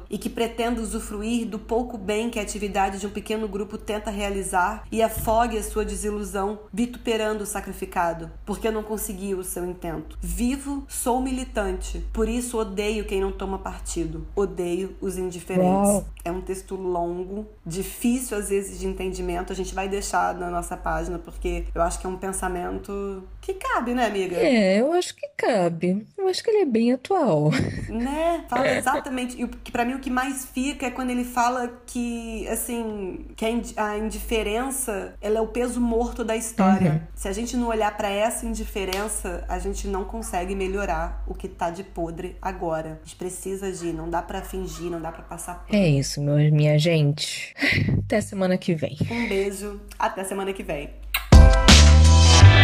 e 0.10 0.18
que 0.18 0.30
pretenda 0.30 0.82
usufruir 0.82 1.46
do 1.46 1.60
pouco 1.60 1.98
bem 1.98 2.30
que 2.30 2.40
a 2.40 2.42
atividade 2.42 3.00
de 3.00 3.08
um 3.08 3.10
pequeno 3.10 3.48
grupo 3.48 3.78
tenta 3.78 4.10
realizar 4.10 4.84
e 4.92 5.02
afogue 5.02 5.58
a 5.58 5.64
sua 5.64 5.84
desilusão, 5.84 6.60
vituperando 6.72 7.44
o 7.44 7.48
sacrificado, 7.48 8.32
porque 8.46 8.72
não 8.72 8.84
conseguiu 8.84 9.40
o 9.40 9.44
seu 9.44 9.66
intento. 9.66 10.18
Vivo, 10.22 10.86
sou 10.88 11.22
militante, 11.22 12.00
por 12.14 12.30
isso 12.30 12.58
odeio 12.58 13.06
quem 13.06 13.20
não 13.20 13.32
toma 13.32 13.60
partido, 13.60 14.26
odeio 14.36 14.96
os 15.02 15.18
indiferentes. 15.18 15.90
Uau. 15.90 16.06
É 16.24 16.32
um 16.32 16.42
texto 16.42 16.76
longo, 16.76 17.46
difícil 17.66 18.38
às 18.38 18.50
vezes 18.50 18.80
de 18.80 18.88
entendimento. 18.88 19.52
A 19.52 19.56
gente 19.56 19.76
vai 19.76 19.90
deixar 19.90 20.36
na 20.36 20.50
nossa 20.50 20.78
página 20.78 21.20
porque 21.20 21.66
eu 21.74 21.82
acho 21.82 22.00
que 22.00 22.06
é 22.06 22.10
um 22.10 22.18
pensamento 22.18 23.24
que 23.50 23.54
cabe, 23.56 23.94
né, 23.94 24.06
amiga? 24.06 24.38
É, 24.38 24.80
eu 24.80 24.94
acho 24.94 25.16
que 25.16 25.28
cabe. 25.36 26.06
Eu 26.18 26.28
acho 26.28 26.44
que 26.44 26.50
ele 26.50 26.62
é 26.62 26.66
bem 26.66 26.94
atual. 26.94 27.50
Né? 27.90 28.46
Fala 28.48 28.70
exatamente. 28.70 29.42
E 29.42 29.72
para 29.72 29.84
mim 29.84 29.96
o 29.96 30.00
que 30.00 30.12
mais 30.12 30.46
fica 30.46 30.86
é 30.86 30.92
quando 30.92 31.10
ele 31.10 31.24
fala 31.24 31.82
que, 31.88 32.48
assim, 32.48 33.26
que 33.36 33.44
a 33.76 33.98
indiferença 33.98 35.16
ela 35.20 35.40
é 35.40 35.42
o 35.42 35.48
peso 35.48 35.82
morto 35.82 36.24
da 36.24 36.36
história. 36.36 36.92
Uhum. 36.92 37.00
Se 37.16 37.28
a 37.28 37.34
gente 37.34 37.58
não 37.58 37.68
olhar 37.68 37.98
para 37.98 38.10
essa 38.10 38.46
indiferença, 38.46 39.44
a 39.50 39.58
gente 39.58 39.88
não 39.88 40.06
consegue 40.06 40.54
melhorar 40.54 41.24
o 41.28 41.34
que 41.34 41.48
tá 41.48 41.72
de 41.72 41.84
podre 41.84 42.38
agora. 42.40 43.00
A 43.02 43.06
gente 43.06 43.16
precisa 43.16 43.68
agir, 43.68 43.92
não 43.92 44.08
dá 44.08 44.22
para 44.22 44.44
fingir, 44.44 44.92
não 44.92 45.02
dá 45.02 45.12
para 45.12 45.24
passar. 45.24 45.66
É 45.72 45.88
isso, 45.88 46.22
meu, 46.22 46.36
minha 46.54 46.78
gente. 46.78 47.56
Até 48.06 48.22
semana 48.22 48.56
que 48.56 48.76
vem. 48.76 48.98
Um 49.10 49.28
beijo, 49.28 49.82
até 49.98 50.24
semana 50.24 50.54
que 50.54 50.64
vem. 50.64 50.90